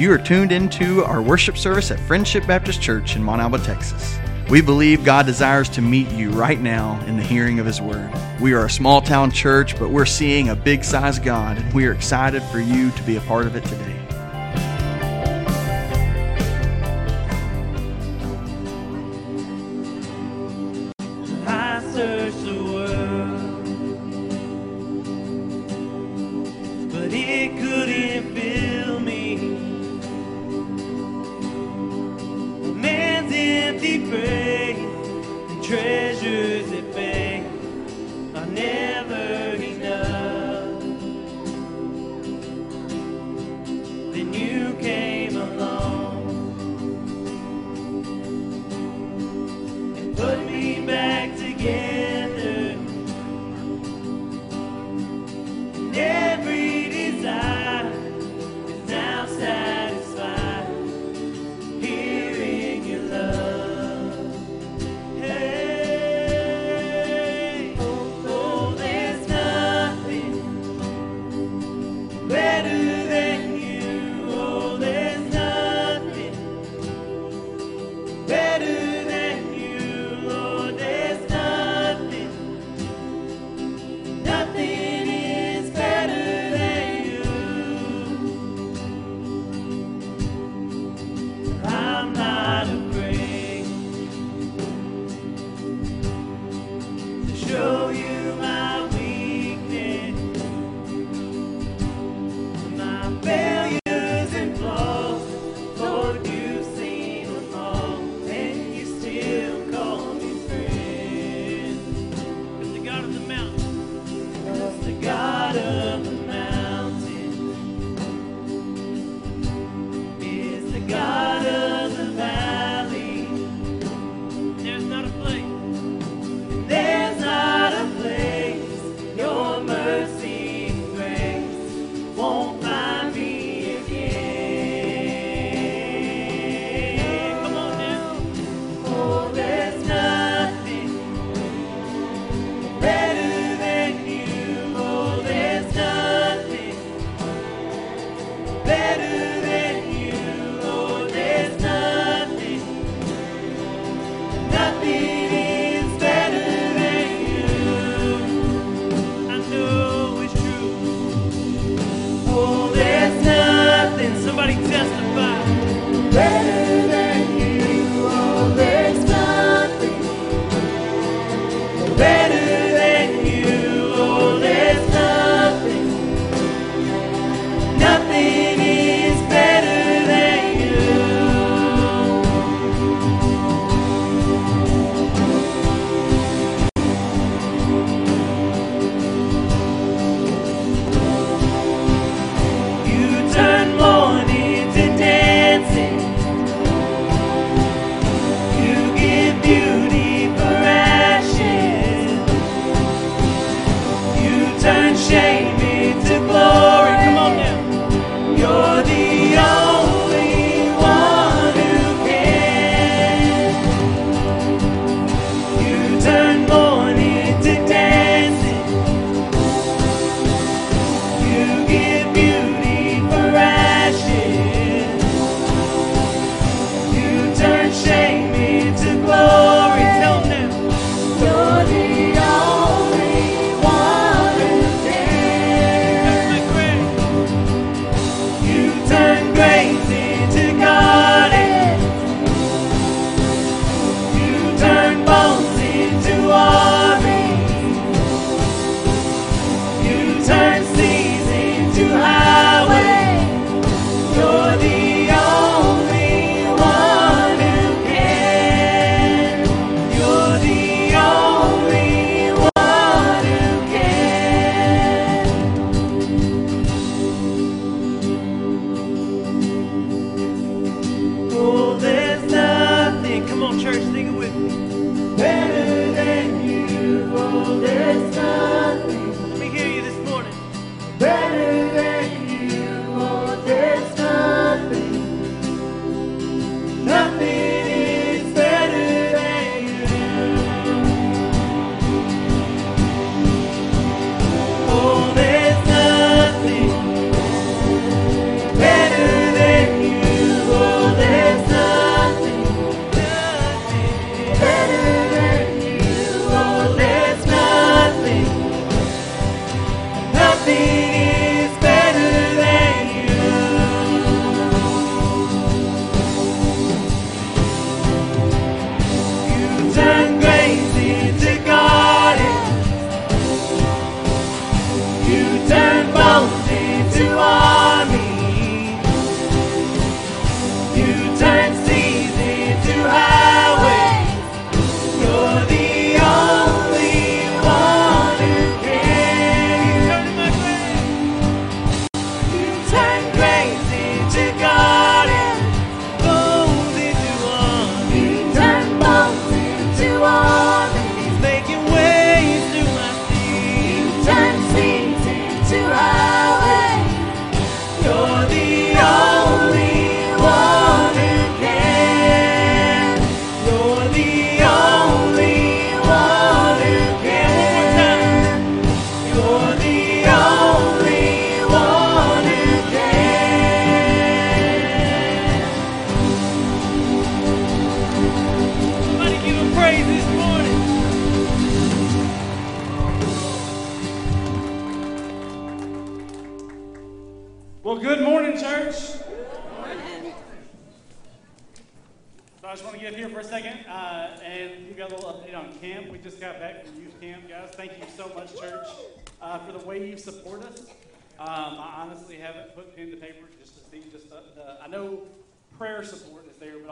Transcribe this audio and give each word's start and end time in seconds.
You 0.00 0.10
are 0.14 0.16
tuned 0.16 0.50
into 0.50 1.04
our 1.04 1.20
worship 1.20 1.58
service 1.58 1.90
at 1.90 2.00
Friendship 2.00 2.46
Baptist 2.46 2.80
Church 2.80 3.16
in 3.16 3.22
Montalba, 3.22 3.62
Texas. 3.62 4.18
We 4.48 4.62
believe 4.62 5.04
God 5.04 5.26
desires 5.26 5.68
to 5.68 5.82
meet 5.82 6.08
you 6.12 6.30
right 6.30 6.58
now 6.58 6.98
in 7.04 7.18
the 7.18 7.22
hearing 7.22 7.58
of 7.58 7.66
His 7.66 7.82
Word. 7.82 8.10
We 8.40 8.54
are 8.54 8.64
a 8.64 8.70
small 8.70 9.02
town 9.02 9.30
church, 9.30 9.78
but 9.78 9.90
we're 9.90 10.06
seeing 10.06 10.48
a 10.48 10.56
big 10.56 10.84
size 10.84 11.18
God, 11.18 11.58
and 11.58 11.70
we 11.74 11.84
are 11.84 11.92
excited 11.92 12.42
for 12.44 12.60
you 12.60 12.90
to 12.92 13.02
be 13.02 13.16
a 13.16 13.20
part 13.20 13.44
of 13.44 13.56
it 13.56 13.64
today. 13.66 13.99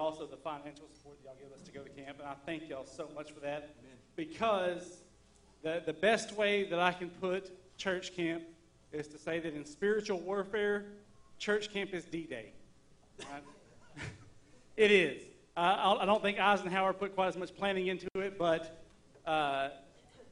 Also 0.09 0.25
the 0.25 0.39
financial 0.39 0.87
support 0.95 1.19
y'all 1.23 1.37
give 1.39 1.53
us 1.53 1.61
to 1.61 1.71
go 1.71 1.83
to 1.83 1.91
camp, 1.91 2.19
and 2.19 2.27
I 2.27 2.33
thank 2.47 2.67
y'all 2.67 2.87
so 2.87 3.11
much 3.15 3.31
for 3.31 3.41
that 3.41 3.75
because 4.17 5.03
the, 5.63 5.83
the 5.85 5.93
best 5.93 6.33
way 6.33 6.65
that 6.65 6.81
I 6.81 6.93
can 6.93 7.11
put 7.11 7.53
church 7.77 8.17
camp 8.17 8.43
is 8.91 9.07
to 9.09 9.19
say 9.19 9.39
that 9.39 9.53
in 9.53 9.67
spiritual 9.67 10.19
warfare, 10.21 10.87
church 11.39 11.71
camp 11.71 11.93
is 11.93 12.07
D 12.07 12.23
Day. 12.23 12.53
Right? 13.19 13.43
it 14.79 14.91
is. 14.91 15.25
Uh, 15.55 15.61
I 15.61 16.03
I 16.05 16.07
don't 16.07 16.23
think 16.23 16.39
Eisenhower 16.39 16.95
put 16.95 17.15
quite 17.15 17.29
as 17.29 17.37
much 17.37 17.55
planning 17.55 17.89
into 17.89 18.09
it, 18.15 18.39
but 18.39 18.83
uh, 19.27 19.69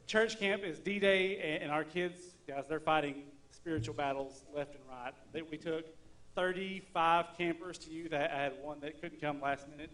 church 0.07 0.39
camp 0.41 0.65
is 0.65 0.79
D 0.79 0.99
Day, 0.99 1.37
and, 1.37 1.65
and 1.65 1.71
our 1.71 1.85
kids, 1.85 2.19
guys, 2.49 2.65
they're 2.67 2.81
fighting 2.81 3.25
spiritual 3.51 3.93
battles 3.93 4.47
left 4.55 4.75
and 4.75 4.85
right. 4.89 5.13
that 5.35 5.51
we 5.51 5.59
took 5.59 5.85
35 6.37 7.27
campers 7.37 7.79
to 7.79 7.91
youth. 7.91 8.13
I, 8.13 8.27
I 8.27 8.43
had 8.43 8.53
one 8.63 8.79
that 8.81 9.01
couldn't 9.01 9.21
come 9.21 9.41
last 9.41 9.67
minute, 9.69 9.91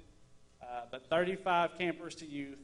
uh, 0.61 0.83
but 0.91 1.09
35 1.09 1.79
campers 1.79 2.17
to 2.17 2.27
youth. 2.27 2.59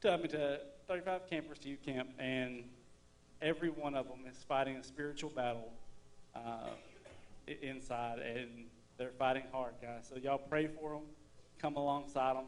To, 0.00 0.12
I 0.12 0.16
mean, 0.16 0.28
to 0.28 0.60
35 0.88 1.28
campers 1.28 1.58
to 1.60 1.68
youth 1.68 1.84
camp, 1.84 2.08
and 2.18 2.64
every 3.42 3.68
one 3.68 3.94
of 3.94 4.08
them 4.08 4.20
is 4.28 4.42
fighting 4.48 4.76
a 4.76 4.82
spiritual 4.82 5.30
battle 5.30 5.70
uh, 6.34 6.70
inside, 7.62 8.18
and 8.18 8.48
they're 8.96 9.12
fighting 9.18 9.44
hard, 9.52 9.74
guys. 9.82 10.06
So 10.08 10.16
y'all 10.16 10.38
pray 10.38 10.66
for 10.66 10.94
them, 10.94 11.02
come 11.60 11.76
alongside 11.76 12.36
them, 12.36 12.46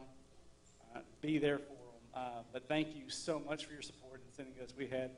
uh, 0.95 0.99
be 1.21 1.37
there 1.37 1.59
for 1.59 1.63
them. 1.63 1.75
Uh, 2.15 2.41
but 2.51 2.67
thank 2.67 2.95
you 2.95 3.07
so 3.07 3.39
much 3.39 3.65
for 3.65 3.73
your 3.73 3.83
support 3.83 4.21
in 4.25 4.33
sending 4.33 4.53
us. 4.63 4.73
We 4.75 4.87
had 4.87 5.11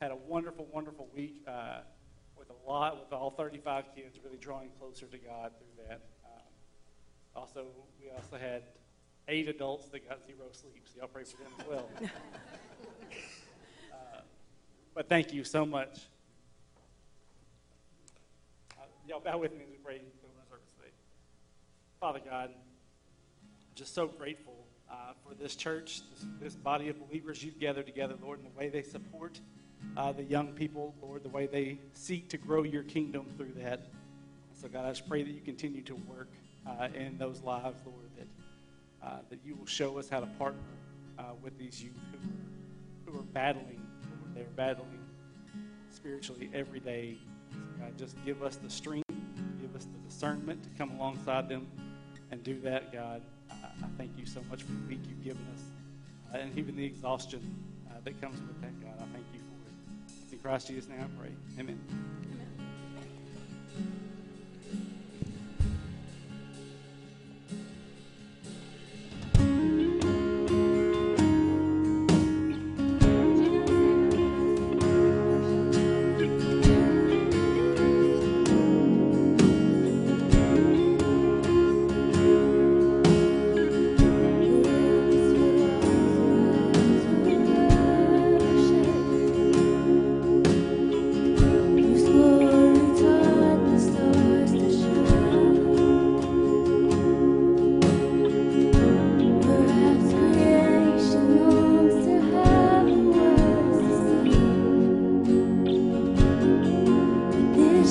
had 0.00 0.12
a 0.12 0.16
wonderful, 0.16 0.66
wonderful 0.72 1.08
week 1.14 1.42
uh, 1.46 1.80
with 2.40 2.50
a 2.50 2.68
lot, 2.68 2.98
with 2.98 3.12
all 3.12 3.30
35 3.30 3.84
kids 3.94 4.18
really 4.24 4.38
drawing 4.38 4.70
closer 4.80 5.06
to 5.06 5.18
God 5.18 5.52
through 5.58 5.84
that. 5.86 6.00
Um, 6.24 6.42
also, 7.36 7.66
we 8.00 8.10
also 8.10 8.38
had 8.38 8.62
eight 9.28 9.46
adults 9.48 9.88
that 9.90 10.08
got 10.08 10.26
zero 10.26 10.48
sleep, 10.50 10.86
so 10.86 11.00
y'all 11.00 11.08
pray 11.08 11.24
for 11.24 11.36
them 11.36 11.52
as 11.60 11.66
well. 11.66 11.88
Uh, 13.92 14.20
but 14.94 15.08
thank 15.08 15.32
you 15.32 15.44
so 15.44 15.66
much. 15.66 16.00
Uh, 18.78 18.82
y'all 19.06 19.20
bow 19.20 19.36
with 19.36 19.52
me 19.52 19.64
as 19.64 19.70
we 19.70 19.76
pray 19.76 19.96
over 19.96 20.32
the 20.42 20.48
service 20.48 20.70
today. 20.76 20.92
Father 22.00 22.20
God, 22.24 22.50
just 23.74 23.94
so 23.94 24.06
grateful 24.06 24.64
uh, 24.90 25.12
for 25.22 25.34
this 25.34 25.54
church, 25.54 26.00
this, 26.10 26.26
this 26.40 26.54
body 26.54 26.88
of 26.88 26.98
believers 27.08 27.42
you've 27.42 27.58
gathered 27.58 27.86
together, 27.86 28.14
Lord, 28.22 28.38
and 28.38 28.48
the 28.48 28.58
way 28.58 28.68
they 28.68 28.82
support 28.82 29.40
uh, 29.96 30.12
the 30.12 30.24
young 30.24 30.48
people, 30.48 30.94
Lord, 31.02 31.22
the 31.22 31.28
way 31.28 31.46
they 31.46 31.78
seek 31.92 32.28
to 32.30 32.38
grow 32.38 32.62
your 32.62 32.82
kingdom 32.82 33.26
through 33.36 33.52
that. 33.62 33.80
So, 34.60 34.68
God, 34.68 34.84
I 34.84 34.90
just 34.90 35.08
pray 35.08 35.22
that 35.22 35.30
you 35.30 35.40
continue 35.40 35.82
to 35.82 35.94
work 35.94 36.28
uh, 36.66 36.88
in 36.94 37.18
those 37.18 37.42
lives, 37.42 37.80
Lord, 37.84 38.10
that, 38.16 39.06
uh, 39.06 39.18
that 39.30 39.38
you 39.44 39.54
will 39.54 39.66
show 39.66 39.98
us 39.98 40.08
how 40.08 40.20
to 40.20 40.26
partner 40.38 40.60
uh, 41.18 41.22
with 41.42 41.58
these 41.58 41.82
youth 41.82 41.92
who 42.12 43.12
are, 43.12 43.14
who 43.14 43.20
are 43.20 43.24
battling, 43.32 43.80
Lord. 44.20 44.34
They're 44.34 44.44
battling 44.56 45.00
spiritually 45.90 46.50
every 46.54 46.80
day. 46.80 47.18
So, 47.52 47.58
God, 47.80 47.98
just 47.98 48.16
give 48.24 48.42
us 48.42 48.56
the 48.56 48.70
strength, 48.70 49.08
give 49.60 49.74
us 49.74 49.86
the 49.86 49.98
discernment 50.08 50.62
to 50.62 50.68
come 50.78 50.90
alongside 50.92 51.48
them 51.48 51.66
and 52.30 52.42
do 52.42 52.60
that, 52.60 52.92
God. 52.92 53.22
I, 53.50 53.54
I 53.54 53.88
thank 53.98 54.16
you 54.18 54.26
so 54.26 54.40
much 54.48 54.62
for 54.62 54.72
the 54.72 54.86
week 54.88 55.00
you've 55.08 55.24
given 55.24 55.46
us 55.54 55.62
uh, 56.32 56.38
and 56.38 56.56
even 56.58 56.76
the 56.76 56.84
exhaustion 56.84 57.54
uh, 57.88 57.94
that 58.04 58.20
comes 58.20 58.40
with 58.40 58.60
that, 58.60 58.80
God. 58.80 58.94
I 58.98 59.12
thank 59.12 59.26
you 59.34 59.40
in 60.40 60.48
Christ 60.48 60.68
Jesus' 60.68 60.88
name 60.88 61.00
I 61.00 61.20
pray. 61.20 61.30
Amen. 61.58 61.78
This 62.56 62.59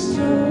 joy 0.08 0.49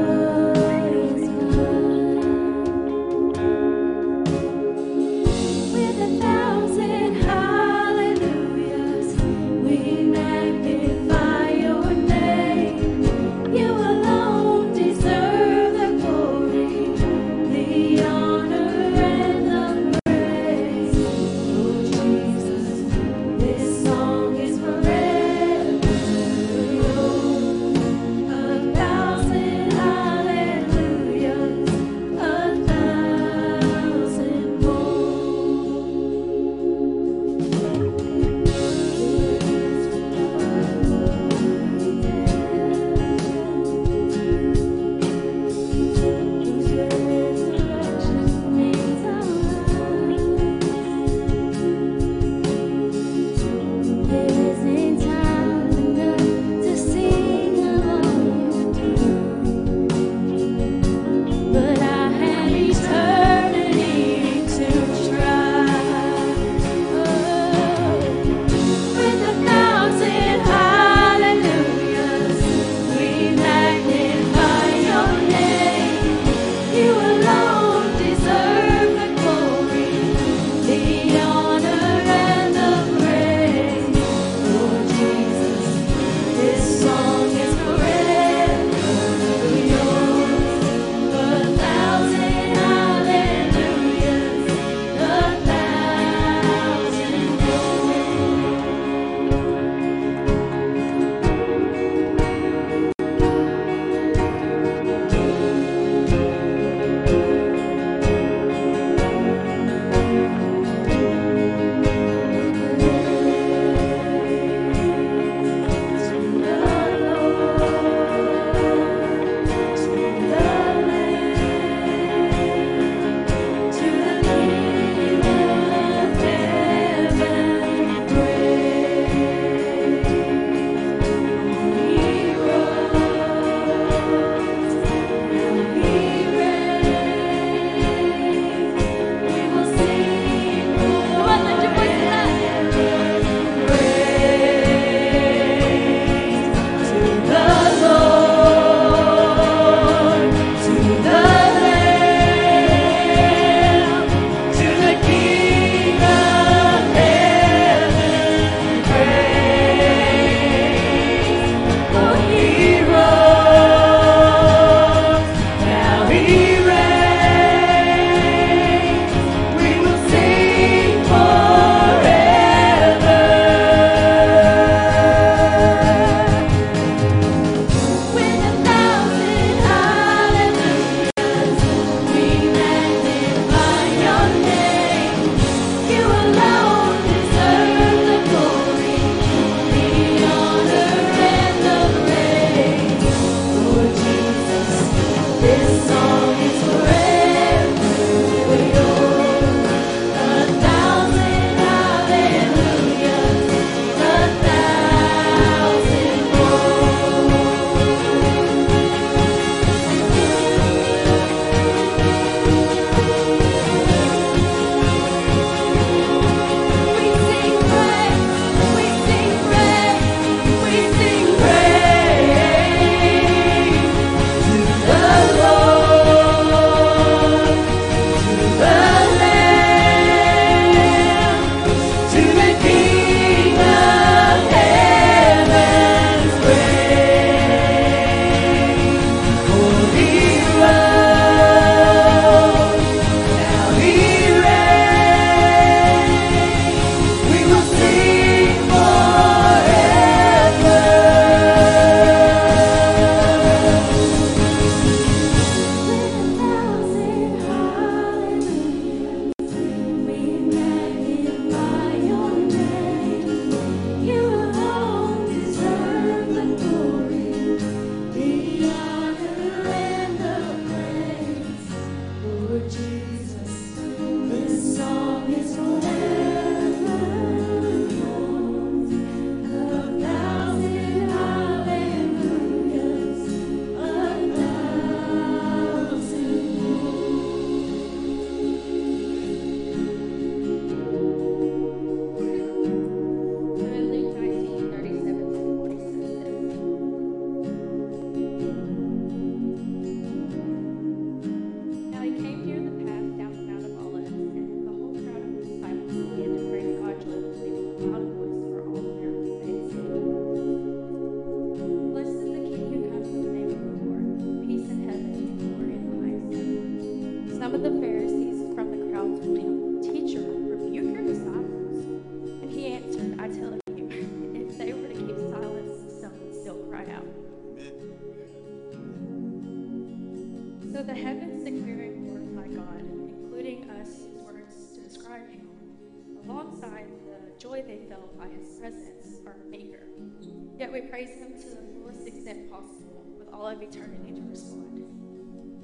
praise 341.09 341.21
him 341.21 341.33
to 341.33 341.49
the 341.49 341.61
fullest 341.73 342.07
extent 342.07 342.51
possible, 342.51 343.03
with 343.17 343.27
all 343.33 343.47
of 343.47 343.61
eternity 343.61 344.13
to 344.13 344.21
respond. 344.29 344.85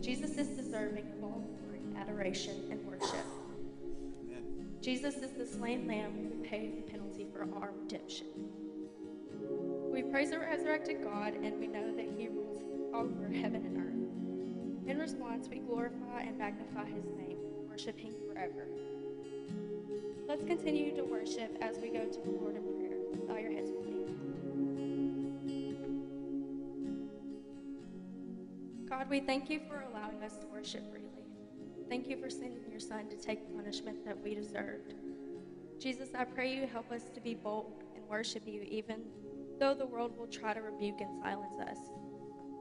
Jesus 0.02 0.38
is 0.38 0.48
deserving 0.50 1.06
of 1.18 1.24
all 1.24 1.44
glory, 1.60 1.82
adoration, 1.98 2.64
and 2.72 2.84
worship. 2.86 3.26
Amen. 4.22 4.44
Jesus 4.82 5.16
is 5.18 5.32
the 5.32 5.46
slain 5.46 5.88
lamb 5.88 6.14
who 6.14 6.44
paid 6.44 6.78
the 6.78 6.92
penalty 6.92 7.28
for 7.32 7.48
our 7.60 7.72
redemption. 7.82 8.28
We 9.92 10.04
praise 10.04 10.32
the 10.32 10.40
resurrected 10.40 11.04
God 11.04 11.34
and 11.36 11.60
we 11.60 11.68
know 11.68 11.96
that 11.96 12.08
he 12.18 12.28
rules 12.28 12.64
over 12.94 13.28
heaven 13.28 13.66
and 13.66 13.78
earth. 13.78 14.90
In 14.90 15.00
response, 15.00 15.48
we 15.48 15.60
glorify 15.60 16.22
and 16.22 16.38
magnify 16.38 16.86
his 16.86 17.06
name, 17.18 17.38
worshiping 17.68 18.08
Him 18.08 18.14
forever. 18.32 18.68
Let's 20.28 20.44
continue 20.44 20.96
to 20.96 21.04
worship 21.04 21.56
as 21.62 21.78
we 21.78 21.90
go 21.90 22.06
to 22.06 22.20
the 22.20 22.32
Lord 22.32 22.56
in 22.56 22.64
prayer. 22.64 22.98
Bow 23.28 23.38
your 23.38 23.52
heads 23.52 23.72
God, 29.06 29.12
we 29.12 29.20
thank 29.20 29.52
you 29.52 29.60
for 29.68 29.84
allowing 29.92 30.24
us 30.24 30.36
to 30.38 30.48
worship 30.48 30.90
freely. 30.90 31.28
Thank 31.88 32.08
you 32.08 32.18
for 32.18 32.28
sending 32.28 32.64
your 32.72 32.80
son 32.80 33.08
to 33.10 33.16
take 33.16 33.48
the 33.48 33.54
punishment 33.54 34.04
that 34.04 34.20
we 34.20 34.34
deserved. 34.34 34.96
Jesus, 35.80 36.10
I 36.18 36.24
pray 36.24 36.56
you 36.56 36.66
help 36.66 36.92
us 36.92 37.04
to 37.14 37.22
be 37.22 37.36
bold 37.36 37.84
and 37.96 38.04
worship 38.08 38.48
you, 38.48 38.64
even 38.64 39.04
though 39.60 39.76
the 39.76 39.86
world 39.86 40.18
will 40.18 40.26
try 40.26 40.56
to 40.56 40.62
rebuke 40.62 41.02
and 41.02 41.22
silence 41.22 41.54
us. 41.70 41.78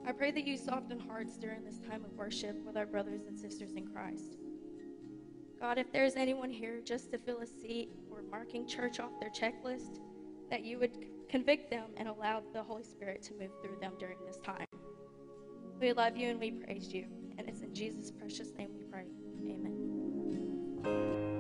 I 0.07 0.13
pray 0.13 0.33
that 0.33 0.47
you 0.47 0.59
soften 0.59 1.01
hearts 1.01 1.39
during 1.39 1.65
this 1.65 1.79
time 1.79 2.05
of 2.05 2.13
worship 2.13 2.63
with 2.67 2.77
our 2.77 2.85
brothers 2.85 3.23
and 3.27 3.39
sisters 3.39 3.73
in 3.73 3.87
Christ. 3.87 4.37
God, 5.59 5.79
if 5.79 5.91
there's 5.93 6.15
anyone 6.15 6.51
here 6.51 6.83
just 6.85 7.11
to 7.13 7.19
fill 7.19 7.41
a 7.41 7.47
seat 7.47 7.89
or 8.11 8.21
marking 8.31 8.67
church 8.67 9.01
off 9.01 9.19
their 9.19 9.31
checklist, 9.31 9.99
that 10.51 10.63
you 10.63 10.79
would 10.79 11.07
convict 11.31 11.71
them 11.71 11.87
and 11.97 12.07
allow 12.07 12.43
the 12.53 12.63
Holy 12.63 12.85
Spirit 12.85 13.23
to 13.23 13.33
move 13.33 13.53
through 13.63 13.79
them 13.81 13.95
during 13.99 14.19
this 14.27 14.37
time. 14.45 14.67
We 15.85 15.93
love 15.93 16.17
you 16.17 16.31
and 16.31 16.41
we 16.41 16.51
praise 16.51 16.95
you. 16.95 17.05
And 17.37 17.47
it's 17.47 17.61
in 17.61 17.75
Jesus' 17.75 18.11
precious 18.11 18.49
name 18.57 18.71
we 18.75 18.85
pray. 18.85 19.05
Amen. 19.51 21.34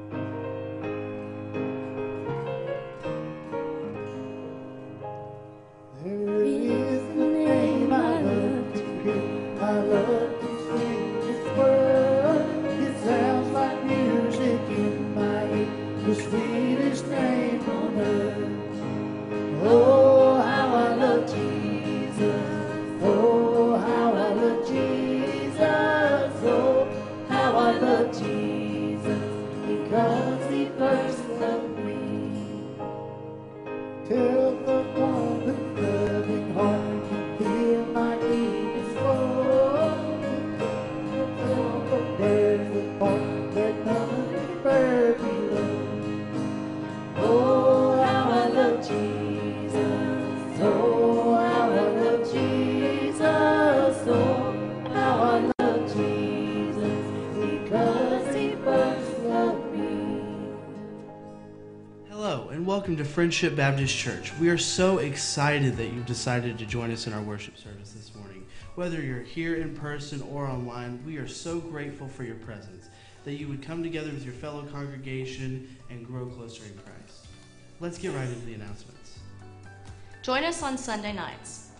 Welcome 62.95 63.07
to 63.09 63.13
Friendship 63.13 63.57
Baptist 63.57 63.97
Church. 63.97 64.33
We 64.39 64.49
are 64.51 64.59
so 64.59 64.99
excited 64.99 65.77
that 65.79 65.87
you've 65.87 66.07
decided 66.07 66.59
to 66.59 66.65
join 66.65 66.93
us 66.93 67.09
in 67.09 67.13
our 67.13 67.23
worship 67.23 67.59
service 67.59 67.91
this 67.91 68.15
morning. 68.15 68.47
Whether 68.77 69.03
you're 69.03 69.21
here 69.21 69.57
in 69.57 69.75
person 69.75 70.23
or 70.31 70.47
online, 70.47 71.03
we 71.05 71.17
are 71.17 71.27
so 71.27 71.59
grateful 71.59 72.07
for 72.07 72.23
your 72.23 72.37
presence, 72.37 72.89
that 73.25 73.33
you 73.33 73.49
would 73.49 73.63
come 73.63 73.83
together 73.83 74.11
with 74.11 74.25
your 74.25 74.35
fellow 74.35 74.63
congregation 74.67 75.77
and 75.91 76.07
grow 76.07 76.27
closer 76.27 76.63
in 76.63 76.79
Christ. 76.85 77.27
Let's 77.81 77.99
get 77.99 78.13
right 78.13 78.29
into 78.29 78.47
the 78.47 78.55
announcements. 78.55 79.19
Join 80.23 80.45
us 80.45 80.63
on 80.63 80.79
Sunday 80.79 81.13
nights. 81.13 81.71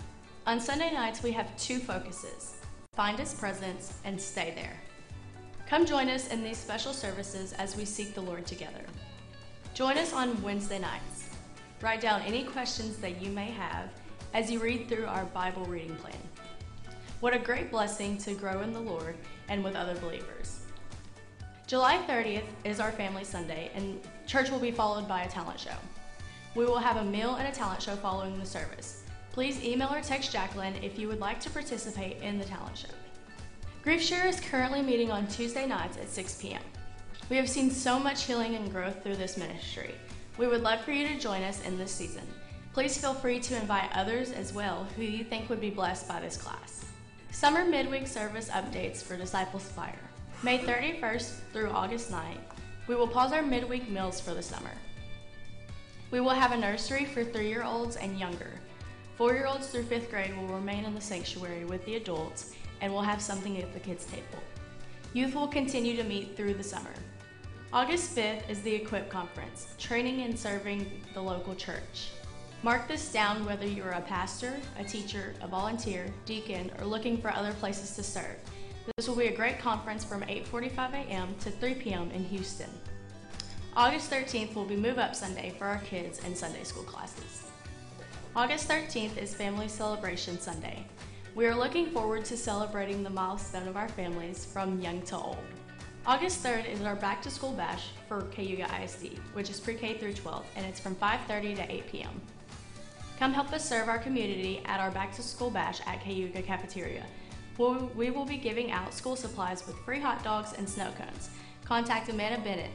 On 0.49 0.59
Sunday 0.59 0.93
nights, 0.93 1.23
we 1.23 1.31
have 1.31 1.57
two 1.57 1.79
focuses. 1.79 2.57
find 2.97 3.21
His 3.21 3.35
presence, 3.35 4.01
and 4.05 4.21
stay 4.21 4.53
there. 4.57 4.77
Come 5.69 5.87
join 5.87 6.09
us 6.09 6.27
in 6.33 6.43
these 6.43 6.59
special 6.59 6.93
services 6.93 7.53
as 7.53 7.77
we 7.77 7.85
seek 7.85 8.15
the 8.15 8.21
Lord 8.21 8.47
together. 8.47 8.83
Join 9.75 9.99
us 9.99 10.13
on 10.13 10.41
Wednesday 10.41 10.79
nights. 10.79 11.29
Write 11.83 12.01
down 12.01 12.23
any 12.23 12.45
questions 12.45 12.97
that 12.99 13.21
you 13.21 13.29
may 13.31 13.51
have 13.51 13.91
as 14.33 14.49
you 14.49 14.61
read 14.61 14.89
through 14.89 15.07
our 15.07 15.25
Bible 15.25 15.65
reading 15.65 15.97
plan. 15.97 16.17
What 17.19 17.35
a 17.35 17.41
great 17.41 17.73
blessing 17.73 18.17
to 18.19 18.35
grow 18.35 18.61
in 18.61 18.73
the 18.73 18.79
Lord 18.79 19.17
and 19.49 19.65
with 19.65 19.75
other 19.75 19.97
believers. 19.97 20.61
July 21.67 21.99
30th 22.07 22.45
is 22.63 22.79
our 22.79 22.93
Family 22.93 23.25
Sunday, 23.25 23.73
and 23.75 24.01
church 24.29 24.49
will 24.49 24.61
be 24.61 24.71
followed 24.71 25.09
by 25.09 25.23
a 25.23 25.29
talent 25.29 25.59
show. 25.59 25.77
We 26.55 26.67
will 26.67 26.79
have 26.79 26.99
a 26.99 27.05
meal 27.05 27.35
and 27.35 27.49
a 27.49 27.53
talent 27.53 27.83
show 27.83 27.97
following 27.97 28.39
the 28.39 28.47
service. 28.47 29.03
Please 29.33 29.61
email 29.65 29.93
or 29.93 30.01
text 30.03 30.31
Jacqueline 30.31 30.77
if 30.85 31.01
you 31.01 31.09
would 31.09 31.19
like 31.19 31.41
to 31.41 31.51
participate 31.51 32.23
in 32.23 32.39
the 32.39 32.45
talent 32.45 32.79
show. 32.79 32.95
Grief 33.83 34.01
Share 34.01 34.29
is 34.29 34.39
currently 34.39 34.83
meeting 34.83 35.11
on 35.11 35.27
Tuesday 35.27 35.67
nights 35.67 35.97
at 35.97 36.09
6 36.09 36.41
p.m. 36.41 36.63
We 37.31 37.37
have 37.37 37.49
seen 37.49 37.71
so 37.71 37.99
much 37.99 38.25
healing 38.25 38.55
and 38.55 38.71
growth 38.71 39.03
through 39.03 39.17
this 39.17 39.39
ministry. 39.39 39.95
We 40.37 40.47
would 40.47 40.63
love 40.63 40.83
for 40.83 40.93
you 40.93 41.09
to 41.09 41.19
join 41.19 41.43
us 41.43 41.65
in 41.65 41.79
this 41.79 41.91
season. 41.91 42.27
Please 42.75 42.99
feel 42.99 43.15
free 43.15 43.41
to 43.41 43.57
invite 43.57 43.91
others 43.97 44.31
as 44.31 44.53
well 44.53 44.87
who 44.95 45.03
you 45.03 45.25
think 45.25 45.49
would 45.49 45.61
be 45.61 45.71
blessed 45.71 46.07
by 46.07 46.21
this 46.21 46.37
class. 46.37 46.85
Summer 47.31 47.65
midweek 47.65 48.07
service 48.07 48.51
updates 48.51 49.03
for 49.03 49.17
Disciples 49.17 49.65
Fire. 49.71 49.99
May 50.43 50.59
31st 50.59 51.31
through 51.55 51.71
August 51.71 52.13
9th, 52.13 52.59
we 52.89 52.95
will 52.95 53.09
pause 53.09 53.33
our 53.33 53.43
midweek 53.43 53.89
meals 53.89 54.21
for 54.21 54.35
the 54.35 54.43
summer. 54.43 54.73
We 56.11 56.21
will 56.21 56.31
have 56.31 56.53
a 56.53 56.59
nursery 56.59 57.07
for 57.07 57.25
three 57.25 57.49
year 57.49 57.65
olds 57.65 57.97
and 57.97 58.19
younger. 58.19 58.51
Four 59.17 59.33
year 59.33 59.47
olds 59.47 59.69
through 59.69 59.85
fifth 59.85 60.11
grade 60.11 60.37
will 60.37 60.49
remain 60.49 60.85
in 60.85 60.95
the 60.95 61.01
sanctuary 61.01 61.65
with 61.65 61.83
the 61.87 61.97
adults 61.97 62.55
and 62.83 62.93
will 62.93 63.01
have 63.01 63.23
something 63.23 63.57
at 63.63 63.73
the 63.73 63.81
kids' 63.81 64.05
table. 64.05 64.43
Youth 65.15 65.35
will 65.35 65.49
continue 65.49 65.97
to 65.97 66.05
meet 66.05 66.37
through 66.37 66.55
the 66.55 66.63
summer. 66.63 66.93
August 67.75 68.15
5th 68.15 68.49
is 68.49 68.63
the 68.63 68.73
Equip 68.73 69.11
Conference, 69.11 69.75
training 69.81 70.21
and 70.21 70.39
serving 70.39 70.89
the 71.13 71.21
local 71.21 71.57
church. 71.57 72.13
Mark 72.63 72.87
this 72.87 73.11
down 73.11 73.45
whether 73.45 73.67
you're 73.67 73.91
a 73.91 74.01
pastor, 74.01 74.55
a 74.79 74.85
teacher, 74.85 75.35
a 75.43 75.49
volunteer, 75.49 76.07
deacon, 76.25 76.71
or 76.79 76.85
looking 76.85 77.19
for 77.19 77.33
other 77.33 77.53
places 77.55 77.97
to 77.97 78.03
serve. 78.05 78.37
This 78.97 79.09
will 79.09 79.17
be 79.17 79.27
a 79.27 79.37
great 79.37 79.59
conference 79.59 80.05
from 80.05 80.23
8:45 80.23 80.93
a.m. 80.93 81.35
to 81.41 81.51
3 81.51 81.75
p.m. 81.75 82.13
in 82.13 82.23
Houston. 82.27 82.71
August 83.77 84.09
13th 84.09 84.55
will 84.55 84.67
be 84.67 84.77
Move 84.77 85.01
Up 85.01 85.17
Sunday 85.17 85.53
for 85.59 85.65
our 85.65 85.79
kids 85.79 86.21
and 86.25 86.39
Sunday 86.39 86.63
school 86.63 86.85
classes. 86.85 87.51
August 88.37 88.69
13th 88.69 89.17
is 89.17 89.35
Family 89.35 89.67
Celebration 89.67 90.39
Sunday. 90.39 90.87
We 91.35 91.47
are 91.47 91.57
looking 91.57 91.91
forward 91.91 92.25
to 92.27 92.37
celebrating 92.37 93.03
the 93.03 93.11
milestone 93.11 93.67
of 93.67 93.77
our 93.77 93.89
families 93.89 94.45
from 94.45 94.81
young 94.81 95.03
to 95.07 95.17
old. 95.17 95.45
August 96.07 96.43
3rd 96.45 96.69
is 96.71 96.83
our 96.83 96.97
back 96.97 97.23
to 97.23 97.31
school 97.31 97.53
bash 97.53 97.89
for 98.09 98.23
Cayuga 98.31 98.69
ISD, 98.83 99.19
which 99.33 99.49
is 99.49 99.59
pre 99.59 99.75
K 99.75 99.95
through 99.97 100.13
12, 100.13 100.45
and 100.57 100.67
it's 100.67 100.79
from 100.79 100.95
5:30 100.97 101.57
to 101.57 101.73
8 101.73 101.87
p.m. 101.91 102.21
Come 103.19 103.33
help 103.33 103.53
us 103.53 103.67
serve 103.67 103.89
our 103.89 103.99
community 103.99 104.61
at 104.67 104.81
our 104.81 104.91
back 104.91 105.15
to 105.15 105.23
school 105.23 105.49
bash 105.51 105.81
at 105.87 106.03
Cayuga 106.03 106.43
Cafeteria. 106.43 107.05
We'll- 107.57 107.91
We 107.95 108.11
will 108.11 108.27
be 108.27 108.37
giving 108.37 108.71
out 108.71 108.93
school 108.93 109.17
supplies 109.17 109.67
with 109.67 109.77
free 109.79 110.01
hot 110.01 110.23
dogs 110.23 110.53
and 110.53 110.69
snow 110.69 110.91
cones. 110.99 111.31
Contact 111.65 112.09
Amanda 112.11 112.41
Bennett 112.43 112.71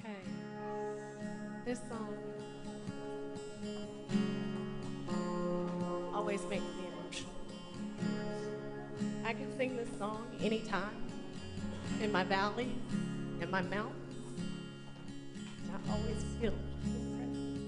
Okay. 0.00 0.16
This 1.64 1.78
song 1.88 2.08
always 6.12 6.42
makes. 6.46 6.73
I 9.26 9.32
can 9.32 9.56
sing 9.56 9.74
this 9.74 9.88
song 9.98 10.26
anytime, 10.42 11.02
in 12.02 12.12
my 12.12 12.24
valleys, 12.24 12.68
in 13.40 13.50
my 13.50 13.62
mountains. 13.62 13.94
I 15.72 15.92
always 15.92 16.22
feel 16.38 16.52
His 16.82 17.06
presence. 17.16 17.58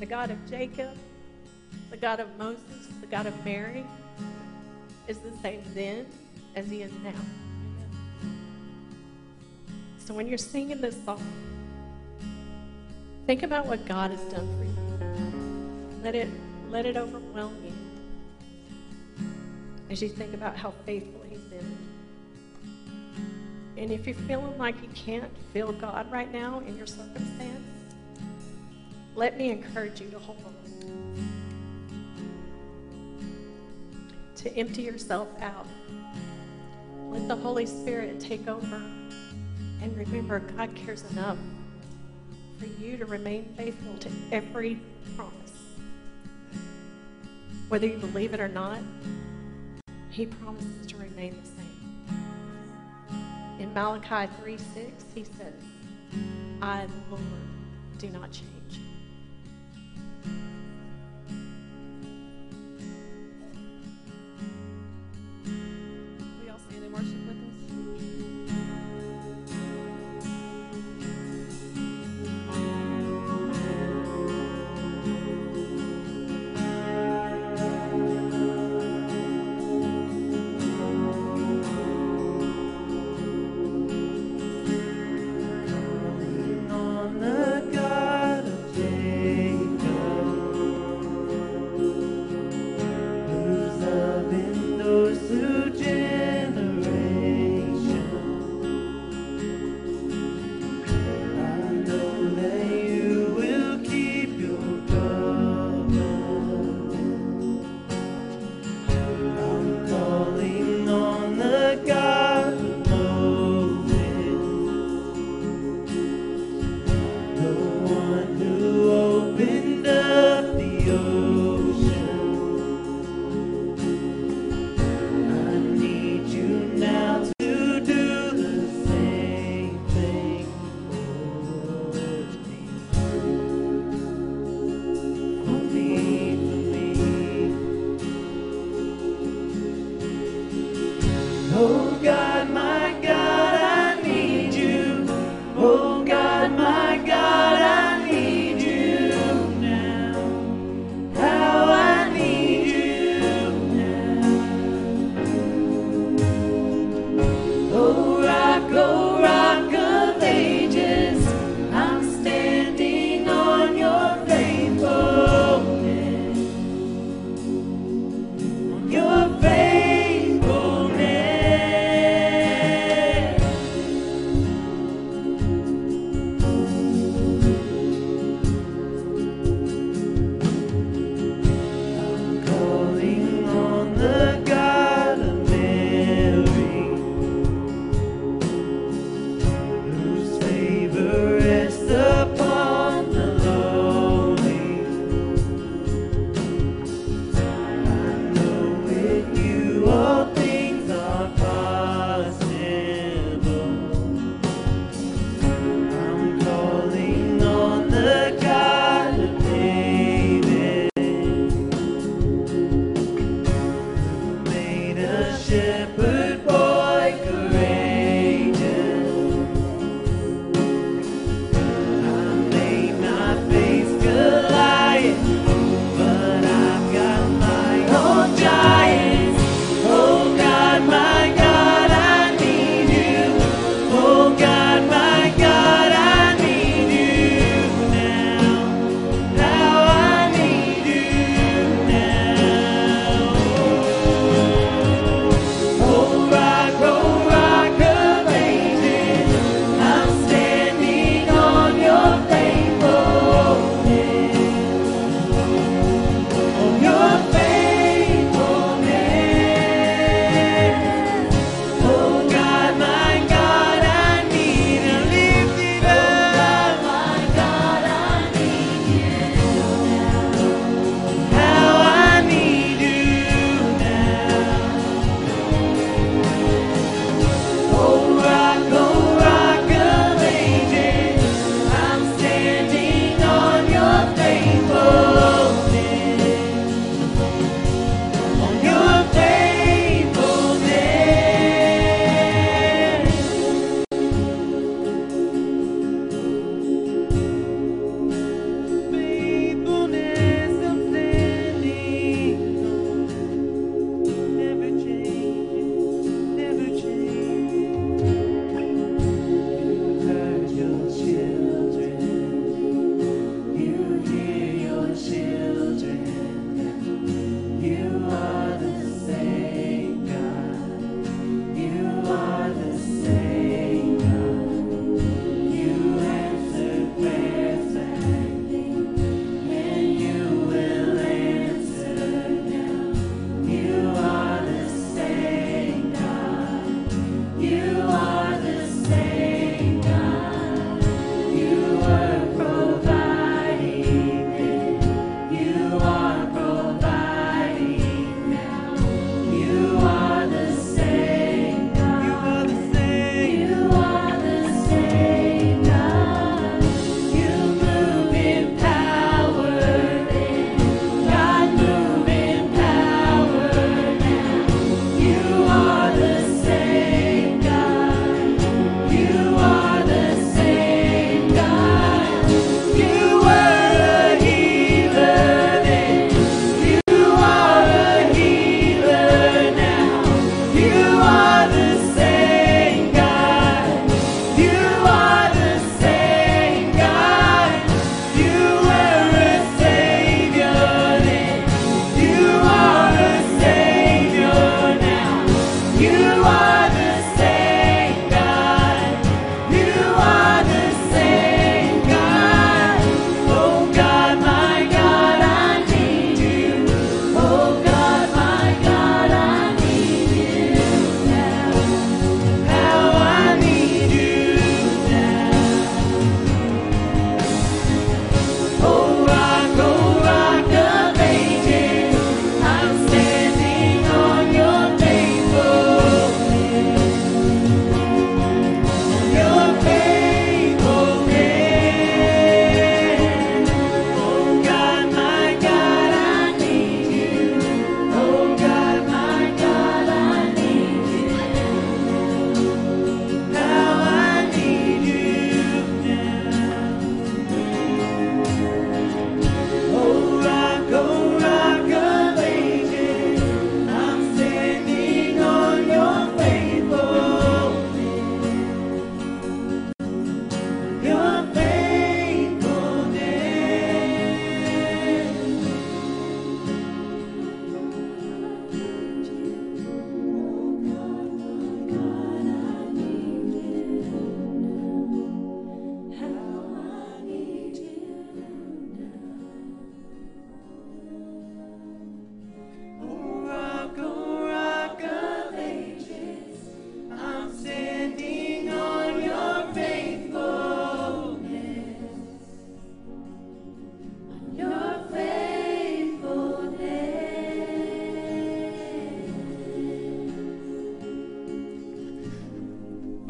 The 0.00 0.06
God 0.06 0.30
of 0.30 0.38
Jacob, 0.48 0.96
the 1.90 1.98
God 1.98 2.20
of 2.20 2.38
Moses, 2.38 2.88
the 3.02 3.06
God 3.06 3.26
of 3.26 3.44
Mary 3.44 3.84
is 5.08 5.18
the 5.18 5.32
same 5.42 5.62
then 5.74 6.06
as 6.56 6.66
He 6.70 6.80
is 6.80 6.92
now. 7.02 7.12
So 9.98 10.14
when 10.14 10.26
you're 10.26 10.38
singing 10.38 10.80
this 10.80 10.96
song, 11.04 11.22
think 13.26 13.42
about 13.42 13.66
what 13.66 13.84
God 13.84 14.10
has 14.10 14.20
done 14.32 14.48
for 14.56 14.64
you. 14.64 16.02
Let 16.02 16.14
it 16.14 16.30
let 16.70 16.86
it 16.86 16.96
overwhelm 16.96 17.56
you 17.62 17.73
as 19.90 20.02
you 20.02 20.08
think 20.08 20.34
about 20.34 20.56
how 20.56 20.72
faithful 20.86 21.22
He's 21.28 21.40
been. 21.40 21.76
And 23.76 23.90
if 23.90 24.06
you're 24.06 24.14
feeling 24.14 24.56
like 24.56 24.80
you 24.82 24.88
can't 24.94 25.30
feel 25.52 25.72
God 25.72 26.10
right 26.10 26.32
now 26.32 26.60
in 26.60 26.76
your 26.76 26.86
circumstance, 26.86 27.64
let 29.14 29.36
me 29.36 29.50
encourage 29.50 30.00
you 30.00 30.10
to 30.10 30.18
hold 30.18 30.42
on. 30.44 30.54
To 34.36 34.56
empty 34.56 34.82
yourself 34.82 35.28
out. 35.40 35.66
Let 37.08 37.28
the 37.28 37.36
Holy 37.36 37.66
Spirit 37.66 38.20
take 38.20 38.48
over. 38.48 38.82
And 39.82 39.96
remember, 39.96 40.40
God 40.40 40.74
cares 40.74 41.04
enough 41.12 41.38
for 42.58 42.66
you 42.66 42.96
to 42.96 43.06
remain 43.06 43.54
faithful 43.56 43.96
to 43.98 44.10
every 44.32 44.78
promise. 45.16 45.32
Whether 47.68 47.86
you 47.86 47.98
believe 47.98 48.34
it 48.34 48.40
or 48.40 48.48
not, 48.48 48.78
He 50.14 50.26
promises 50.26 50.86
to 50.86 50.96
remain 50.96 51.36
the 51.42 51.48
same. 51.48 52.06
In 53.58 53.74
Malachi 53.74 54.32
3 54.40 54.56
6, 54.56 55.04
He 55.12 55.24
says, 55.24 55.54
I, 56.62 56.86
the 56.86 57.16
Lord, 57.16 57.22
do 57.98 58.08
not 58.10 58.30
change. 58.30 58.53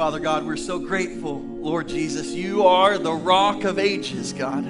Father 0.05 0.21
God, 0.21 0.45
we're 0.45 0.59
so 0.59 0.79
grateful, 0.79 1.41
Lord 1.41 1.89
Jesus. 1.89 2.31
You 2.31 2.67
are 2.67 2.99
the 2.99 3.15
rock 3.15 3.65
of 3.65 3.79
ages, 3.79 4.35
God. 4.35 4.63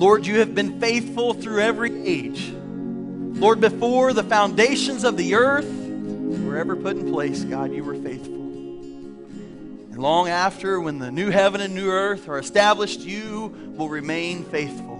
Lord, 0.00 0.26
you 0.26 0.40
have 0.40 0.56
been 0.56 0.80
faithful 0.80 1.34
through 1.34 1.60
every 1.60 2.04
age. 2.04 2.52
Lord, 2.52 3.60
before 3.60 4.12
the 4.12 4.24
foundations 4.24 5.04
of 5.04 5.16
the 5.16 5.36
earth 5.36 5.70
were 5.72 6.56
ever 6.56 6.74
put 6.74 6.96
in 6.96 7.12
place, 7.12 7.44
God, 7.44 7.72
you 7.72 7.84
were 7.84 7.94
faithful. 7.94 8.34
And 8.34 9.98
long 9.98 10.28
after, 10.28 10.80
when 10.80 10.98
the 10.98 11.12
new 11.12 11.30
heaven 11.30 11.60
and 11.60 11.72
new 11.72 11.88
earth 11.88 12.28
are 12.28 12.40
established, 12.40 13.02
you 13.02 13.54
will 13.76 13.88
remain 13.88 14.42
faithful. 14.46 14.96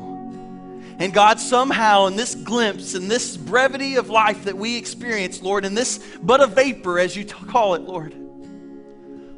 And 1.00 1.12
God, 1.12 1.40
somehow 1.40 2.06
in 2.06 2.14
this 2.14 2.36
glimpse, 2.36 2.94
in 2.94 3.08
this 3.08 3.36
brevity 3.36 3.96
of 3.96 4.10
life 4.10 4.44
that 4.44 4.56
we 4.56 4.76
experience, 4.76 5.42
Lord, 5.42 5.64
in 5.64 5.74
this 5.74 5.98
but 6.22 6.40
a 6.40 6.46
vapor, 6.46 7.00
as 7.00 7.16
you 7.16 7.24
t- 7.24 7.34
call 7.48 7.74
it, 7.74 7.82
Lord, 7.82 8.14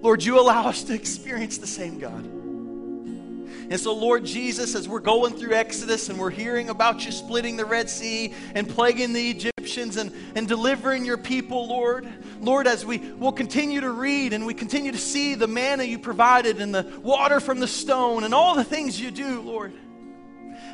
Lord, 0.07 0.23
you 0.23 0.38
allow 0.38 0.69
us 0.69 0.85
to 0.85 0.95
experience 0.95 1.59
the 1.59 1.66
same 1.66 1.99
God. 1.99 2.23
And 2.23 3.81
so, 3.81 3.92
Lord 3.92 4.25
Jesus, 4.25 4.77
as 4.77 4.88
we're 4.88 5.01
going 5.01 5.35
through 5.35 5.55
Exodus 5.55 6.09
and 6.09 6.16
we're 6.16 6.31
hearing 6.31 6.71
about 6.71 7.05
you 7.05 7.11
splitting 7.11 7.57
the 7.57 7.64
Red 7.64 7.90
Sea 7.90 8.33
and 8.55 8.69
plaguing 8.69 9.12
the 9.12 9.31
Egyptians 9.31 9.97
and, 9.97 10.12
and 10.37 10.47
delivering 10.47 11.05
your 11.05 11.16
people, 11.16 11.66
Lord, 11.66 12.09
Lord, 12.40 12.69
as 12.69 12.87
we 12.87 12.99
will 12.99 13.33
continue 13.33 13.81
to 13.81 13.90
read 13.90 14.33
and 14.33 14.47
we 14.47 14.55
continue 14.55 14.92
to 14.92 14.99
see 14.99 15.35
the 15.35 15.49
manna 15.49 15.83
you 15.83 15.99
provided 15.99 16.61
and 16.61 16.73
the 16.73 16.85
water 17.03 17.40
from 17.40 17.59
the 17.59 17.66
stone 17.66 18.23
and 18.23 18.33
all 18.33 18.55
the 18.55 18.62
things 18.62 19.01
you 19.01 19.11
do, 19.11 19.40
Lord, 19.40 19.73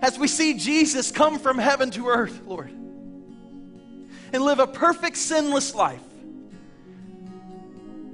as 0.03 0.18
we 0.18 0.29
see 0.29 0.59
Jesus 0.59 1.11
come 1.11 1.38
from 1.38 1.57
heaven 1.57 1.90
to 1.92 2.09
earth, 2.09 2.42
Lord, 2.45 2.68
and 2.68 4.42
live 4.42 4.59
a 4.59 4.66
perfect, 4.66 5.16
sinless 5.16 5.75
life 5.75 6.03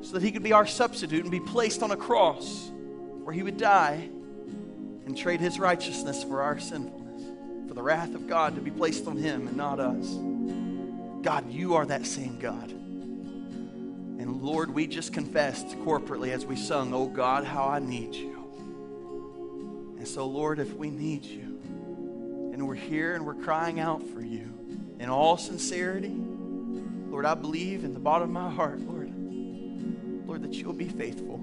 so 0.09 0.15
that 0.15 0.23
he 0.23 0.33
could 0.33 0.43
be 0.43 0.55
our 0.55 0.67
substitute 0.67 1.21
and 1.21 1.31
be 1.31 1.39
placed 1.39 1.83
on 1.83 1.91
a 1.91 1.97
cross 1.97 2.71
where 3.25 3.35
he 3.35 3.43
would 3.43 3.59
die 3.59 4.09
and 5.05 5.15
trade 5.15 5.39
his 5.39 5.59
righteousness 5.59 6.25
for 6.25 6.41
our 6.41 6.59
sinfulness, 6.59 7.23
for 7.69 7.75
the 7.75 7.83
wrath 7.83 8.15
of 8.15 8.27
God 8.27 8.55
to 8.55 8.63
be 8.63 8.71
placed 8.71 9.07
on 9.07 9.19
him 9.19 9.47
and 9.47 9.55
not 9.55 9.79
us. 9.79 10.15
God, 11.23 11.53
you 11.53 11.75
are 11.75 11.85
that 11.85 12.07
same 12.07 12.39
God. 12.39 12.71
And 12.71 14.41
Lord, 14.41 14.73
we 14.73 14.87
just 14.87 15.13
confessed 15.13 15.69
corporately 15.81 16.31
as 16.31 16.47
we 16.47 16.57
sung, 16.57 16.95
Oh 16.95 17.07
God, 17.07 17.45
how 17.45 17.69
I 17.69 17.79
need 17.79 18.15
you. 18.15 18.35
And 19.99 20.09
so, 20.09 20.27
Lord, 20.27 20.59
if 20.59 20.73
we 20.75 20.89
need 20.89 21.27
you 21.27 21.61
and 22.55 22.67
we're 22.67 22.77
here 22.77 23.15
and 23.15 23.27
we're 23.27 23.35
crying 23.35 23.79
out 23.79 24.03
for 24.09 24.23
you 24.23 24.51
in 24.99 25.11
all 25.11 25.37
sincerity, 25.37 26.17
Lord, 27.11 27.27
I 27.27 27.35
believe 27.35 27.85
in 27.85 27.93
the 27.93 28.01
bottom 28.01 28.35
of 28.35 28.43
my 28.43 28.51
heart, 28.51 28.81
Lord, 28.81 28.98
Lord, 30.29 30.43
that 30.43 30.55
you'll 30.55 30.75
be 30.75 30.89
faithful. 30.89 31.41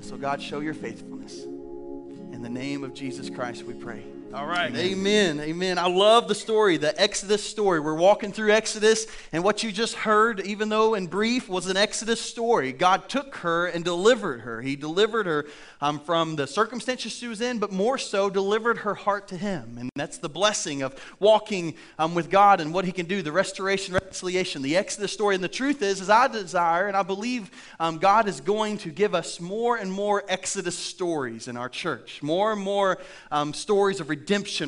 So, 0.00 0.16
God, 0.16 0.42
show 0.42 0.58
your 0.58 0.74
faithfulness. 0.74 1.44
In 1.44 2.42
the 2.42 2.50
name 2.50 2.82
of 2.82 2.92
Jesus 2.92 3.30
Christ, 3.30 3.62
we 3.62 3.72
pray. 3.72 4.02
All 4.32 4.46
right. 4.46 4.72
Amen. 4.76 5.40
Amen. 5.40 5.76
I 5.76 5.88
love 5.88 6.28
the 6.28 6.36
story, 6.36 6.76
the 6.76 6.98
Exodus 7.00 7.42
story. 7.42 7.80
We're 7.80 7.96
walking 7.96 8.30
through 8.30 8.52
Exodus, 8.52 9.08
and 9.32 9.42
what 9.42 9.64
you 9.64 9.72
just 9.72 9.96
heard, 9.96 10.38
even 10.46 10.68
though 10.68 10.94
in 10.94 11.08
brief, 11.08 11.48
was 11.48 11.66
an 11.66 11.76
Exodus 11.76 12.20
story. 12.20 12.72
God 12.72 13.08
took 13.08 13.34
her 13.38 13.66
and 13.66 13.84
delivered 13.84 14.42
her. 14.42 14.62
He 14.62 14.76
delivered 14.76 15.26
her 15.26 15.46
um, 15.80 15.98
from 15.98 16.36
the 16.36 16.46
circumstances 16.46 17.10
she 17.10 17.26
was 17.26 17.40
in, 17.40 17.58
but 17.58 17.72
more 17.72 17.98
so, 17.98 18.30
delivered 18.30 18.78
her 18.78 18.94
heart 18.94 19.26
to 19.28 19.36
Him. 19.36 19.76
And 19.80 19.90
that's 19.96 20.18
the 20.18 20.28
blessing 20.28 20.82
of 20.82 20.94
walking 21.18 21.74
um, 21.98 22.14
with 22.14 22.30
God 22.30 22.60
and 22.60 22.72
what 22.72 22.84
He 22.84 22.92
can 22.92 23.06
do, 23.06 23.22
the 23.22 23.32
restoration, 23.32 23.94
reconciliation, 23.94 24.62
the 24.62 24.76
Exodus 24.76 25.12
story. 25.12 25.34
And 25.34 25.42
the 25.42 25.48
truth 25.48 25.82
is, 25.82 26.00
is 26.00 26.08
I 26.08 26.28
desire 26.28 26.86
and 26.86 26.96
I 26.96 27.02
believe 27.02 27.50
um, 27.80 27.98
God 27.98 28.28
is 28.28 28.40
going 28.40 28.78
to 28.78 28.90
give 28.90 29.12
us 29.12 29.40
more 29.40 29.76
and 29.76 29.90
more 29.90 30.22
Exodus 30.28 30.78
stories 30.78 31.48
in 31.48 31.56
our 31.56 31.68
church, 31.68 32.22
more 32.22 32.52
and 32.52 32.60
more 32.60 32.98
um, 33.32 33.52
stories 33.52 33.98
of 33.98 34.08
redemption, 34.08 34.19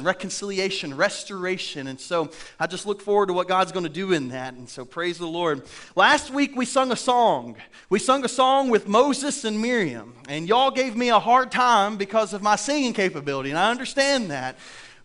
reconciliation, 0.03 0.97
restoration. 0.97 1.87
And 1.87 2.01
so 2.01 2.31
I 2.59 2.67
just 2.67 2.87
look 2.87 3.01
forward 3.01 3.27
to 3.27 3.33
what 3.33 3.49
God's 3.49 3.73
going 3.73 3.85
to 3.85 3.91
do 3.91 4.12
in 4.12 4.29
that. 4.29 4.55
And 4.55 4.69
so 4.69 4.85
praise 4.85 5.19
the 5.19 5.27
Lord. 5.27 5.62
Last 5.97 6.31
week 6.31 6.57
we 6.57 6.65
sung 6.65 6.93
a 6.93 6.97
song. 6.97 7.57
We 7.88 7.99
sung 7.99 8.25
a 8.25 8.29
song 8.29 8.71
with 8.71 8.88
Moses 8.88 9.45
and 9.45 9.61
Miriam. 9.61 10.15
And 10.29 10.49
y'all 10.49 10.71
gave 10.71 10.97
me 10.97 11.11
a 11.11 11.19
hard 11.19 11.51
time 11.51 11.97
because 11.97 12.33
of 12.33 12.43
my 12.43 12.57
singing 12.57 12.93
capability. 12.93 13.51
And 13.51 13.59
I 13.59 13.71
understand 13.71 14.31
that. 14.31 14.57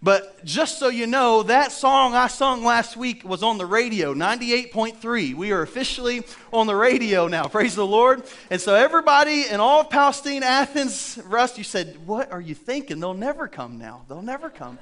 But 0.01 0.45
just 0.45 0.77
so 0.77 0.89
you 0.89 1.07
know, 1.07 1.41
that 1.43 1.71
song 1.71 2.13
I 2.13 2.27
sung 2.27 2.63
last 2.63 2.95
week 2.95 3.23
was 3.23 3.41
on 3.41 3.57
the 3.57 3.65
radio, 3.65 4.13
98.3. 4.13 5.33
We 5.33 5.51
are 5.51 5.63
officially 5.63 6.23
on 6.53 6.67
the 6.67 6.75
radio 6.75 7.27
now. 7.27 7.43
Praise 7.47 7.75
the 7.75 7.85
Lord. 7.85 8.23
And 8.51 8.61
so, 8.61 8.75
everybody 8.75 9.47
in 9.49 9.59
all 9.59 9.81
of 9.81 9.89
Palestine, 9.89 10.43
Athens, 10.43 11.17
Rusk, 11.25 11.57
you 11.57 11.63
said, 11.63 12.05
What 12.05 12.31
are 12.31 12.41
you 12.41 12.53
thinking? 12.53 12.99
They'll 12.99 13.15
never 13.15 13.47
come 13.47 13.79
now. 13.79 14.03
They'll 14.07 14.21
never 14.21 14.51
come. 14.51 14.77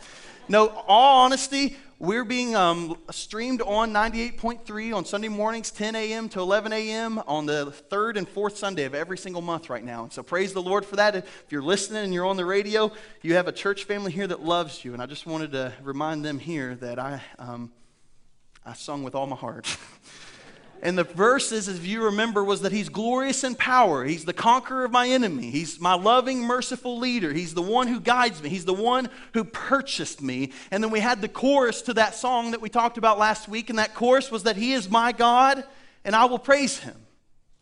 No, 0.49 0.67
all 0.67 1.23
honesty, 1.23 1.77
we're 1.97 2.25
being 2.25 2.55
um, 2.55 2.97
streamed 3.11 3.61
on 3.61 3.93
98.3 3.93 4.93
on 4.93 5.05
Sunday 5.05 5.29
mornings, 5.29 5.71
10 5.71 5.95
a.m. 5.95 6.27
to 6.29 6.41
11 6.41 6.73
a.m. 6.73 7.19
on 7.19 7.45
the 7.45 7.71
third 7.71 8.17
and 8.17 8.27
fourth 8.27 8.57
Sunday 8.57 8.83
of 8.83 8.93
every 8.93 9.17
single 9.17 9.41
month 9.41 9.69
right 9.69 9.83
now. 9.83 10.03
And 10.03 10.11
so 10.11 10.21
praise 10.21 10.51
the 10.51 10.61
Lord 10.61 10.85
for 10.85 10.97
that. 10.97 11.15
If 11.15 11.25
you're 11.49 11.61
listening 11.61 12.03
and 12.03 12.13
you're 12.13 12.25
on 12.25 12.35
the 12.35 12.45
radio, 12.45 12.91
you 13.21 13.35
have 13.35 13.47
a 13.47 13.53
church 13.53 13.85
family 13.85 14.11
here 14.11 14.27
that 14.27 14.43
loves 14.43 14.83
you. 14.83 14.91
And 14.91 15.01
I 15.01 15.05
just 15.05 15.25
wanted 15.25 15.53
to 15.53 15.71
remind 15.81 16.25
them 16.25 16.37
here 16.37 16.75
that 16.75 16.99
I, 16.99 17.21
um, 17.39 17.71
I 18.65 18.73
sung 18.73 19.03
with 19.03 19.15
all 19.15 19.27
my 19.27 19.37
heart. 19.37 19.65
And 20.85 20.95
the 20.95 21.03
verses, 21.03 21.67
if 21.67 21.87
you 21.87 22.03
remember, 22.03 22.43
was 22.43 22.61
that 22.61 22.71
he's 22.71 22.89
glorious 22.89 23.43
in 23.43 23.55
power. 23.55 24.05
He's 24.05 24.23
the 24.23 24.33
conqueror 24.33 24.85
of 24.85 24.91
my 24.91 25.09
enemy. 25.09 25.49
He's 25.49 25.79
my 25.79 25.95
loving, 25.95 26.41
merciful 26.41 26.99
leader. 26.99 27.33
He's 27.33 27.55
the 27.55 27.63
one 27.63 27.87
who 27.87 27.99
guides 27.99 28.43
me. 28.43 28.49
He's 28.49 28.65
the 28.65 28.73
one 28.73 29.09
who 29.33 29.43
purchased 29.43 30.21
me. 30.21 30.51
And 30.69 30.83
then 30.83 30.91
we 30.91 30.99
had 30.99 31.21
the 31.21 31.27
chorus 31.27 31.81
to 31.83 31.95
that 31.95 32.13
song 32.13 32.51
that 32.51 32.61
we 32.61 32.69
talked 32.69 32.99
about 32.99 33.17
last 33.17 33.49
week. 33.49 33.71
And 33.71 33.79
that 33.79 33.95
chorus 33.95 34.29
was 34.29 34.43
that 34.43 34.57
he 34.57 34.73
is 34.73 34.87
my 34.87 35.11
God 35.11 35.63
and 36.03 36.15
I 36.15 36.25
will 36.25 36.37
praise 36.37 36.77
him. 36.77 36.95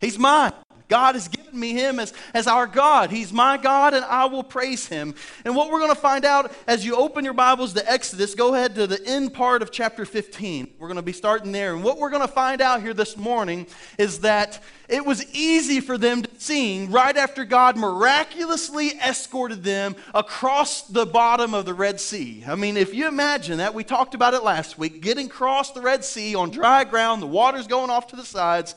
He's 0.01 0.19
mine. 0.19 0.51
God 0.93 1.15
has 1.15 1.27
given 1.27 1.60
me 1.60 1.71
him 1.71 1.99
as, 1.99 2.13
as 2.36 2.45
our 2.45 2.67
God. 2.67 3.10
He's 3.10 3.34
my 3.34 3.58
God, 3.58 3.95
and 3.95 4.06
I 4.06 4.25
will 4.25 4.43
praise 4.43 4.86
him. 4.86 5.15
And 5.43 5.56
what 5.56 5.71
we're 5.71 5.79
going 5.79 5.89
to 5.89 5.99
find 5.99 6.23
out 6.23 6.51
as 6.67 6.86
you 6.86 6.95
open 6.95 7.25
your 7.25 7.34
Bibles 7.34 7.73
to 7.73 7.91
Exodus, 7.91 8.36
go 8.36 8.53
ahead 8.53 8.75
to 8.75 8.86
the 8.86 9.03
end 9.03 9.34
part 9.34 9.63
of 9.63 9.71
chapter 9.71 10.06
15. 10.06 10.75
We're 10.77 10.88
going 10.88 10.97
to 10.97 11.01
be 11.01 11.12
starting 11.12 11.51
there. 11.51 11.73
And 11.73 11.84
what 11.84 11.97
we're 11.97 12.12
going 12.12 12.21
to 12.21 12.32
find 12.32 12.62
out 12.62 12.84
here 12.84 12.93
this 12.93 13.17
morning 13.17 13.65
is 13.97 14.19
that 14.19 14.62
it 14.88 15.03
was 15.03 15.25
easy 15.34 15.79
for 15.79 15.97
them 15.97 16.21
to 16.21 16.29
sing 16.39 16.91
right 16.91 17.17
after 17.17 17.43
God 17.43 17.75
miraculously 17.75 18.89
escorted 18.89 19.63
them 19.63 19.95
across 20.13 20.84
the 20.84 21.08
bottom 21.08 21.56
of 21.56 21.65
the 21.65 21.73
Red 21.73 21.99
Sea. 21.99 22.43
I 22.47 22.53
mean, 22.53 22.77
if 22.77 22.93
you 22.93 23.08
imagine 23.08 23.58
that, 23.58 23.73
we 23.73 23.84
talked 23.84 24.13
about 24.13 24.36
it 24.36 24.43
last 24.43 24.77
week, 24.77 25.01
getting 25.01 25.25
across 25.25 25.71
the 25.71 25.82
Red 25.82 26.06
Sea 26.06 26.36
on 26.36 26.51
dry 26.51 26.84
ground, 26.84 27.23
the 27.23 27.25
water's 27.25 27.65
going 27.65 27.89
off 27.89 28.06
to 28.10 28.15
the 28.15 28.23
sides. 28.23 28.75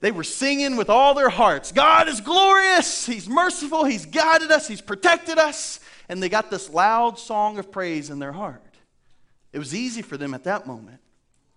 They 0.00 0.12
were 0.12 0.24
singing 0.24 0.76
with 0.76 0.90
all 0.90 1.14
their 1.14 1.28
hearts 1.28 1.72
God 1.72 2.08
is 2.08 2.20
glorious, 2.20 3.06
He's 3.06 3.28
merciful, 3.28 3.84
He's 3.84 4.06
guided 4.06 4.50
us, 4.50 4.68
He's 4.68 4.80
protected 4.80 5.38
us. 5.38 5.80
And 6.08 6.22
they 6.22 6.28
got 6.28 6.50
this 6.50 6.70
loud 6.70 7.18
song 7.18 7.58
of 7.58 7.70
praise 7.70 8.08
in 8.08 8.18
their 8.18 8.32
heart. 8.32 8.62
It 9.52 9.58
was 9.58 9.74
easy 9.74 10.02
for 10.02 10.16
them 10.16 10.34
at 10.34 10.44
that 10.44 10.66
moment. 10.66 11.00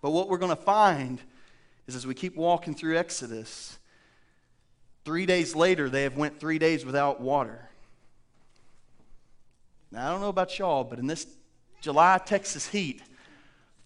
But 0.02 0.10
what 0.10 0.28
we're 0.28 0.38
going 0.38 0.54
to 0.54 0.62
find 0.62 1.20
is 1.86 1.94
as 1.94 2.06
we 2.06 2.14
keep 2.14 2.36
walking 2.36 2.74
through 2.74 2.98
Exodus, 2.98 3.78
three 5.04 5.26
days 5.26 5.54
later, 5.54 5.88
they 5.88 6.02
have 6.02 6.16
went 6.16 6.38
three 6.38 6.58
days 6.58 6.84
without 6.84 7.20
water. 7.20 7.68
Now, 9.90 10.08
I 10.08 10.10
don't 10.10 10.20
know 10.20 10.28
about 10.28 10.58
y'all, 10.58 10.84
but 10.84 10.98
in 10.98 11.06
this 11.06 11.26
July 11.80 12.18
Texas 12.24 12.66
heat, 12.66 13.02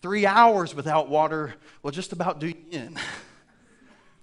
three 0.03 0.25
hours 0.25 0.75
without 0.75 1.09
water 1.09 1.55
will 1.83 1.91
just 1.91 2.13
about 2.13 2.39
do 2.39 2.49
you 2.49 2.55
in. 2.71 2.99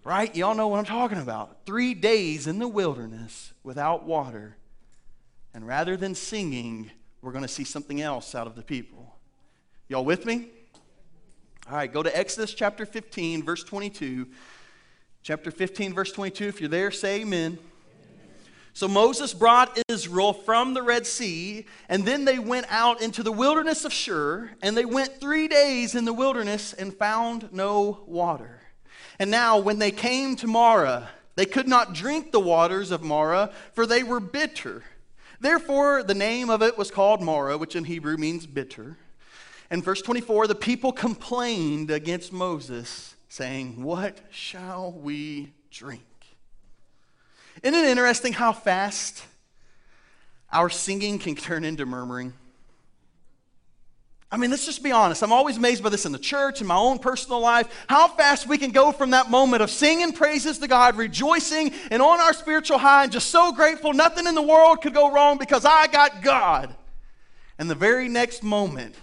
right? 0.03 0.35
Y'all 0.35 0.55
know 0.55 0.67
what 0.67 0.79
I'm 0.79 0.85
talking 0.85 1.19
about. 1.19 1.65
Three 1.65 1.93
days 1.93 2.47
in 2.47 2.59
the 2.59 2.67
wilderness 2.67 3.53
without 3.63 4.05
water. 4.05 4.57
And 5.53 5.67
rather 5.67 5.95
than 5.95 6.15
singing, 6.15 6.91
we're 7.21 7.31
going 7.31 7.43
to 7.43 7.47
see 7.47 7.63
something 7.63 8.01
else 8.01 8.35
out 8.35 8.47
of 8.47 8.55
the 8.55 8.63
people. 8.63 9.15
Y'all 9.87 10.05
with 10.05 10.25
me? 10.25 10.49
All 11.69 11.75
right, 11.75 11.91
go 11.91 12.03
to 12.03 12.17
Exodus 12.17 12.53
chapter 12.53 12.85
15, 12.85 13.43
verse 13.43 13.63
22. 13.63 14.27
Chapter 15.21 15.51
15, 15.51 15.93
verse 15.93 16.11
22. 16.11 16.47
If 16.47 16.59
you're 16.59 16.69
there, 16.69 16.91
say 16.91 17.21
amen. 17.21 17.57
So 18.73 18.87
Moses 18.87 19.33
brought 19.33 19.79
Israel 19.87 20.33
from 20.33 20.73
the 20.73 20.81
Red 20.81 21.05
Sea, 21.05 21.67
and 21.87 22.05
then 22.05 22.25
they 22.25 22.39
went 22.39 22.65
out 22.69 23.01
into 23.01 23.21
the 23.21 23.31
wilderness 23.31 23.85
of 23.85 23.93
Shur, 23.93 24.49
and 24.63 24.75
they 24.75 24.83
went 24.83 25.21
three 25.21 25.47
days 25.47 25.93
in 25.93 26.05
the 26.05 26.13
wilderness 26.13 26.73
and 26.73 26.91
found 26.91 27.53
no 27.53 28.01
water. 28.07 28.62
And 29.19 29.29
now, 29.29 29.57
when 29.57 29.79
they 29.79 29.91
came 29.91 30.35
to 30.37 30.47
Marah, 30.47 31.09
they 31.35 31.45
could 31.45 31.67
not 31.67 31.93
drink 31.93 32.31
the 32.31 32.39
waters 32.39 32.91
of 32.91 33.03
Marah, 33.03 33.51
for 33.73 33.85
they 33.85 34.03
were 34.03 34.19
bitter. 34.19 34.83
Therefore, 35.39 36.03
the 36.03 36.13
name 36.13 36.49
of 36.49 36.61
it 36.61 36.77
was 36.77 36.91
called 36.91 37.21
Marah, 37.21 37.57
which 37.57 37.75
in 37.75 37.83
Hebrew 37.83 38.17
means 38.17 38.45
bitter. 38.45 38.97
And 39.69 39.83
verse 39.83 40.01
24 40.01 40.47
the 40.47 40.55
people 40.55 40.91
complained 40.91 41.89
against 41.89 42.31
Moses, 42.31 43.15
saying, 43.27 43.81
What 43.81 44.19
shall 44.29 44.91
we 44.91 45.53
drink? 45.71 46.03
Isn't 47.61 47.77
it 47.77 47.85
interesting 47.85 48.33
how 48.33 48.53
fast 48.53 49.23
our 50.51 50.69
singing 50.69 51.19
can 51.19 51.35
turn 51.35 51.63
into 51.63 51.85
murmuring? 51.85 52.33
I 54.33 54.37
mean, 54.37 54.49
let's 54.49 54.65
just 54.65 54.81
be 54.81 54.91
honest. 54.91 55.21
I'm 55.21 55.31
always 55.31 55.57
amazed 55.57 55.83
by 55.83 55.89
this 55.89 56.07
in 56.07 56.11
the 56.11 56.17
church, 56.17 56.59
in 56.59 56.65
my 56.65 56.75
own 56.75 56.97
personal 56.97 57.39
life, 57.39 57.85
how 57.87 58.07
fast 58.07 58.47
we 58.47 58.57
can 58.57 58.71
go 58.71 58.91
from 58.91 59.11
that 59.11 59.29
moment 59.29 59.61
of 59.61 59.69
singing 59.69 60.11
praises 60.11 60.57
to 60.57 60.67
God, 60.67 60.97
rejoicing, 60.97 61.71
and 61.91 62.01
on 62.01 62.19
our 62.19 62.33
spiritual 62.33 62.79
high, 62.79 63.03
and 63.03 63.11
just 63.11 63.29
so 63.29 63.51
grateful 63.51 63.93
nothing 63.93 64.25
in 64.25 64.33
the 64.33 64.41
world 64.41 64.81
could 64.81 64.95
go 64.95 65.11
wrong 65.11 65.37
because 65.37 65.65
I 65.65 65.85
got 65.85 66.23
God. 66.23 66.75
And 67.59 67.69
the 67.69 67.75
very 67.75 68.09
next 68.09 68.41
moment, 68.41 68.95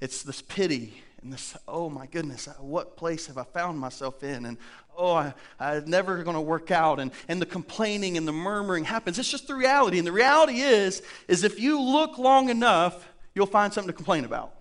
it's 0.00 0.22
this 0.22 0.40
pity 0.40 0.94
and 1.20 1.30
this, 1.30 1.54
oh 1.68 1.90
my 1.90 2.06
goodness, 2.06 2.48
uh, 2.48 2.54
what 2.54 2.96
place 2.96 3.26
have 3.26 3.36
I 3.36 3.44
found 3.44 3.78
myself 3.78 4.24
in? 4.24 4.46
And 4.46 4.56
oh, 4.96 5.12
I, 5.12 5.34
I'm 5.58 5.84
never 5.90 6.22
going 6.22 6.36
to 6.36 6.40
work 6.40 6.70
out. 6.70 7.00
And, 7.00 7.10
and 7.28 7.38
the 7.38 7.44
complaining 7.44 8.16
and 8.16 8.26
the 8.26 8.32
murmuring 8.32 8.84
happens. 8.84 9.18
It's 9.18 9.30
just 9.30 9.46
the 9.46 9.54
reality. 9.54 9.98
And 9.98 10.06
the 10.06 10.12
reality 10.12 10.60
is, 10.60 11.02
is 11.28 11.44
if 11.44 11.60
you 11.60 11.78
look 11.78 12.16
long 12.16 12.48
enough, 12.48 13.06
you'll 13.34 13.44
find 13.44 13.74
something 13.74 13.90
to 13.90 13.94
complain 13.94 14.24
about. 14.24 14.54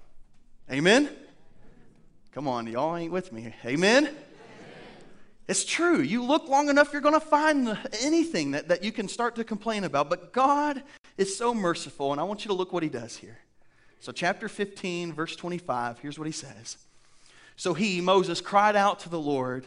Amen? 0.72 1.10
Come 2.32 2.48
on, 2.48 2.68
y'all 2.68 2.96
ain't 2.96 3.12
with 3.12 3.32
me. 3.32 3.54
Amen? 3.66 4.10
It's 5.48 5.66
true. 5.66 6.00
You 6.00 6.24
look 6.24 6.48
long 6.48 6.70
enough, 6.70 6.94
you're 6.94 7.02
going 7.02 7.20
to 7.20 7.20
find 7.20 7.78
anything 8.02 8.52
that, 8.52 8.68
that 8.68 8.84
you 8.84 8.92
can 8.92 9.08
start 9.08 9.36
to 9.38 9.44
complain 9.44 9.84
about. 9.84 10.10
But 10.10 10.32
God 10.32 10.84
is 11.18 11.36
so 11.36 11.54
merciful, 11.54 12.12
and 12.12 12.22
I 12.22 12.24
want 12.24 12.46
you 12.46 12.50
to 12.50 12.54
look 12.54 12.72
what 12.72 12.84
He 12.84 12.90
does 12.90 13.18
here. 13.18 13.40
So, 14.00 14.12
chapter 14.12 14.48
15, 14.48 15.12
verse 15.12 15.36
25, 15.36 16.00
here's 16.00 16.20
what 16.20 16.28
He 16.28 16.32
says. 16.32 16.78
So 17.60 17.74
he, 17.74 18.00
Moses, 18.00 18.40
cried 18.40 18.78
out 18.78 19.02
to 19.02 19.10
the 19.10 19.20
Lord, 19.20 19.66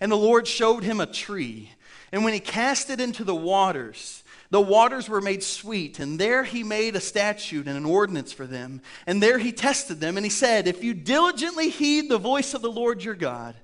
and 0.00 0.12
the 0.12 0.16
Lord 0.16 0.46
showed 0.46 0.84
him 0.84 1.00
a 1.00 1.06
tree. 1.06 1.70
And 2.12 2.24
when 2.24 2.34
he 2.34 2.40
cast 2.40 2.90
it 2.90 3.00
into 3.00 3.24
the 3.24 3.34
waters, 3.34 4.21
the 4.52 4.60
waters 4.60 5.08
were 5.08 5.22
made 5.22 5.42
sweet, 5.42 5.98
and 5.98 6.18
there 6.18 6.44
he 6.44 6.62
made 6.62 6.94
a 6.94 7.00
statute 7.00 7.66
and 7.66 7.74
an 7.74 7.86
ordinance 7.86 8.34
for 8.34 8.46
them. 8.46 8.82
And 9.06 9.22
there 9.22 9.38
he 9.38 9.50
tested 9.50 9.98
them, 9.98 10.18
and 10.18 10.26
he 10.26 10.30
said, 10.30 10.68
If 10.68 10.84
you 10.84 10.92
diligently 10.92 11.70
heed 11.70 12.10
the 12.10 12.18
voice 12.18 12.52
of 12.52 12.60
the 12.60 12.70
Lord 12.70 13.02
your 13.02 13.14
God, 13.14 13.54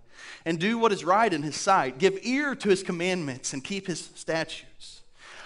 and 0.46 0.58
do 0.58 0.78
what 0.78 0.90
is 0.90 1.04
right 1.04 1.30
in 1.30 1.42
his 1.42 1.56
sight, 1.56 1.98
give 1.98 2.18
ear 2.22 2.54
to 2.54 2.70
his 2.70 2.82
commandments, 2.82 3.52
and 3.52 3.62
keep 3.62 3.86
his 3.86 4.08
statutes, 4.14 5.02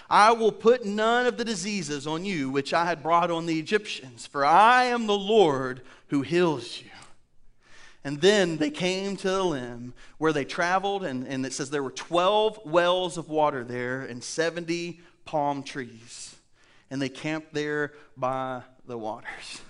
I 0.09 0.31
will 0.31 0.53
put 0.53 0.85
none 0.85 1.25
of 1.25 1.35
the 1.35 1.43
diseases 1.43 2.07
on 2.07 2.23
you 2.23 2.49
which 2.49 2.73
I 2.73 2.85
had 2.85 3.03
brought 3.03 3.29
on 3.29 3.45
the 3.45 3.59
Egyptians, 3.59 4.25
for 4.25 4.45
I 4.45 4.85
am 4.85 5.07
the 5.07 5.17
Lord 5.17 5.81
who 6.07 6.21
heals 6.21 6.79
you. 6.79 6.89
And 8.05 8.21
then 8.21 8.55
they 8.55 8.69
came 8.69 9.17
to 9.17 9.27
the 9.27 9.39
Elim, 9.39 9.93
where 10.19 10.31
they 10.31 10.45
traveled, 10.45 11.03
and, 11.03 11.27
and 11.27 11.45
it 11.45 11.51
says 11.51 11.69
there 11.69 11.83
were 11.83 11.91
12 11.91 12.61
wells 12.63 13.17
of 13.17 13.27
water 13.27 13.65
there 13.65 14.03
and 14.03 14.23
70 14.23 15.01
palm 15.25 15.63
trees. 15.63 16.35
And 16.89 17.01
they 17.01 17.09
camped 17.09 17.53
there 17.53 17.93
by 18.15 18.61
the 18.85 18.97
waters. 18.97 19.61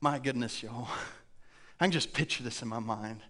My 0.00 0.18
goodness, 0.18 0.62
y'all. 0.62 0.88
I 1.80 1.84
can 1.84 1.92
just 1.92 2.12
picture 2.12 2.42
this 2.42 2.62
in 2.62 2.68
my 2.68 2.78
mind. 2.78 3.20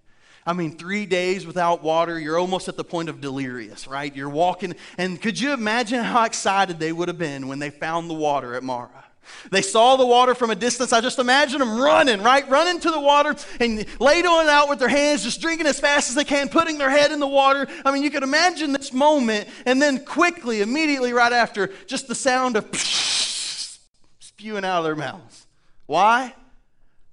I 0.47 0.53
mean, 0.53 0.77
three 0.77 1.07
days 1.07 1.47
without 1.47 1.83
water, 1.83 2.19
you're 2.19 2.39
almost 2.39 2.69
at 2.69 2.77
the 2.77 2.85
point 2.85 3.09
of 3.09 3.21
delirious, 3.21 3.87
right? 3.87 4.15
You're 4.15 4.29
walking, 4.29 4.75
and 4.99 5.21
could 5.21 5.41
you 5.41 5.55
imagine 5.55 6.05
how 6.05 6.25
excited 6.25 6.79
they 6.79 6.93
would 6.93 7.09
have 7.09 7.17
been 7.17 7.49
when 7.49 7.59
they 7.59 7.71
found 7.71 8.11
the 8.11 8.15
water 8.15 8.55
at 8.55 8.63
Marah? 8.63 9.04
They 9.51 9.63
saw 9.63 9.97
the 9.97 10.07
water 10.07 10.35
from 10.35 10.51
a 10.51 10.55
distance. 10.55 10.93
I 10.93 11.01
just 11.01 11.19
imagine 11.19 11.59
them 11.59 11.79
running, 11.79 12.23
right? 12.23 12.49
Running 12.49 12.81
to 12.81 12.91
the 12.91 13.01
water 13.01 13.35
and 13.61 13.85
ladling 14.01 14.47
it 14.47 14.51
out 14.51 14.69
with 14.69 14.79
their 14.79 14.89
hands, 14.89 15.23
just 15.23 15.41
drinking 15.41 15.67
as 15.67 15.81
fast 15.81 16.09
as 16.09 16.15
they 16.15 16.25
can, 16.25 16.49
putting 16.49 16.79
their 16.79 16.91
head 16.91 17.13
in 17.13 17.21
the 17.21 17.27
water. 17.27 17.67
I 17.85 17.93
mean, 17.93 18.03
you 18.03 18.11
could 18.11 18.23
imagine 18.23 18.73
this 18.73 18.93
moment, 18.93 19.49
and 19.67 19.81
then 19.81 20.05
quickly, 20.05 20.61
immediately 20.61 21.13
right 21.13 21.33
after, 21.33 21.69
just 21.87 22.09
the 22.09 22.15
sound 22.15 22.57
of 22.57 22.69
spewing 24.19 24.65
out 24.65 24.79
of 24.79 24.85
their 24.85 24.97
mouths. 24.97 25.47
Why? 25.87 26.35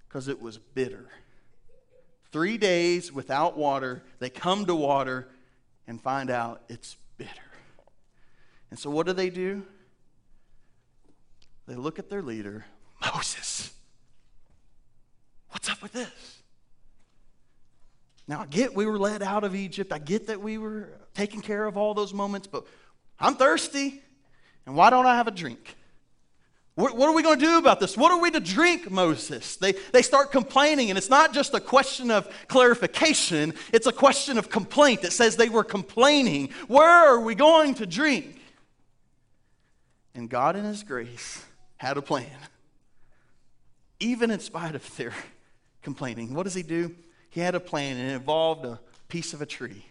Because 0.08 0.28
it 0.28 0.42
was 0.42 0.58
bitter. 0.58 1.08
Three 2.32 2.58
days 2.58 3.12
without 3.12 3.58
water, 3.58 4.04
they 4.20 4.30
come 4.30 4.66
to 4.66 4.76
water 4.76 5.28
and 5.88 6.02
find 6.02 6.30
out 6.30 6.62
it's 6.70 6.96
bitter. 7.18 7.30
And 8.70 8.80
so, 8.80 8.90
what 8.90 9.06
do 9.06 9.14
they 9.14 9.30
do? 9.30 9.66
They 11.72 11.78
look 11.78 12.00
at 12.00 12.10
their 12.10 12.22
leader, 12.22 12.66
Moses. 13.16 13.72
What's 15.52 15.70
up 15.70 15.82
with 15.82 15.94
this? 15.94 16.42
Now, 18.28 18.42
I 18.42 18.46
get 18.46 18.76
we 18.76 18.86
were 18.86 19.00
led 19.00 19.24
out 19.24 19.46
of 19.46 19.56
Egypt. 19.56 19.94
I 19.94 19.98
get 19.98 20.28
that 20.28 20.42
we 20.42 20.58
were 20.58 20.90
taking 21.14 21.40
care 21.40 21.66
of 21.66 21.78
all 21.78 21.94
those 21.94 22.14
moments, 22.14 22.46
but 22.46 22.66
I'm 23.22 23.36
thirsty. 23.36 24.02
And 24.66 24.76
why 24.76 24.90
don't 24.90 25.06
I 25.06 25.16
have 25.16 25.30
a 25.30 25.32
drink? 25.32 25.78
What, 26.76 26.94
are 26.94 27.14
we 27.14 27.24
going 27.24 27.40
to 27.40 27.46
do 27.46 27.58
about 27.58 27.80
this? 27.80 27.96
What 27.96 28.12
are 28.12 28.20
we 28.20 28.32
to 28.32 28.42
drink, 28.42 28.92
Moses? 28.92 29.56
They, 29.56 29.72
they 29.94 30.02
start 30.02 30.34
complaining, 30.34 30.90
and 30.90 30.98
it's 30.98 31.10
not 31.10 31.34
just 31.34 31.54
a 31.54 31.62
question 31.62 32.12
of 32.12 32.28
clarification, 32.50 33.54
it's 33.72 33.88
a 33.88 33.94
question 33.94 34.38
of 34.38 34.50
complaint. 34.50 35.06
It 35.06 35.14
says 35.14 35.38
they 35.38 35.48
were 35.48 35.64
complaining. 35.64 36.50
Where 36.68 36.86
are 36.86 37.22
we 37.22 37.34
going 37.34 37.76
to 37.76 37.86
drink? 37.86 38.42
And 40.14 40.30
God, 40.30 40.58
in 40.58 40.66
His 40.66 40.84
grace, 40.84 41.46
had 41.82 41.98
a 41.98 42.02
plan. 42.02 42.30
Even 44.00 44.30
in 44.30 44.40
spite 44.40 44.76
of 44.76 44.96
their 44.98 45.14
complaining, 45.82 46.36
what 46.36 46.44
does 46.44 46.54
He 46.54 46.62
do? 46.62 46.96
He 47.32 47.40
had 47.40 47.56
a 47.56 47.60
plan, 47.60 47.98
and 47.98 48.12
it 48.12 48.14
involved 48.14 48.66
a 48.66 48.80
piece 49.08 49.34
of 49.34 49.42
a 49.42 49.48
tree. 49.48 49.84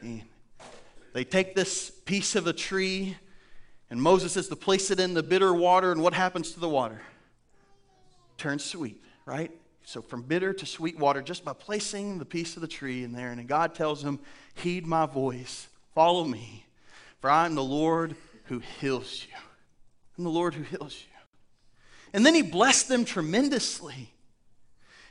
And 0.00 0.22
they 1.12 1.24
take 1.24 1.54
this 1.54 1.90
piece 1.90 2.36
of 2.36 2.46
a 2.46 2.54
tree, 2.54 3.18
and 3.90 4.00
Moses 4.00 4.32
says 4.32 4.48
to 4.48 4.56
place 4.56 4.90
it 4.90 4.98
in 4.98 5.12
the 5.12 5.22
bitter 5.22 5.52
water, 5.52 5.92
and 5.92 6.00
what 6.00 6.14
happens 6.14 6.52
to 6.52 6.60
the 6.60 6.70
water? 6.70 7.02
Turns 8.38 8.64
sweet, 8.64 9.04
right? 9.26 9.50
So 9.84 10.00
from 10.00 10.22
bitter 10.22 10.54
to 10.54 10.64
sweet 10.64 10.98
water, 10.98 11.20
just 11.20 11.44
by 11.44 11.52
placing 11.52 12.18
the 12.18 12.24
piece 12.24 12.56
of 12.56 12.62
the 12.62 12.68
tree 12.68 13.04
in 13.04 13.12
there. 13.12 13.30
And 13.30 13.46
God 13.46 13.74
tells 13.74 14.02
him, 14.02 14.18
Heed 14.54 14.86
my 14.86 15.04
voice, 15.04 15.68
follow 15.94 16.24
me, 16.24 16.64
for 17.20 17.28
I 17.28 17.44
am 17.44 17.54
the 17.54 17.62
Lord 17.62 18.16
who 18.44 18.60
heals 18.80 19.26
you. 19.28 19.36
I'm 20.20 20.24
the 20.24 20.30
Lord 20.30 20.52
who 20.52 20.62
heals 20.62 21.00
you. 21.00 21.16
And 22.12 22.26
then 22.26 22.34
he 22.34 22.42
blessed 22.42 22.88
them 22.88 23.06
tremendously. 23.06 24.12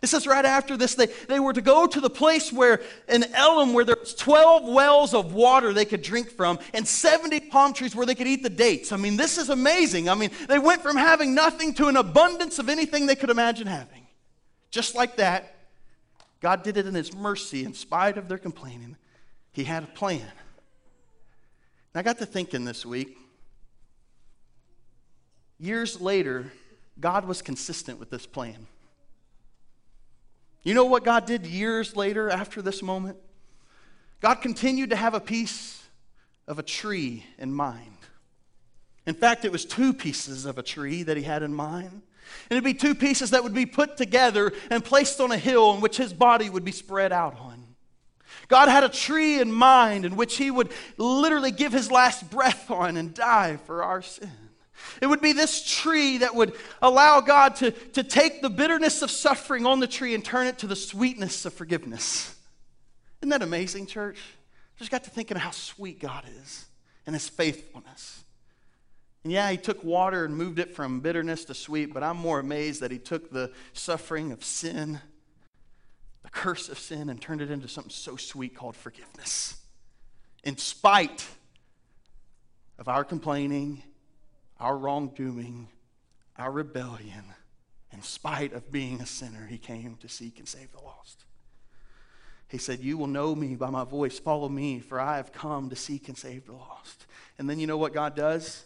It 0.03 0.07
says 0.07 0.27
right 0.27 0.45
after 0.45 0.77
this, 0.77 0.93
they, 0.93 1.07
they 1.27 1.39
were 1.39 1.51
to 1.51 1.63
go 1.63 1.87
to 1.87 1.99
the 1.99 2.11
place 2.11 2.53
where 2.53 2.83
in 3.07 3.23
Elim, 3.33 3.73
where 3.73 3.83
there's 3.83 4.13
12 4.13 4.71
wells 4.71 5.15
of 5.15 5.33
water 5.33 5.73
they 5.73 5.85
could 5.85 6.03
drink 6.03 6.29
from, 6.29 6.59
and 6.75 6.87
70 6.87 7.39
palm 7.39 7.73
trees 7.73 7.95
where 7.95 8.05
they 8.05 8.13
could 8.13 8.27
eat 8.27 8.43
the 8.43 8.51
dates. 8.51 8.91
I 8.91 8.97
mean, 8.97 9.17
this 9.17 9.39
is 9.39 9.49
amazing. 9.49 10.09
I 10.09 10.13
mean, 10.13 10.29
they 10.47 10.59
went 10.59 10.83
from 10.83 10.95
having 10.95 11.33
nothing 11.33 11.73
to 11.73 11.87
an 11.87 11.97
abundance 11.97 12.59
of 12.59 12.69
anything 12.69 13.07
they 13.07 13.15
could 13.15 13.31
imagine 13.31 13.65
having. 13.65 14.05
Just 14.69 14.93
like 14.93 15.15
that, 15.15 15.55
God 16.39 16.61
did 16.61 16.77
it 16.77 16.85
in 16.85 16.93
His 16.93 17.15
mercy, 17.15 17.63
in 17.63 17.73
spite 17.73 18.19
of 18.19 18.27
their 18.27 18.37
complaining. 18.37 18.95
He 19.53 19.63
had 19.63 19.81
a 19.81 19.87
plan. 19.87 20.21
And 20.21 21.95
I 21.95 22.03
got 22.03 22.19
to 22.19 22.27
thinking 22.27 22.63
this 22.63 22.85
week. 22.85 23.17
Years 25.59 25.99
later, 25.99 26.51
God 26.99 27.25
was 27.25 27.41
consistent 27.41 27.99
with 27.99 28.09
this 28.09 28.25
plan. 28.25 28.67
You 30.63 30.73
know 30.73 30.85
what 30.85 31.03
God 31.03 31.25
did 31.25 31.45
years 31.45 31.95
later 31.95 32.29
after 32.29 32.61
this 32.61 32.81
moment? 32.81 33.17
God 34.21 34.35
continued 34.35 34.89
to 34.89 34.95
have 34.95 35.13
a 35.13 35.19
piece 35.19 35.83
of 36.47 36.59
a 36.59 36.63
tree 36.63 37.25
in 37.37 37.53
mind. 37.53 37.97
In 39.05 39.15
fact, 39.15 39.45
it 39.45 39.51
was 39.51 39.65
two 39.65 39.93
pieces 39.93 40.45
of 40.45 40.57
a 40.57 40.63
tree 40.63 41.03
that 41.03 41.17
he 41.17 41.23
had 41.23 41.43
in 41.43 41.53
mind. 41.53 42.01
And 42.49 42.51
it'd 42.51 42.63
be 42.63 42.73
two 42.73 42.93
pieces 42.93 43.31
that 43.31 43.43
would 43.43 43.53
be 43.53 43.65
put 43.65 43.97
together 43.97 44.53
and 44.69 44.83
placed 44.83 45.19
on 45.19 45.31
a 45.31 45.37
hill 45.37 45.73
in 45.73 45.81
which 45.81 45.97
his 45.97 46.13
body 46.13 46.49
would 46.49 46.65
be 46.65 46.71
spread 46.71 47.11
out 47.11 47.39
on. 47.39 47.63
God 48.47 48.67
had 48.67 48.83
a 48.83 48.89
tree 48.89 49.39
in 49.39 49.51
mind 49.51 50.05
in 50.05 50.15
which 50.15 50.37
he 50.37 50.51
would 50.51 50.71
literally 50.97 51.51
give 51.51 51.71
his 51.71 51.91
last 51.91 52.29
breath 52.29 52.69
on 52.69 52.97
and 52.97 53.13
die 53.13 53.57
for 53.65 53.83
our 53.83 54.01
sin. 54.01 54.48
It 55.01 55.07
would 55.07 55.21
be 55.21 55.33
this 55.33 55.65
tree 55.65 56.17
that 56.19 56.35
would 56.35 56.55
allow 56.81 57.21
God 57.21 57.55
to, 57.57 57.71
to 57.71 58.03
take 58.03 58.41
the 58.41 58.49
bitterness 58.49 59.01
of 59.01 59.11
suffering 59.11 59.65
on 59.65 59.79
the 59.79 59.87
tree 59.87 60.13
and 60.13 60.23
turn 60.23 60.47
it 60.47 60.59
to 60.59 60.67
the 60.67 60.75
sweetness 60.75 61.45
of 61.45 61.53
forgiveness. 61.53 62.35
Isn't 63.21 63.29
that 63.29 63.41
amazing, 63.41 63.85
church? 63.85 64.19
Just 64.77 64.91
got 64.91 65.03
to 65.03 65.09
thinking 65.09 65.37
how 65.37 65.51
sweet 65.51 65.99
God 65.99 66.23
is 66.41 66.65
and 67.05 67.13
his 67.15 67.27
faithfulness. 67.27 68.23
And 69.23 69.33
yeah, 69.33 69.51
he 69.51 69.57
took 69.57 69.83
water 69.83 70.23
and 70.23 70.35
moved 70.35 70.59
it 70.59 70.75
from 70.75 71.01
bitterness 71.01 71.43
to 71.45 71.53
sweet, 71.53 71.93
but 71.93 72.03
I'm 72.03 72.17
more 72.17 72.39
amazed 72.39 72.81
that 72.81 72.91
he 72.91 72.99
took 72.99 73.31
the 73.31 73.51
suffering 73.73 74.31
of 74.31 74.43
sin, 74.43 74.99
the 76.23 76.29
curse 76.29 76.69
of 76.69 76.79
sin, 76.79 77.09
and 77.09 77.21
turned 77.21 77.41
it 77.41 77.51
into 77.51 77.67
something 77.67 77.91
so 77.91 78.15
sweet 78.15 78.55
called 78.55 78.77
forgiveness. 78.77 79.57
In 80.45 80.55
spite 80.57 81.27
of 82.77 82.87
our 82.87 83.03
complaining 83.03 83.83
our 84.59 84.77
wrongdoing, 84.77 85.69
our 86.37 86.51
rebellion, 86.51 87.23
in 87.91 88.01
spite 88.01 88.53
of 88.53 88.71
being 88.71 89.01
a 89.01 89.05
sinner, 89.05 89.47
he 89.47 89.57
came 89.57 89.95
to 89.97 90.07
seek 90.07 90.39
and 90.39 90.47
save 90.47 90.71
the 90.71 90.81
lost. 90.81 91.25
He 92.47 92.57
said, 92.57 92.79
You 92.79 92.97
will 92.97 93.07
know 93.07 93.35
me 93.35 93.55
by 93.55 93.69
my 93.69 93.83
voice. 93.83 94.19
Follow 94.19 94.49
me, 94.49 94.79
for 94.79 94.99
I 94.99 95.17
have 95.17 95.31
come 95.31 95.69
to 95.69 95.75
seek 95.75 96.07
and 96.07 96.17
save 96.17 96.45
the 96.45 96.53
lost. 96.53 97.05
And 97.37 97.49
then 97.49 97.59
you 97.59 97.67
know 97.67 97.77
what 97.77 97.93
God 97.93 98.15
does? 98.15 98.65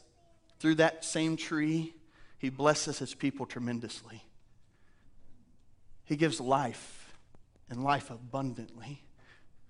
Through 0.60 0.76
that 0.76 1.06
same 1.06 1.38
tree, 1.38 1.94
He 2.38 2.50
blesses 2.50 3.00
His 3.00 3.14
people 3.14 3.46
tremendously. 3.46 4.24
He 6.06 6.16
gives 6.16 6.40
life 6.40 7.14
and 7.70 7.84
life 7.84 8.10
abundantly. 8.10 9.04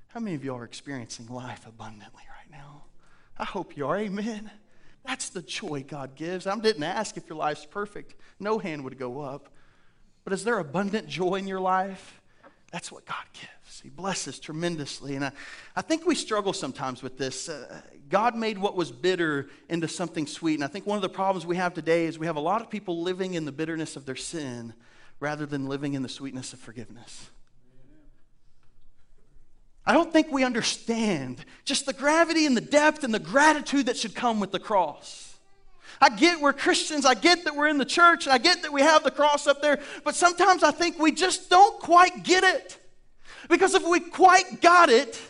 How 0.07 0.19
many 0.19 0.36
of 0.36 0.43
you 0.43 0.53
are 0.55 0.63
experiencing 0.63 1.28
life 1.28 1.65
abundantly 1.67 2.24
right 2.30 2.51
now? 2.51 2.84
I 3.38 3.45
hope 3.45 3.76
you 3.76 3.88
are. 3.88 3.97
Amen. 3.97 4.51
That's 5.06 5.30
the 5.30 5.41
joy 5.41 5.86
God 5.88 6.16
gives. 6.16 6.47
I 6.47 6.58
didn't 6.58 6.84
ask 6.84 7.18
if 7.18 7.28
your 7.28 7.38
life's 7.38 7.66
perfect, 7.66 8.16
no 8.39 8.58
hand 8.60 8.84
would 8.84 8.97
go 8.97 9.22
up. 9.22 9.49
But 10.24 10.34
is 10.34 10.43
there 10.43 10.60
abundant 10.60 11.08
joy 11.08 11.36
in 11.36 11.47
your 11.47 11.60
life? 11.60 12.22
That's 12.72 12.91
what 12.91 13.06
God 13.06 13.26
gives. 13.34 13.82
He 13.82 13.89
blesses 13.89 14.39
tremendously. 14.39 15.16
And 15.16 15.26
I, 15.26 15.32
I 15.76 15.82
think 15.82 16.06
we 16.06 16.16
struggle 16.16 16.54
sometimes 16.54 17.04
with 17.04 17.18
this. 17.18 17.49
Uh, 17.49 17.82
God 18.10 18.36
made 18.36 18.58
what 18.58 18.76
was 18.76 18.91
bitter 18.91 19.49
into 19.70 19.88
something 19.88 20.26
sweet. 20.26 20.56
And 20.56 20.64
I 20.64 20.68
think 20.68 20.88
one 20.88 20.95
of 20.95 21.01
the 21.01 21.10
problems 21.10 21.45
we 21.45 21.58
have 21.58 21.74
today 21.74 22.06
is 22.06 22.18
we 22.18 22.26
have 22.26 22.36
a 22.36 22.41
lot 22.41 22.62
of 22.62 22.70
people 22.70 23.01
living 23.01 23.34
in 23.34 23.45
the 23.45 23.51
bitterness 23.51 23.95
of 23.95 24.06
their 24.06 24.16
sin 24.16 24.74
rather 25.20 25.45
than 25.45 25.68
living 25.68 25.93
in 25.93 26.01
the 26.01 26.10
sweetness 26.10 26.54
of 26.54 26.60
forgiveness. 26.60 27.30
I 29.86 29.94
don't 29.94 30.12
think 30.14 30.32
we 30.32 30.44
understand 30.44 31.44
just 31.66 31.86
the 31.86 31.94
gravity 31.94 32.46
and 32.46 32.56
the 32.56 32.62
depth 32.62 33.04
and 33.04 33.14
the 33.14 33.20
gratitude 33.20 33.88
that 33.88 33.98
should 33.98 34.16
come 34.16 34.40
with 34.40 34.52
the 34.52 34.60
cross. 34.60 35.36
I 36.00 36.10
get 36.10 36.42
we're 36.42 36.54
Christians, 36.54 37.06
I 37.06 37.14
get 37.14 37.44
that 37.46 37.56
we're 37.56 37.68
in 37.68 37.78
the 37.78 37.86
church, 37.86 38.26
and 38.26 38.34
I 38.34 38.38
get 38.38 38.62
that 38.64 38.74
we 38.74 38.82
have 38.82 39.04
the 39.04 39.12
cross 39.12 39.48
up 39.48 39.62
there, 39.62 39.80
but 40.04 40.16
sometimes 40.16 40.64
I 40.64 40.72
think 40.72 41.00
we 41.00 41.12
just 41.12 41.50
don't 41.50 41.80
quite 41.80 42.24
get 42.24 42.44
it. 42.44 42.78
Because 43.50 43.74
if 43.74 43.88
we 43.88 44.00
quite 44.00 44.62
got 44.62 44.90
it, 44.90 45.22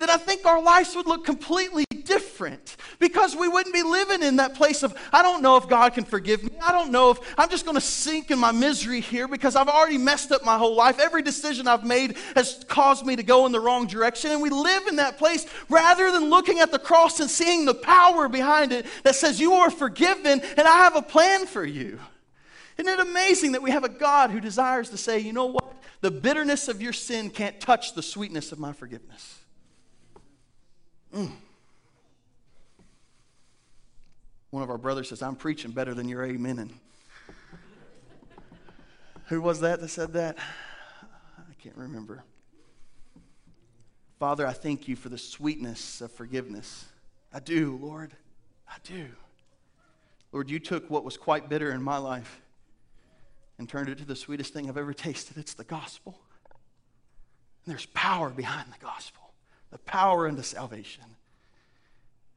then 0.00 0.08
I 0.08 0.16
think 0.16 0.46
our 0.46 0.60
lives 0.60 0.96
would 0.96 1.06
look 1.06 1.26
completely 1.26 1.84
different 2.04 2.76
because 2.98 3.36
we 3.36 3.48
wouldn't 3.48 3.74
be 3.74 3.82
living 3.82 4.22
in 4.22 4.36
that 4.36 4.54
place 4.54 4.82
of, 4.82 4.96
I 5.12 5.22
don't 5.22 5.42
know 5.42 5.58
if 5.58 5.68
God 5.68 5.92
can 5.92 6.04
forgive 6.04 6.42
me. 6.42 6.50
I 6.60 6.72
don't 6.72 6.90
know 6.90 7.10
if 7.10 7.18
I'm 7.36 7.50
just 7.50 7.66
going 7.66 7.76
to 7.76 7.82
sink 7.82 8.30
in 8.30 8.38
my 8.38 8.50
misery 8.50 9.00
here 9.00 9.28
because 9.28 9.56
I've 9.56 9.68
already 9.68 9.98
messed 9.98 10.32
up 10.32 10.42
my 10.42 10.56
whole 10.56 10.74
life. 10.74 10.98
Every 10.98 11.20
decision 11.20 11.68
I've 11.68 11.84
made 11.84 12.16
has 12.34 12.64
caused 12.66 13.04
me 13.04 13.14
to 13.14 13.22
go 13.22 13.44
in 13.44 13.52
the 13.52 13.60
wrong 13.60 13.86
direction. 13.86 14.30
And 14.30 14.40
we 14.40 14.48
live 14.48 14.86
in 14.86 14.96
that 14.96 15.18
place 15.18 15.46
rather 15.68 16.10
than 16.10 16.30
looking 16.30 16.60
at 16.60 16.72
the 16.72 16.78
cross 16.78 17.20
and 17.20 17.30
seeing 17.30 17.66
the 17.66 17.74
power 17.74 18.26
behind 18.26 18.72
it 18.72 18.86
that 19.04 19.16
says, 19.16 19.38
You 19.38 19.52
are 19.52 19.70
forgiven 19.70 20.40
and 20.40 20.66
I 20.66 20.78
have 20.78 20.96
a 20.96 21.02
plan 21.02 21.46
for 21.46 21.64
you. 21.64 22.00
Isn't 22.78 22.90
it 22.90 23.00
amazing 23.00 23.52
that 23.52 23.60
we 23.60 23.70
have 23.70 23.84
a 23.84 23.90
God 23.90 24.30
who 24.30 24.40
desires 24.40 24.88
to 24.90 24.96
say, 24.96 25.18
You 25.18 25.34
know 25.34 25.46
what? 25.46 25.74
The 26.00 26.10
bitterness 26.10 26.68
of 26.68 26.80
your 26.80 26.94
sin 26.94 27.28
can't 27.28 27.60
touch 27.60 27.94
the 27.94 28.02
sweetness 28.02 28.50
of 28.50 28.58
my 28.58 28.72
forgiveness. 28.72 29.39
Mm. 31.14 31.30
One 34.50 34.62
of 34.62 34.70
our 34.70 34.78
brothers 34.78 35.08
says, 35.08 35.22
I'm 35.22 35.36
preaching 35.36 35.70
better 35.70 35.94
than 35.94 36.08
you're 36.08 36.26
amening. 36.26 36.70
Who 39.26 39.40
was 39.40 39.60
that 39.60 39.80
that 39.80 39.88
said 39.88 40.12
that? 40.14 40.38
I 40.38 41.54
can't 41.62 41.76
remember. 41.76 42.24
Father, 44.18 44.46
I 44.46 44.52
thank 44.52 44.88
you 44.88 44.96
for 44.96 45.08
the 45.08 45.18
sweetness 45.18 46.00
of 46.00 46.10
forgiveness. 46.12 46.86
I 47.32 47.38
do, 47.40 47.78
Lord. 47.80 48.12
I 48.68 48.74
do. 48.82 49.06
Lord, 50.32 50.50
you 50.50 50.58
took 50.58 50.90
what 50.90 51.04
was 51.04 51.16
quite 51.16 51.48
bitter 51.48 51.72
in 51.72 51.82
my 51.82 51.96
life 51.96 52.40
and 53.58 53.68
turned 53.68 53.88
it 53.88 53.98
to 53.98 54.04
the 54.04 54.16
sweetest 54.16 54.52
thing 54.52 54.68
I've 54.68 54.76
ever 54.76 54.92
tasted. 54.92 55.36
It's 55.36 55.54
the 55.54 55.64
gospel. 55.64 56.18
And 57.64 57.72
there's 57.72 57.86
power 57.86 58.30
behind 58.30 58.72
the 58.72 58.84
gospel, 58.84 59.19
the 59.70 59.78
power 59.78 60.26
into 60.26 60.42
salvation. 60.42 61.04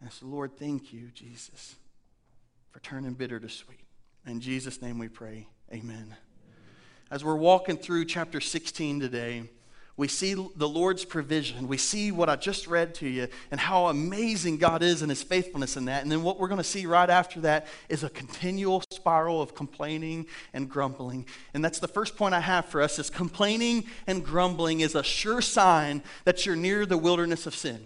And 0.01 0.11
so, 0.11 0.25
Lord, 0.25 0.57
thank 0.57 0.93
you, 0.93 1.09
Jesus, 1.13 1.75
for 2.71 2.79
turning 2.79 3.13
bitter 3.13 3.39
to 3.39 3.49
sweet. 3.49 3.79
In 4.25 4.39
Jesus' 4.39 4.81
name 4.81 4.99
we 4.99 5.07
pray. 5.07 5.47
Amen. 5.71 6.15
As 7.09 7.23
we're 7.23 7.35
walking 7.35 7.77
through 7.77 8.05
chapter 8.05 8.41
16 8.41 8.99
today, 8.99 9.43
we 9.95 10.07
see 10.07 10.33
the 10.33 10.67
Lord's 10.67 11.05
provision. 11.05 11.67
We 11.67 11.77
see 11.77 12.11
what 12.11 12.27
I 12.27 12.35
just 12.35 12.65
read 12.65 12.95
to 12.95 13.07
you 13.07 13.27
and 13.51 13.59
how 13.59 13.87
amazing 13.87 14.57
God 14.57 14.81
is 14.81 15.03
and 15.03 15.11
his 15.11 15.21
faithfulness 15.21 15.77
in 15.77 15.85
that. 15.85 16.01
And 16.01 16.11
then 16.11 16.23
what 16.23 16.39
we're 16.39 16.47
going 16.47 16.57
to 16.57 16.63
see 16.63 16.87
right 16.87 17.09
after 17.09 17.41
that 17.41 17.67
is 17.89 18.03
a 18.03 18.09
continual 18.09 18.81
spiral 18.89 19.39
of 19.39 19.53
complaining 19.53 20.25
and 20.51 20.67
grumbling. 20.67 21.27
And 21.53 21.63
that's 21.63 21.77
the 21.77 21.87
first 21.87 22.17
point 22.17 22.33
I 22.33 22.39
have 22.39 22.65
for 22.65 22.81
us 22.81 22.97
is 22.97 23.11
complaining 23.11 23.85
and 24.07 24.25
grumbling 24.25 24.79
is 24.79 24.95
a 24.95 25.03
sure 25.03 25.41
sign 25.41 26.01
that 26.25 26.43
you're 26.43 26.55
near 26.55 26.87
the 26.87 26.97
wilderness 26.97 27.45
of 27.45 27.53
sin. 27.53 27.85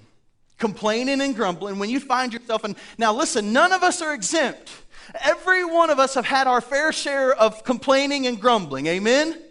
Complaining 0.57 1.19
and 1.19 1.35
grumbling 1.35 1.77
when 1.77 1.89
you 1.89 1.99
find 1.99 2.31
yourself 2.31 2.63
and 2.63 2.77
now 2.97 3.13
listen, 3.13 3.51
none 3.51 3.73
of 3.73 3.83
us 3.83 4.01
are 4.01 4.13
exempt. 4.13 4.71
Every 5.23 5.65
one 5.65 5.89
of 5.89 5.99
us 5.99 6.13
have 6.13 6.25
had 6.25 6.47
our 6.47 6.61
fair 6.61 6.93
share 6.93 7.33
of 7.33 7.65
complaining 7.65 8.27
and 8.27 8.39
grumbling. 8.39 8.87
Amen. 8.87 9.41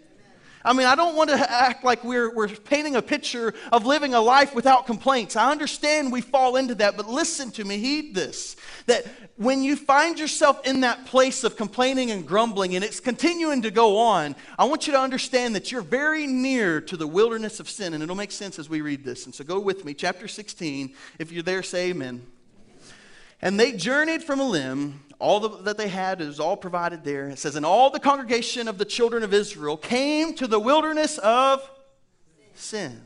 I 0.66 0.72
mean, 0.72 0.88
I 0.88 0.96
don't 0.96 1.14
want 1.14 1.30
to 1.30 1.36
act 1.50 1.84
like 1.84 2.02
we're, 2.02 2.34
we're 2.34 2.48
painting 2.48 2.96
a 2.96 3.02
picture 3.02 3.54
of 3.70 3.86
living 3.86 4.14
a 4.14 4.20
life 4.20 4.52
without 4.52 4.84
complaints. 4.84 5.36
I 5.36 5.52
understand 5.52 6.10
we 6.10 6.20
fall 6.20 6.56
into 6.56 6.74
that, 6.74 6.96
but 6.96 7.08
listen 7.08 7.52
to 7.52 7.64
me, 7.64 7.78
heed 7.78 8.16
this. 8.16 8.56
That 8.86 9.06
when 9.36 9.62
you 9.62 9.76
find 9.76 10.18
yourself 10.18 10.66
in 10.66 10.80
that 10.80 11.06
place 11.06 11.44
of 11.44 11.56
complaining 11.56 12.10
and 12.10 12.26
grumbling 12.26 12.74
and 12.74 12.84
it's 12.84 12.98
continuing 12.98 13.62
to 13.62 13.70
go 13.70 13.96
on, 13.96 14.34
I 14.58 14.64
want 14.64 14.88
you 14.88 14.92
to 14.94 14.98
understand 14.98 15.54
that 15.54 15.70
you're 15.70 15.82
very 15.82 16.26
near 16.26 16.80
to 16.80 16.96
the 16.96 17.06
wilderness 17.06 17.60
of 17.60 17.70
sin, 17.70 17.94
and 17.94 18.02
it'll 18.02 18.16
make 18.16 18.32
sense 18.32 18.58
as 18.58 18.68
we 18.68 18.80
read 18.80 19.04
this. 19.04 19.24
And 19.24 19.32
so 19.32 19.44
go 19.44 19.60
with 19.60 19.84
me, 19.84 19.94
chapter 19.94 20.26
16. 20.26 20.92
If 21.20 21.30
you're 21.30 21.44
there, 21.44 21.62
say 21.62 21.90
amen. 21.90 22.26
And 23.40 23.60
they 23.60 23.70
journeyed 23.70 24.24
from 24.24 24.40
Elim. 24.40 25.00
All 25.18 25.40
the, 25.40 25.48
that 25.62 25.78
they 25.78 25.88
had 25.88 26.20
is 26.20 26.38
all 26.38 26.56
provided 26.56 27.02
there. 27.02 27.28
It 27.28 27.38
says, 27.38 27.56
And 27.56 27.64
all 27.64 27.90
the 27.90 28.00
congregation 28.00 28.68
of 28.68 28.76
the 28.78 28.84
children 28.84 29.22
of 29.22 29.32
Israel 29.32 29.76
came 29.76 30.34
to 30.34 30.46
the 30.46 30.58
wilderness 30.58 31.18
of 31.18 31.68
Sin, 32.54 33.02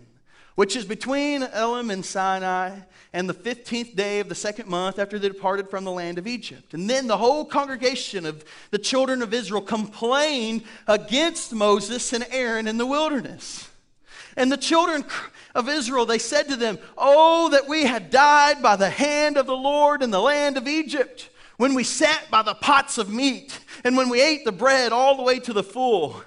which 0.54 0.76
is 0.76 0.84
between 0.84 1.42
Elim 1.42 1.90
and 1.90 2.04
Sinai, 2.04 2.78
and 3.12 3.28
the 3.28 3.34
15th 3.34 3.96
day 3.96 4.20
of 4.20 4.28
the 4.28 4.34
second 4.34 4.68
month 4.68 4.98
after 4.98 5.18
they 5.18 5.28
departed 5.28 5.68
from 5.68 5.84
the 5.84 5.90
land 5.90 6.18
of 6.18 6.26
Egypt. 6.26 6.74
And 6.74 6.88
then 6.88 7.08
the 7.08 7.16
whole 7.16 7.44
congregation 7.44 8.24
of 8.24 8.44
the 8.70 8.78
children 8.78 9.22
of 9.22 9.34
Israel 9.34 9.62
complained 9.62 10.62
against 10.86 11.52
Moses 11.52 12.12
and 12.12 12.24
Aaron 12.30 12.68
in 12.68 12.78
the 12.78 12.86
wilderness. 12.86 13.68
And 14.36 14.50
the 14.50 14.56
children 14.56 15.04
of 15.56 15.68
Israel, 15.68 16.06
they 16.06 16.18
said 16.18 16.48
to 16.48 16.56
them, 16.56 16.78
Oh, 16.96 17.48
that 17.50 17.68
we 17.68 17.84
had 17.84 18.10
died 18.10 18.62
by 18.62 18.76
the 18.76 18.90
hand 18.90 19.36
of 19.36 19.46
the 19.46 19.56
Lord 19.56 20.02
in 20.02 20.12
the 20.12 20.20
land 20.20 20.56
of 20.56 20.68
Egypt, 20.68 21.29
when 21.60 21.74
we 21.74 21.84
sat 21.84 22.30
by 22.30 22.40
the 22.40 22.54
pots 22.54 22.96
of 22.96 23.12
meat, 23.12 23.60
and 23.84 23.94
when 23.94 24.08
we 24.08 24.22
ate 24.22 24.46
the 24.46 24.50
bread 24.52 24.92
all 24.92 25.14
the 25.14 25.22
way 25.22 25.38
to 25.38 25.52
the 25.52 25.62
full. 25.62 26.22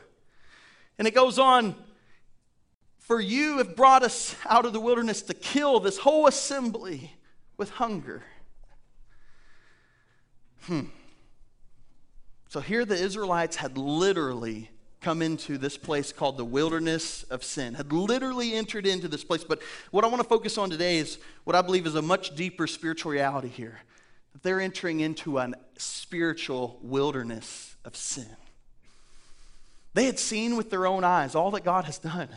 And 0.99 1.07
it 1.07 1.15
goes 1.15 1.39
on, 1.39 1.73
For 2.99 3.19
you 3.19 3.57
have 3.57 3.75
brought 3.75 4.03
us 4.03 4.35
out 4.47 4.67
of 4.67 4.73
the 4.73 4.79
wilderness 4.79 5.23
to 5.23 5.33
kill 5.33 5.79
this 5.79 5.97
whole 5.97 6.27
assembly 6.27 7.15
with 7.57 7.71
hunger. 7.71 8.21
Hmm. 10.65 10.81
So 12.49 12.59
here 12.59 12.85
the 12.85 12.93
Israelites 12.93 13.55
had 13.55 13.75
literally 13.75 14.69
come 15.01 15.23
into 15.23 15.57
this 15.57 15.79
place 15.79 16.13
called 16.13 16.37
the 16.37 16.45
wilderness 16.45 17.23
of 17.23 17.43
sin, 17.43 17.73
had 17.73 17.91
literally 17.91 18.53
entered 18.53 18.85
into 18.85 19.07
this 19.07 19.23
place. 19.23 19.43
But 19.43 19.63
what 19.89 20.03
I 20.03 20.07
want 20.09 20.21
to 20.21 20.29
focus 20.29 20.59
on 20.59 20.69
today 20.69 20.97
is 20.97 21.17
what 21.43 21.55
I 21.55 21.63
believe 21.63 21.87
is 21.87 21.95
a 21.95 22.03
much 22.03 22.35
deeper 22.35 22.67
spiritual 22.67 23.13
reality 23.13 23.47
here. 23.47 23.79
They're 24.41 24.59
entering 24.59 24.99
into 24.99 25.37
a 25.37 25.53
spiritual 25.77 26.79
wilderness 26.81 27.75
of 27.85 27.95
sin. 27.95 28.35
They 29.93 30.05
had 30.05 30.19
seen 30.19 30.57
with 30.57 30.69
their 30.69 30.87
own 30.87 31.03
eyes 31.03 31.35
all 31.35 31.51
that 31.51 31.63
God 31.63 31.85
has 31.85 31.99
done. 31.99 32.29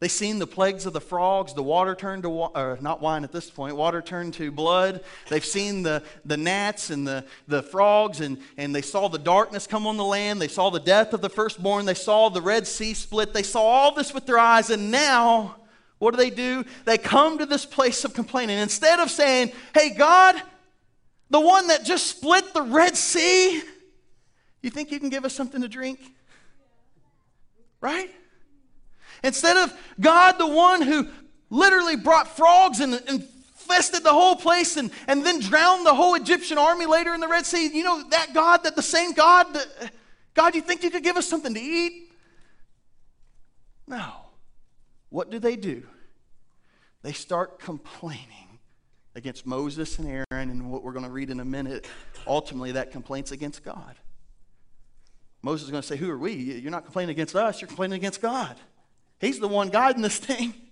They 0.00 0.08
seen 0.08 0.38
the 0.38 0.46
plagues 0.46 0.86
of 0.86 0.92
the 0.92 1.00
frogs, 1.00 1.54
the 1.54 1.62
water 1.62 1.96
turned 1.96 2.22
to 2.22 2.28
wa- 2.28 2.52
or 2.54 2.78
not 2.80 3.00
wine 3.00 3.24
at 3.24 3.32
this 3.32 3.50
point, 3.50 3.74
water 3.74 4.00
turned 4.00 4.34
to 4.34 4.52
blood. 4.52 5.02
They've 5.28 5.44
seen 5.44 5.82
the, 5.82 6.04
the 6.24 6.36
gnats 6.36 6.90
and 6.90 7.06
the, 7.06 7.24
the 7.48 7.64
frogs, 7.64 8.20
and, 8.20 8.38
and 8.56 8.72
they 8.72 8.82
saw 8.82 9.08
the 9.08 9.18
darkness 9.18 9.66
come 9.66 9.88
on 9.88 9.96
the 9.96 10.04
land. 10.04 10.40
They 10.40 10.46
saw 10.46 10.70
the 10.70 10.78
death 10.78 11.14
of 11.14 11.20
the 11.20 11.28
firstborn. 11.28 11.84
They 11.84 11.94
saw 11.94 12.28
the 12.28 12.40
Red 12.40 12.68
Sea 12.68 12.94
split. 12.94 13.34
They 13.34 13.42
saw 13.42 13.62
all 13.62 13.94
this 13.94 14.14
with 14.14 14.24
their 14.24 14.38
eyes, 14.38 14.70
and 14.70 14.92
now 14.92 15.56
what 15.98 16.12
do 16.12 16.16
they 16.16 16.30
do? 16.30 16.64
They 16.84 16.96
come 16.96 17.38
to 17.38 17.46
this 17.46 17.66
place 17.66 18.04
of 18.04 18.14
complaining. 18.14 18.58
Instead 18.58 19.00
of 19.00 19.10
saying, 19.10 19.50
Hey, 19.74 19.90
God, 19.90 20.40
the 21.30 21.40
one 21.40 21.68
that 21.68 21.84
just 21.84 22.06
split 22.06 22.54
the 22.54 22.62
Red 22.62 22.96
Sea, 22.96 23.62
you 24.62 24.70
think 24.70 24.90
you 24.90 24.98
can 24.98 25.08
give 25.08 25.24
us 25.24 25.34
something 25.34 25.60
to 25.60 25.68
drink? 25.68 26.00
Right? 27.80 28.10
Instead 29.22 29.56
of 29.56 29.72
God, 30.00 30.38
the 30.38 30.46
one 30.46 30.82
who 30.82 31.08
literally 31.50 31.96
brought 31.96 32.36
frogs 32.36 32.80
and 32.80 32.94
infested 33.08 34.02
the 34.04 34.12
whole 34.12 34.36
place 34.36 34.76
and, 34.76 34.90
and 35.06 35.24
then 35.24 35.40
drowned 35.40 35.86
the 35.86 35.94
whole 35.94 36.14
Egyptian 36.14 36.58
army 36.58 36.86
later 36.86 37.14
in 37.14 37.20
the 37.20 37.28
Red 37.28 37.46
Sea, 37.46 37.68
you 37.68 37.84
know, 37.84 38.08
that 38.10 38.34
God, 38.34 38.64
that 38.64 38.76
the 38.76 38.82
same 38.82 39.12
God, 39.12 39.46
God, 40.34 40.54
you 40.54 40.62
think 40.62 40.82
you 40.82 40.90
could 40.90 41.04
give 41.04 41.16
us 41.16 41.28
something 41.28 41.54
to 41.54 41.60
eat? 41.60 42.12
No. 43.86 44.12
What 45.10 45.30
do 45.30 45.38
they 45.38 45.56
do? 45.56 45.84
they 47.02 47.12
start 47.12 47.58
complaining 47.58 48.47
against 49.18 49.44
Moses 49.46 49.98
and 49.98 50.08
Aaron, 50.08 50.50
and 50.50 50.70
what 50.70 50.82
we're 50.82 50.92
going 50.92 51.04
to 51.04 51.10
read 51.10 51.28
in 51.28 51.40
a 51.40 51.44
minute, 51.44 51.86
ultimately, 52.26 52.72
that 52.72 52.90
complaint's 52.90 53.32
against 53.32 53.62
God. 53.62 53.96
Moses 55.42 55.66
is 55.66 55.70
going 55.70 55.82
to 55.82 55.86
say, 55.86 55.96
Who 55.96 56.10
are 56.10 56.18
we? 56.18 56.32
You're 56.32 56.70
not 56.70 56.84
complaining 56.84 57.10
against 57.10 57.36
us, 57.36 57.60
you're 57.60 57.68
complaining 57.68 57.96
against 57.96 58.22
God. 58.22 58.56
He's 59.20 59.38
the 59.38 59.48
one 59.48 59.68
guiding 59.68 60.02
this 60.02 60.18
thing. 60.18 60.54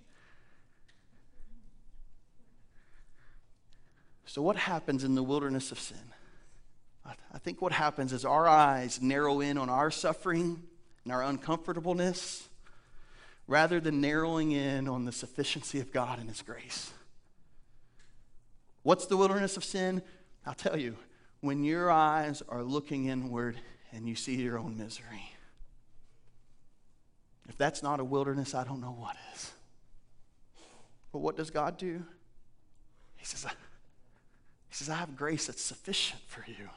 So, 4.29 4.41
what 4.41 4.57
happens 4.57 5.05
in 5.05 5.15
the 5.15 5.23
wilderness 5.23 5.71
of 5.71 5.79
sin? 5.79 5.97
I- 7.33 7.39
think 7.39 7.61
what 7.61 7.71
happens 7.71 8.11
is 8.11 8.25
our 8.25 8.45
eyes 8.45 9.01
narrow 9.01 9.39
in 9.39 9.57
on 9.57 9.69
our 9.69 9.89
suffering 9.89 10.61
and 11.05 11.13
our 11.13 11.23
uncomfortableness 11.23 12.49
rather 13.47 13.79
than 13.79 14.01
narrowing 14.01 14.51
in 14.51 14.89
on 14.89 15.05
the 15.05 15.13
sufficiency 15.13 15.79
of 15.79 15.93
God 15.93 16.19
and 16.19 16.27
His 16.27 16.41
grace. 16.41 16.91
What's 18.87 19.05
the 19.05 19.17
wilderness 19.17 19.57
of 19.57 19.65
sin? 19.65 20.01
I'll 20.45 20.53
tell 20.53 20.79
you, 20.79 20.95
when 21.41 21.65
your 21.65 21.91
eyes 21.91 22.41
are 22.47 22.63
looking 22.63 23.07
inward 23.07 23.57
and 23.91 24.07
you 24.07 24.15
see 24.15 24.35
your 24.35 24.57
own 24.57 24.77
misery. 24.77 25.33
If 27.49 27.57
that's 27.57 27.83
not 27.83 27.99
a 27.99 28.05
wilderness, 28.05 28.55
I 28.55 28.63
don't 28.63 28.79
know 28.79 28.95
what 28.97 29.17
is. 29.35 29.51
But 31.11 31.19
what 31.19 31.35
does 31.35 31.49
God 31.49 31.77
do? 31.77 32.01
He 33.17 33.25
says, 33.25 33.43
he 34.69 34.73
says, 34.73 34.89
I 34.89 34.95
have 34.95 35.17
grace 35.17 35.47
that's 35.47 35.61
sufficient 35.61 36.21
for 36.25 36.45
you. 36.47 36.69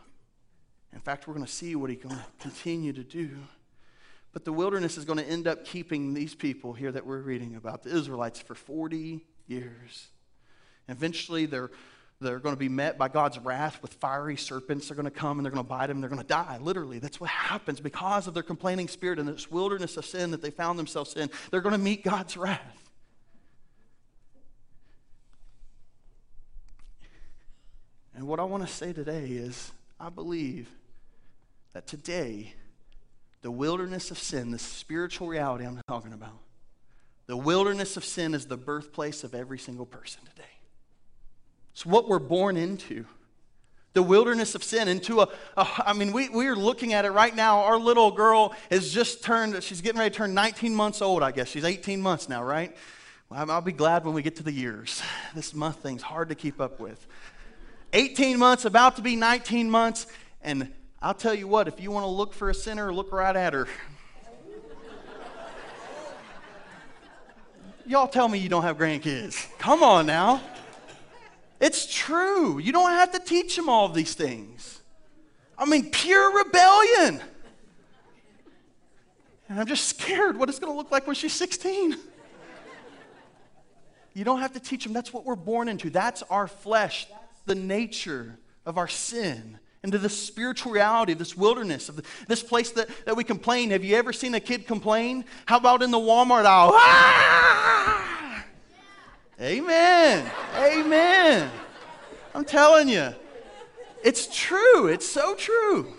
In 0.92 0.98
fact, 0.98 1.28
we're 1.28 1.34
going 1.34 1.46
to 1.46 1.52
see 1.52 1.76
what 1.76 1.90
he's 1.90 2.02
going 2.02 2.16
to 2.16 2.24
continue 2.40 2.92
to 2.92 3.04
do. 3.04 3.30
But 4.32 4.44
the 4.44 4.52
wilderness 4.52 4.98
is 4.98 5.04
going 5.04 5.20
to 5.20 5.28
end 5.28 5.46
up 5.46 5.64
keeping 5.64 6.12
these 6.12 6.34
people 6.34 6.72
here 6.72 6.90
that 6.90 7.06
we're 7.06 7.20
reading 7.20 7.54
about, 7.54 7.84
the 7.84 7.96
Israelites, 7.96 8.40
for 8.40 8.56
40 8.56 9.24
years. 9.46 10.08
Eventually, 10.88 11.46
they're, 11.46 11.70
they're 12.20 12.38
going 12.38 12.54
to 12.54 12.58
be 12.58 12.68
met 12.68 12.98
by 12.98 13.08
God's 13.08 13.38
wrath 13.38 13.80
with 13.80 13.94
fiery 13.94 14.36
serpents. 14.36 14.88
They're 14.88 14.96
going 14.96 15.06
to 15.06 15.10
come 15.10 15.38
and 15.38 15.44
they're 15.44 15.52
going 15.52 15.64
to 15.64 15.68
bite 15.68 15.86
them. 15.86 16.00
They're 16.00 16.10
going 16.10 16.20
to 16.20 16.28
die, 16.28 16.58
literally. 16.60 16.98
That's 16.98 17.18
what 17.18 17.30
happens 17.30 17.80
because 17.80 18.26
of 18.26 18.34
their 18.34 18.42
complaining 18.42 18.88
spirit 18.88 19.18
and 19.18 19.26
this 19.26 19.50
wilderness 19.50 19.96
of 19.96 20.04
sin 20.04 20.30
that 20.32 20.42
they 20.42 20.50
found 20.50 20.78
themselves 20.78 21.14
in. 21.14 21.30
They're 21.50 21.62
going 21.62 21.74
to 21.74 21.78
meet 21.78 22.04
God's 22.04 22.36
wrath. 22.36 22.60
And 28.14 28.28
what 28.28 28.38
I 28.38 28.44
want 28.44 28.66
to 28.66 28.72
say 28.72 28.92
today 28.92 29.28
is 29.28 29.72
I 29.98 30.10
believe 30.10 30.68
that 31.72 31.86
today, 31.86 32.52
the 33.40 33.50
wilderness 33.50 34.10
of 34.10 34.18
sin, 34.18 34.50
the 34.50 34.58
spiritual 34.58 35.26
reality 35.26 35.64
I'm 35.64 35.80
talking 35.88 36.12
about, 36.12 36.36
the 37.28 37.36
wilderness 37.36 37.96
of 37.96 38.04
sin 38.04 38.34
is 38.34 38.44
the 38.44 38.58
birthplace 38.58 39.24
of 39.24 39.34
every 39.34 39.58
single 39.58 39.86
person 39.86 40.20
today. 40.34 40.59
It's 41.72 41.86
what 41.86 42.08
we're 42.08 42.18
born 42.18 42.56
into. 42.56 43.04
The 43.92 44.02
wilderness 44.02 44.54
of 44.54 44.62
sin 44.62 44.86
into 44.86 45.20
a, 45.20 45.28
a 45.56 45.66
I 45.86 45.92
mean, 45.92 46.12
we, 46.12 46.28
we're 46.28 46.54
looking 46.54 46.92
at 46.92 47.04
it 47.04 47.10
right 47.10 47.34
now. 47.34 47.60
Our 47.64 47.78
little 47.78 48.10
girl 48.12 48.54
has 48.70 48.92
just 48.92 49.24
turned, 49.24 49.60
she's 49.62 49.80
getting 49.80 49.98
ready 49.98 50.10
to 50.10 50.16
turn 50.16 50.34
19 50.34 50.74
months 50.74 51.02
old, 51.02 51.22
I 51.22 51.32
guess. 51.32 51.48
She's 51.48 51.64
18 51.64 52.00
months 52.00 52.28
now, 52.28 52.44
right? 52.44 52.76
Well, 53.28 53.50
I'll 53.50 53.60
be 53.60 53.72
glad 53.72 54.04
when 54.04 54.14
we 54.14 54.22
get 54.22 54.36
to 54.36 54.42
the 54.42 54.52
years. 54.52 55.02
This 55.34 55.54
month 55.54 55.76
thing's 55.76 56.02
hard 56.02 56.28
to 56.28 56.34
keep 56.34 56.60
up 56.60 56.78
with. 56.78 57.06
18 57.92 58.38
months, 58.38 58.64
about 58.64 58.96
to 58.96 59.02
be 59.02 59.16
19 59.16 59.68
months, 59.68 60.06
and 60.42 60.72
I'll 61.02 61.14
tell 61.14 61.34
you 61.34 61.48
what, 61.48 61.66
if 61.66 61.80
you 61.80 61.90
want 61.90 62.04
to 62.04 62.10
look 62.10 62.32
for 62.34 62.50
a 62.50 62.54
sinner, 62.54 62.92
look 62.92 63.12
right 63.12 63.34
at 63.34 63.52
her. 63.52 63.66
Y'all 67.86 68.06
tell 68.06 68.28
me 68.28 68.38
you 68.38 68.48
don't 68.48 68.62
have 68.62 68.78
grandkids. 68.78 69.48
Come 69.58 69.82
on 69.82 70.06
now. 70.06 70.40
It's 71.60 71.86
true. 71.86 72.58
You 72.58 72.72
don't 72.72 72.90
have 72.90 73.12
to 73.12 73.18
teach 73.18 73.54
them 73.54 73.68
all 73.68 73.88
these 73.88 74.14
things. 74.14 74.80
I 75.58 75.66
mean, 75.66 75.90
pure 75.90 76.38
rebellion. 76.38 77.20
And 79.48 79.60
I'm 79.60 79.66
just 79.66 79.88
scared 79.88 80.38
what 80.38 80.48
it's 80.48 80.58
going 80.58 80.72
to 80.72 80.76
look 80.76 80.90
like 80.90 81.06
when 81.06 81.14
she's 81.14 81.34
16. 81.34 81.96
You 84.14 84.24
don't 84.24 84.40
have 84.40 84.54
to 84.54 84.60
teach 84.60 84.84
them. 84.84 84.92
That's 84.92 85.12
what 85.12 85.24
we're 85.24 85.36
born 85.36 85.68
into. 85.68 85.90
That's 85.90 86.22
our 86.24 86.48
flesh. 86.48 87.06
That's 87.10 87.40
the 87.44 87.54
nature 87.54 88.38
of 88.64 88.78
our 88.78 88.88
sin. 88.88 89.58
Into 89.82 89.98
the 89.98 90.08
spiritual 90.08 90.72
reality 90.72 91.12
of 91.12 91.18
this 91.18 91.36
wilderness, 91.36 91.88
of 91.88 92.02
this 92.26 92.42
place 92.42 92.70
that, 92.72 92.88
that 93.06 93.16
we 93.16 93.24
complain. 93.24 93.70
Have 93.70 93.84
you 93.84 93.96
ever 93.96 94.12
seen 94.12 94.34
a 94.34 94.40
kid 94.40 94.66
complain? 94.66 95.24
How 95.46 95.58
about 95.58 95.82
in 95.82 95.90
the 95.90 95.98
Walmart 95.98 96.44
aisle? 96.44 96.72
Ah! 96.74 98.09
Amen. 99.40 100.30
Amen. 100.54 101.50
I'm 102.34 102.44
telling 102.44 102.90
you, 102.90 103.14
it's 104.04 104.28
true. 104.36 104.88
It's 104.88 105.06
so 105.06 105.34
true. 105.34 105.94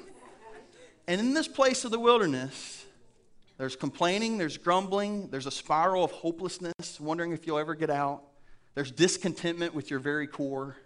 And 1.07 1.19
in 1.19 1.33
this 1.33 1.47
place 1.47 1.83
of 1.83 1.89
the 1.89 1.99
wilderness, 1.99 2.85
there's 3.57 3.75
complaining, 3.75 4.37
there's 4.37 4.57
grumbling, 4.57 5.29
there's 5.29 5.47
a 5.47 5.51
spiral 5.51 6.03
of 6.03 6.11
hopelessness, 6.11 6.99
wondering 6.99 7.31
if 7.31 7.47
you'll 7.47 7.57
ever 7.57 7.73
get 7.73 7.89
out. 7.89 8.21
There's 8.75 8.91
discontentment 8.91 9.73
with 9.73 9.89
your 9.89 9.99
very 9.99 10.27
core. 10.27 10.77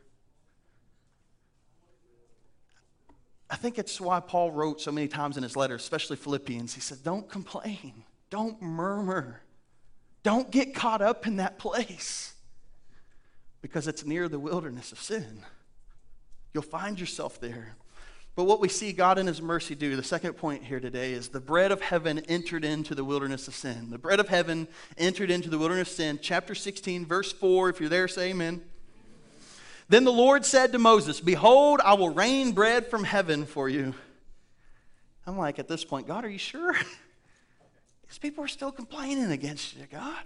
I 3.50 3.58
think 3.58 3.78
it's 3.78 4.00
why 4.00 4.22
Paul 4.22 4.52
wrote 4.52 4.80
so 4.80 4.94
many 4.94 5.10
times 5.10 5.36
in 5.36 5.44
his 5.44 5.58
letters, 5.58 5.84
especially 5.84 6.16
Philippians. 6.16 6.74
He 6.74 6.80
said, 6.80 7.00
Don't 7.04 7.30
complain, 7.30 8.06
don't 8.30 8.62
murmur, 8.62 9.42
don't 10.24 10.50
get 10.50 10.74
caught 10.74 11.02
up 11.02 11.28
in 11.28 11.36
that 11.36 11.60
place 11.60 12.35
because 13.66 13.88
it's 13.88 14.06
near 14.06 14.30
the 14.30 14.38
wilderness 14.38 14.92
of 14.92 15.02
sin. 15.02 15.40
You'll 16.54 16.62
find 16.62 17.00
yourself 17.00 17.42
there. 17.42 17.74
But 18.36 18.44
what 18.44 18.60
we 18.60 18.70
see 18.70 18.94
God 18.94 19.18
in 19.18 19.26
His 19.26 19.42
mercy 19.42 19.74
do, 19.74 19.96
the 19.96 20.04
second 20.04 20.34
point 20.34 20.64
here 20.64 20.80
today, 20.80 21.14
is 21.14 21.30
the 21.30 21.40
bread 21.40 21.72
of 21.72 21.82
heaven 21.82 22.20
entered 22.28 22.64
into 22.64 22.94
the 22.94 23.04
wilderness 23.04 23.48
of 23.48 23.56
sin. 23.56 23.90
The 23.90 23.98
bread 23.98 24.20
of 24.20 24.30
heaven 24.30 24.68
entered 25.00 25.32
into 25.32 25.50
the 25.50 25.58
wilderness 25.58 25.90
of 25.90 25.96
sin. 25.96 26.20
Chapter 26.22 26.54
16, 26.54 27.08
verse 27.08 27.32
4. 27.32 27.70
If 27.70 27.80
you're 27.80 27.90
there, 27.90 28.08
say 28.08 28.30
amen. 28.30 28.62
Then 29.90 30.04
the 30.04 30.12
Lord 30.12 30.46
said 30.46 30.72
to 30.74 30.78
Moses, 30.78 31.20
Behold, 31.20 31.82
I 31.84 31.96
will 31.96 32.10
rain 32.10 32.52
bread 32.52 32.86
from 32.86 33.04
heaven 33.04 33.48
for 33.48 33.68
you. 33.68 33.96
I'm 35.26 35.40
like, 35.40 35.58
at 35.58 35.68
this 35.68 35.84
point, 35.84 36.06
God, 36.06 36.24
are 36.24 36.30
you 36.30 36.38
sure? 36.38 36.74
These 38.08 38.20
people 38.20 38.44
are 38.44 38.48
still 38.48 38.72
complaining 38.72 39.32
against 39.32 39.76
you, 39.76 39.88
God. 39.92 40.24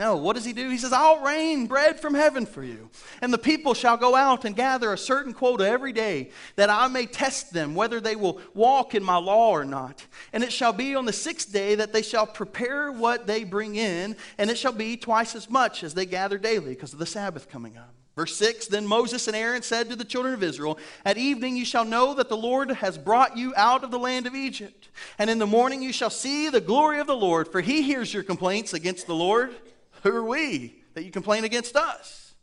No, 0.00 0.16
what 0.16 0.34
does 0.34 0.46
he 0.46 0.54
do? 0.54 0.70
He 0.70 0.78
says, 0.78 0.94
I'll 0.94 1.20
rain 1.20 1.66
bread 1.66 2.00
from 2.00 2.14
heaven 2.14 2.46
for 2.46 2.64
you. 2.64 2.88
And 3.20 3.30
the 3.30 3.36
people 3.36 3.74
shall 3.74 3.98
go 3.98 4.16
out 4.16 4.46
and 4.46 4.56
gather 4.56 4.94
a 4.94 4.98
certain 4.98 5.34
quota 5.34 5.68
every 5.68 5.92
day, 5.92 6.30
that 6.56 6.70
I 6.70 6.88
may 6.88 7.04
test 7.04 7.52
them 7.52 7.74
whether 7.74 8.00
they 8.00 8.16
will 8.16 8.40
walk 8.54 8.94
in 8.94 9.04
my 9.04 9.18
law 9.18 9.50
or 9.50 9.62
not. 9.62 10.06
And 10.32 10.42
it 10.42 10.54
shall 10.54 10.72
be 10.72 10.94
on 10.94 11.04
the 11.04 11.12
sixth 11.12 11.52
day 11.52 11.74
that 11.74 11.92
they 11.92 12.00
shall 12.00 12.26
prepare 12.26 12.90
what 12.90 13.26
they 13.26 13.44
bring 13.44 13.76
in, 13.76 14.16
and 14.38 14.48
it 14.48 14.56
shall 14.56 14.72
be 14.72 14.96
twice 14.96 15.34
as 15.34 15.50
much 15.50 15.84
as 15.84 15.92
they 15.92 16.06
gather 16.06 16.38
daily, 16.38 16.70
because 16.70 16.94
of 16.94 16.98
the 16.98 17.04
Sabbath 17.04 17.50
coming 17.50 17.76
up. 17.76 17.92
Verse 18.16 18.34
6 18.36 18.68
Then 18.68 18.86
Moses 18.86 19.26
and 19.26 19.36
Aaron 19.36 19.60
said 19.60 19.90
to 19.90 19.96
the 19.96 20.04
children 20.06 20.32
of 20.32 20.42
Israel, 20.42 20.78
At 21.04 21.18
evening 21.18 21.58
you 21.58 21.66
shall 21.66 21.84
know 21.84 22.14
that 22.14 22.30
the 22.30 22.38
Lord 22.38 22.70
has 22.70 22.96
brought 22.96 23.36
you 23.36 23.52
out 23.54 23.84
of 23.84 23.90
the 23.90 23.98
land 23.98 24.26
of 24.26 24.34
Egypt. 24.34 24.88
And 25.18 25.28
in 25.28 25.38
the 25.38 25.46
morning 25.46 25.82
you 25.82 25.92
shall 25.92 26.08
see 26.08 26.48
the 26.48 26.62
glory 26.62 27.00
of 27.00 27.06
the 27.06 27.14
Lord, 27.14 27.48
for 27.48 27.60
he 27.60 27.82
hears 27.82 28.14
your 28.14 28.22
complaints 28.22 28.72
against 28.72 29.06
the 29.06 29.14
Lord. 29.14 29.54
Who 30.02 30.14
are 30.14 30.24
we 30.24 30.82
that 30.94 31.04
you 31.04 31.10
complain 31.10 31.44
against 31.44 31.76
us? 31.76 32.34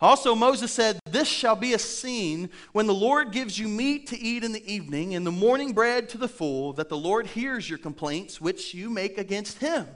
Also, 0.00 0.34
Moses 0.34 0.70
said, 0.70 1.00
This 1.10 1.26
shall 1.26 1.56
be 1.56 1.74
a 1.74 1.78
scene 1.78 2.50
when 2.72 2.86
the 2.86 2.94
Lord 2.94 3.32
gives 3.32 3.58
you 3.58 3.66
meat 3.66 4.06
to 4.08 4.18
eat 4.18 4.44
in 4.44 4.52
the 4.52 4.72
evening, 4.72 5.14
and 5.14 5.26
the 5.26 5.32
morning 5.32 5.72
bread 5.72 6.08
to 6.10 6.18
the 6.18 6.28
full, 6.28 6.72
that 6.74 6.88
the 6.88 6.96
Lord 6.96 7.26
hears 7.26 7.68
your 7.68 7.78
complaints 7.78 8.40
which 8.40 8.74
you 8.74 8.90
make 8.90 9.18
against 9.18 9.58
him. 9.58 9.88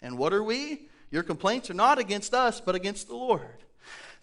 And 0.00 0.16
what 0.16 0.32
are 0.32 0.42
we? 0.42 0.88
Your 1.10 1.22
complaints 1.22 1.68
are 1.68 1.74
not 1.74 1.98
against 1.98 2.32
us, 2.32 2.60
but 2.60 2.74
against 2.74 3.08
the 3.08 3.16
Lord. 3.16 3.64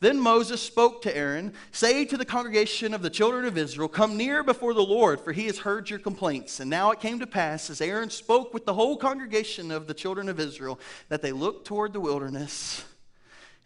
Then 0.02 0.20
Moses 0.20 0.60
spoke 0.60 1.04
to 1.04 1.16
Aaron, 1.16 1.54
Say 1.72 2.06
to 2.06 2.18
the 2.18 2.26
congregation 2.26 2.96
of 2.96 3.04
the 3.04 3.10
children 3.10 3.46
of 3.46 3.56
Israel, 3.56 3.88
Come 3.88 4.18
near 4.18 4.44
before 4.44 4.74
the 4.74 4.82
Lord, 4.82 5.22
for 5.22 5.32
he 5.32 5.46
has 5.46 5.60
heard 5.60 5.92
your 5.92 6.00
complaints. 6.00 6.60
And 6.60 6.72
now 6.72 6.90
it 6.90 7.00
came 7.00 7.20
to 7.20 7.28
pass, 7.28 7.70
as 7.70 7.82
Aaron 7.82 8.10
spoke 8.10 8.52
with 8.52 8.66
the 8.66 8.74
whole 8.74 8.98
congregation 8.98 9.70
of 9.70 9.86
the 9.86 9.94
children 9.94 10.28
of 10.28 10.40
Israel, 10.40 10.80
that 11.10 11.22
they 11.22 11.32
looked 11.32 11.68
toward 11.68 11.94
the 11.94 12.00
wilderness, 12.00 12.84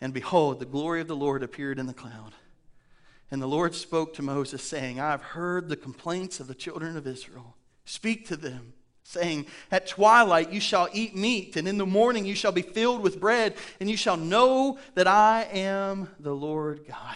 and 0.01 0.13
behold, 0.13 0.59
the 0.59 0.65
glory 0.65 0.99
of 0.99 1.07
the 1.07 1.15
Lord 1.15 1.41
appeared 1.41 1.79
in 1.79 1.87
the 1.87 1.93
cloud. 1.93 2.33
And 3.31 3.41
the 3.41 3.47
Lord 3.47 3.73
spoke 3.73 4.13
to 4.15 4.21
Moses, 4.21 4.61
saying, 4.61 4.99
I 4.99 5.11
have 5.11 5.21
heard 5.21 5.69
the 5.69 5.77
complaints 5.77 6.41
of 6.41 6.47
the 6.47 6.53
children 6.53 6.97
of 6.97 7.07
Israel. 7.07 7.55
Speak 7.85 8.27
to 8.27 8.35
them 8.35 8.73
saying, 9.05 9.45
At 9.71 9.87
twilight 9.87 10.51
you 10.51 10.59
shall 10.59 10.89
eat 10.91 11.15
meat, 11.15 11.55
and 11.55 11.67
in 11.67 11.77
the 11.77 11.85
morning 11.85 12.25
you 12.25 12.35
shall 12.35 12.51
be 12.51 12.61
filled 12.61 13.01
with 13.01 13.19
bread, 13.19 13.55
and 13.79 13.89
you 13.89 13.95
shall 13.95 14.17
know 14.17 14.77
that 14.95 15.07
I 15.07 15.47
am 15.53 16.09
the 16.19 16.33
Lord 16.33 16.85
God. 16.87 17.15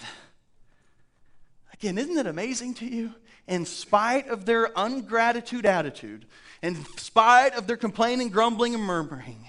Again, 1.73 1.97
isn't 1.97 2.17
it 2.17 2.27
amazing 2.27 2.75
to 2.75 2.85
you? 2.85 3.13
In 3.47 3.65
spite 3.65 4.27
of 4.27 4.45
their 4.45 4.69
ungratitude 4.75 5.65
attitude, 5.65 6.25
in 6.61 6.85
spite 6.97 7.55
of 7.55 7.65
their 7.65 7.77
complaining, 7.77 8.29
grumbling, 8.29 8.75
and 8.75 8.83
murmuring, 8.83 9.47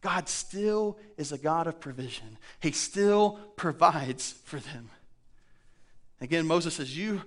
God 0.00 0.28
still 0.28 0.98
is 1.16 1.30
a 1.30 1.38
God 1.38 1.66
of 1.66 1.78
provision. 1.78 2.38
He 2.60 2.72
still 2.72 3.38
provides 3.56 4.32
for 4.44 4.58
them. 4.58 4.88
Again, 6.20 6.46
Moses 6.46 6.74
says, 6.74 6.96
You 6.96 7.22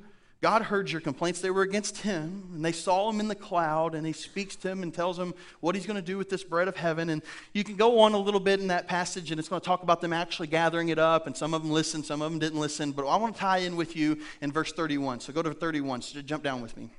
God 0.46 0.62
heard 0.62 0.92
your 0.92 1.02
complaints. 1.02 1.42
They 1.42 1.50
were 1.50 1.64
against 1.64 1.98
him, 1.98 2.52
and 2.54 2.64
they 2.64 2.72
saw 2.72 3.10
him 3.10 3.20
in 3.20 3.28
the 3.28 3.34
cloud, 3.34 3.96
and 3.96 4.06
he 4.06 4.14
speaks 4.14 4.56
to 4.58 4.70
him 4.70 4.84
and 4.84 4.94
tells 4.94 5.18
him 5.18 5.34
what 5.60 5.74
he's 5.74 5.88
going 5.88 5.96
to 5.96 6.04
do 6.04 6.20
with 6.20 6.30
this 6.30 6.44
bread 6.44 6.68
of 6.68 6.78
heaven. 6.78 7.10
And 7.10 7.24
you 7.54 7.64
can 7.64 7.76
go 7.76 7.98
on 8.02 8.14
a 8.14 8.20
little 8.20 8.40
bit 8.40 8.60
in 8.60 8.68
that 8.68 8.88
passage, 8.88 9.32
and 9.32 9.40
it's 9.40 9.50
going 9.50 9.60
to 9.60 9.66
talk 9.66 9.82
about 9.82 10.02
them 10.02 10.14
actually 10.14 10.46
gathering 10.46 10.90
it 10.90 11.00
up, 11.00 11.26
and 11.26 11.36
some 11.36 11.56
of 11.56 11.64
them 11.64 11.72
listened, 11.72 12.06
some 12.06 12.22
of 12.22 12.32
them 12.32 12.38
didn't 12.38 12.60
listen. 12.60 12.92
But 12.92 13.08
I 13.08 13.16
want 13.16 13.34
to 13.34 13.40
tie 13.40 13.58
in 13.58 13.76
with 13.76 13.96
you 13.96 14.20
in 14.40 14.52
verse 14.52 14.72
31. 14.72 15.20
So 15.22 15.34
go 15.34 15.42
to 15.42 15.52
31. 15.52 16.04
So 16.04 16.22
jump 16.22 16.44
down 16.44 16.62
with 16.62 16.78
me. 16.78 16.92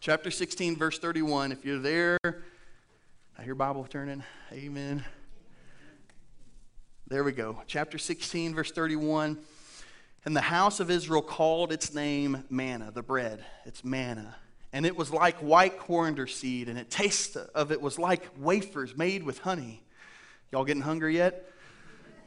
Chapter 0.00 0.32
16, 0.32 0.74
verse 0.74 0.98
31. 0.98 1.52
If 1.52 1.64
you're 1.64 1.78
there, 1.78 2.18
I 3.38 3.44
hear 3.44 3.54
Bible 3.54 3.86
turning. 3.88 4.24
Amen. 4.52 5.04
There 7.06 7.22
we 7.22 7.30
go. 7.30 7.62
Chapter 7.68 7.96
16, 7.96 8.56
verse 8.56 8.72
31. 8.72 9.38
And 10.26 10.36
the 10.36 10.40
house 10.40 10.80
of 10.80 10.90
Israel 10.90 11.22
called 11.22 11.70
its 11.72 11.94
name 11.94 12.42
manna, 12.50 12.90
the 12.92 13.02
bread. 13.02 13.44
It's 13.64 13.84
manna. 13.84 14.34
And 14.72 14.84
it 14.84 14.96
was 14.96 15.12
like 15.12 15.36
white 15.36 15.78
coriander 15.78 16.26
seed, 16.26 16.68
and 16.68 16.76
it 16.76 16.90
taste 16.90 17.36
of 17.36 17.70
it 17.70 17.80
was 17.80 17.96
like 17.96 18.28
wafers 18.36 18.96
made 18.96 19.22
with 19.22 19.38
honey. 19.38 19.84
Y'all 20.50 20.64
getting 20.64 20.82
hungry 20.82 21.14
yet? 21.14 21.48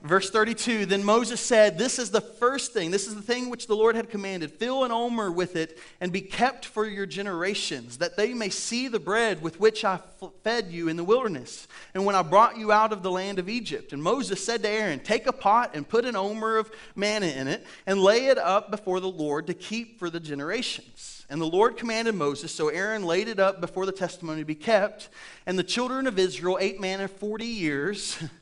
Verse 0.02 0.30
32 0.30 0.86
Then 0.86 1.04
Moses 1.04 1.42
said, 1.42 1.78
This 1.78 2.00
is 2.00 2.10
the 2.10 2.22
first 2.22 2.72
thing, 2.72 2.90
this 2.92 3.08
is 3.08 3.16
the 3.16 3.22
thing 3.22 3.50
which 3.50 3.68
the 3.68 3.76
Lord 3.76 3.96
had 3.96 4.10
commanded. 4.10 4.52
Fill 4.52 4.86
an 4.86 4.92
omer 4.92 5.30
with 5.30 5.56
it 5.56 5.78
and 6.00 6.12
be 6.12 6.22
kept 6.22 6.66
for 6.66 6.86
your 6.86 7.06
generations, 7.06 7.98
that 7.98 8.16
they 8.16 8.34
may 8.34 8.50
see 8.50 8.88
the 8.88 9.00
bread 9.00 9.42
with 9.42 9.60
which 9.60 9.84
I 9.84 10.00
fed 10.44 10.68
you 10.70 10.88
in 10.88 10.96
the 10.96 11.04
wilderness, 11.04 11.68
and 11.94 12.06
when 12.06 12.16
I 12.16 12.22
brought 12.22 12.58
you 12.58 12.72
out 12.72 12.94
of 12.94 13.04
the 13.04 13.12
land 13.12 13.40
of 13.40 13.50
Egypt. 13.50 13.92
And 13.92 14.02
Moses 14.02 14.44
said 14.44 14.64
to 14.64 14.70
Aaron, 14.70 15.00
Take 15.00 15.28
a 15.28 15.34
pot 15.34 15.72
and 15.74 15.88
put 15.88 16.06
an 16.06 16.16
omer 16.16 16.58
of 16.58 16.72
manna 16.96 17.28
in 17.28 17.48
it, 17.48 17.66
and 17.86 18.00
lay 18.00 18.28
it 18.28 18.38
up 18.38 18.72
before 18.72 19.02
the 19.02 19.10
Lord 19.10 19.48
to 19.48 19.54
keep 19.54 20.00
for 20.00 20.10
the 20.10 20.20
generations. 20.20 21.26
And 21.30 21.40
the 21.40 21.46
Lord 21.46 21.78
commanded 21.78 22.16
Moses, 22.16 22.52
so 22.52 22.70
Aaron 22.70 23.04
laid 23.04 23.28
it 23.28 23.40
up 23.40 23.62
before 23.62 23.86
the 23.86 23.92
testimony 23.92 24.42
to 24.42 24.46
be 24.46 24.56
kept. 24.56 25.10
And 25.46 25.60
the 25.60 25.64
children 25.64 26.08
of 26.08 26.18
Israel 26.18 26.58
ate 26.60 26.80
manna 26.80 27.08
40 27.08 27.46
years. 27.46 28.18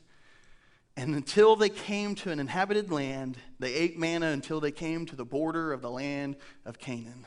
And 0.98 1.14
until 1.14 1.54
they 1.54 1.68
came 1.68 2.16
to 2.16 2.32
an 2.32 2.40
inhabited 2.40 2.90
land, 2.90 3.38
they 3.60 3.72
ate 3.72 3.96
manna 3.96 4.30
until 4.30 4.58
they 4.58 4.72
came 4.72 5.06
to 5.06 5.14
the 5.14 5.24
border 5.24 5.72
of 5.72 5.80
the 5.80 5.88
land 5.88 6.34
of 6.66 6.80
Canaan. 6.80 7.24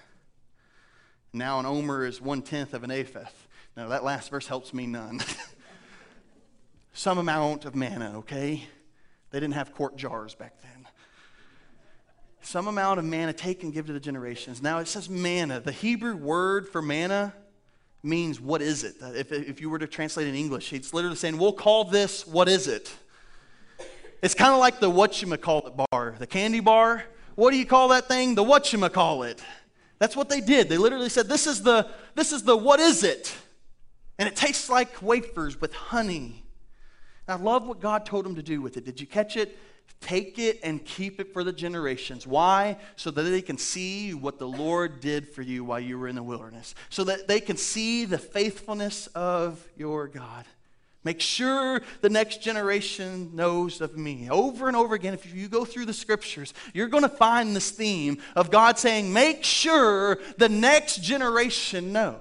Now, 1.32 1.57
an 1.57 1.65
omer 1.65 2.05
is 2.05 2.19
one 2.19 2.41
tenth 2.41 2.74
of 2.74 2.84
an 2.84 2.91
ephah. 2.91 3.30
Now, 3.78 3.88
that 3.88 4.03
last 4.03 4.30
verse 4.30 4.45
helps 4.45 4.74
me 4.74 4.88
none. 4.88 5.22
Some 6.93 7.17
amount 7.17 7.63
of 7.63 7.74
manna, 7.74 8.17
okay? 8.17 8.67
They 9.30 9.39
didn't 9.39 9.53
have 9.53 9.74
quart 9.74 9.95
jars 9.95 10.36
back 10.36 10.61
then. 10.61 10.86
Some 12.41 12.67
amount 12.67 12.99
of 12.99 13.05
manna 13.05 13.32
take 13.32 13.63
and 13.63 13.72
give 13.72 13.88
to 13.88 13.93
the 13.93 14.01
generations. 14.01 14.61
Now, 14.61 14.80
it 14.80 14.89
says 14.89 15.09
manna. 15.09 15.61
The 15.61 15.72
Hebrew 15.72 16.17
word 16.17 16.67
for 16.67 16.82
manna 16.82 17.34
means 18.03 18.38
what 18.41 18.61
is 18.61 18.84
it? 18.84 18.95
If, 19.01 19.32
if 19.32 19.61
you 19.61 19.69
were 19.69 19.80
to 19.80 19.88
translate 19.88 20.28
in 20.28 20.36
English, 20.36 20.74
it's 20.74 20.93
literally 20.93 21.15
saying, 21.15 21.38
we'll 21.38 21.53
call 21.53 21.86
this 21.86 22.28
what 22.28 22.49
is 22.49 22.67
it? 22.67 22.93
It's 24.22 24.36
kind 24.36 24.53
of 24.53 24.59
like 24.59 24.80
the 24.80 24.89
whatchamacallit 24.89 25.86
bar, 25.91 26.15
the 26.19 26.28
candy 26.28 26.59
bar. 26.59 27.03
What 27.36 27.51
do 27.51 27.57
you 27.57 27.65
call 27.65 27.88
that 27.89 28.07
thing? 28.07 28.36
The 28.36 28.43
whatchamacallit. 28.43 29.39
That's 29.99 30.15
what 30.15 30.30
they 30.30 30.41
did. 30.41 30.69
They 30.69 30.78
literally 30.78 31.09
said, 31.09 31.28
This 31.28 31.47
is 31.47 31.63
the, 31.63 31.88
this 32.15 32.32
is 32.32 32.43
the 32.43 32.55
what 32.55 32.80
is 32.80 33.03
it? 33.03 33.36
And 34.19 34.28
it 34.28 34.36
tastes 34.36 34.69
like 34.69 35.01
wafers 35.01 35.59
with 35.59 35.74
honey. 35.74 36.43
And 37.28 37.39
I 37.39 37.43
love 37.43 37.65
what 37.65 37.80
God 37.80 38.05
told 38.05 38.26
them 38.26 38.36
to 38.36 38.43
do 38.43 38.61
with 38.61 38.78
it. 38.78 38.86
Did 38.86 39.01
you 39.01 39.07
catch 39.07 39.38
it? 39.38 39.57
Take 39.99 40.39
it 40.39 40.59
and 40.63 40.84
keep 40.84 41.19
it 41.19 41.32
for 41.32 41.43
the 41.43 41.53
generations. 41.53 42.26
Why? 42.26 42.78
So 42.95 43.11
that 43.11 43.22
they 43.22 43.41
can 43.41 43.57
see 43.57 44.13
what 44.13 44.39
the 44.39 44.47
Lord 44.47 44.99
did 44.99 45.28
for 45.28 45.43
you 45.43 45.63
while 45.63 45.80
you 45.80 45.97
were 45.97 46.07
in 46.07 46.15
the 46.15 46.24
wilderness. 46.24 46.74
So 46.89 47.03
that 47.05 47.28
they 47.28 47.39
can 47.39 47.57
see 47.57 48.05
the 48.05 48.17
faithfulness 48.17 49.07
of 49.07 49.67
your 49.78 50.07
God. 50.07 50.45
Make 51.04 51.20
sure 51.20 51.82
the 52.02 52.10
next 52.10 52.43
generation 52.43 53.36
knows 53.36 53.82
of 53.82 53.97
me. 53.97 54.30
Over 54.30 54.68
and 54.68 54.78
over 54.78 54.93
again, 54.93 55.16
if 55.16 55.34
you 55.34 55.47
go 55.47 55.66
through 55.66 55.86
the 55.86 55.93
scriptures, 55.93 56.54
you're 56.74 56.89
going 56.89 57.04
to 57.04 57.10
find 57.10 57.56
this 57.56 57.72
theme 57.72 58.20
of 58.36 58.52
God 58.52 58.78
saying, 58.78 59.12
Make 59.12 59.43
sure 59.43 60.20
the 60.38 60.49
next 60.49 61.02
generation 61.02 61.91
knows. 61.91 62.18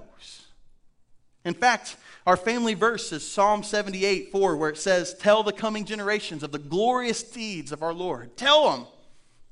In 1.45 1.53
fact, 1.53 1.95
our 2.25 2.37
family 2.37 2.73
verse 2.73 3.11
is 3.11 3.29
Psalm 3.29 3.63
78 3.63 4.31
4, 4.31 4.57
where 4.57 4.69
it 4.69 4.77
says, 4.77 5.13
Tell 5.13 5.43
the 5.43 5.53
coming 5.53 5.85
generations 5.85 6.41
of 6.41 6.51
the 6.51 6.59
glorious 6.59 7.21
deeds 7.21 7.71
of 7.71 7.83
our 7.83 7.93
Lord. 7.93 8.35
Tell 8.35 8.71
them. 8.71 8.87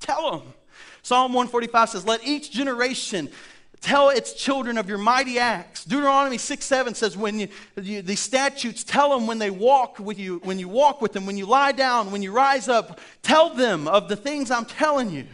Tell 0.00 0.30
them. 0.30 0.54
Psalm 1.02 1.32
145 1.32 1.88
says, 1.90 2.06
Let 2.06 2.26
each 2.26 2.50
generation 2.50 3.30
Tell 3.80 4.10
its 4.10 4.34
children 4.34 4.76
of 4.76 4.88
your 4.88 4.98
mighty 4.98 5.38
acts. 5.38 5.84
Deuteronomy 5.84 6.36
6 6.36 6.64
7 6.64 6.94
says, 6.94 7.16
when 7.16 7.40
you, 7.40 7.48
you, 7.80 8.02
statutes, 8.14 8.84
tell 8.84 9.08
them 9.10 9.26
when 9.26 9.38
they 9.38 9.50
walk 9.50 9.98
with 9.98 10.18
you, 10.18 10.40
when 10.44 10.58
you 10.58 10.68
walk 10.68 11.00
with 11.00 11.12
them, 11.12 11.24
when 11.24 11.38
you 11.38 11.46
lie 11.46 11.72
down, 11.72 12.10
when 12.10 12.22
you 12.22 12.30
rise 12.30 12.68
up, 12.68 13.00
tell 13.22 13.54
them 13.54 13.88
of 13.88 14.08
the 14.08 14.16
things 14.16 14.50
I'm 14.50 14.66
telling 14.66 15.10
you. 15.10 15.26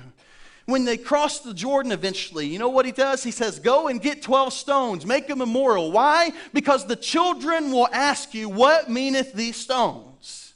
When 0.66 0.84
they 0.84 0.96
cross 0.96 1.40
the 1.40 1.54
Jordan 1.54 1.92
eventually, 1.92 2.46
you 2.46 2.58
know 2.58 2.68
what 2.68 2.86
he 2.86 2.92
does? 2.92 3.22
He 3.22 3.30
says, 3.30 3.58
Go 3.58 3.88
and 3.88 4.00
get 4.00 4.22
12 4.22 4.52
stones, 4.52 5.06
make 5.06 5.28
a 5.30 5.36
memorial. 5.36 5.92
Why? 5.92 6.32
Because 6.52 6.86
the 6.86 6.96
children 6.96 7.70
will 7.70 7.88
ask 7.92 8.34
you, 8.34 8.48
What 8.48 8.90
meaneth 8.90 9.32
these 9.32 9.56
stones? 9.56 10.54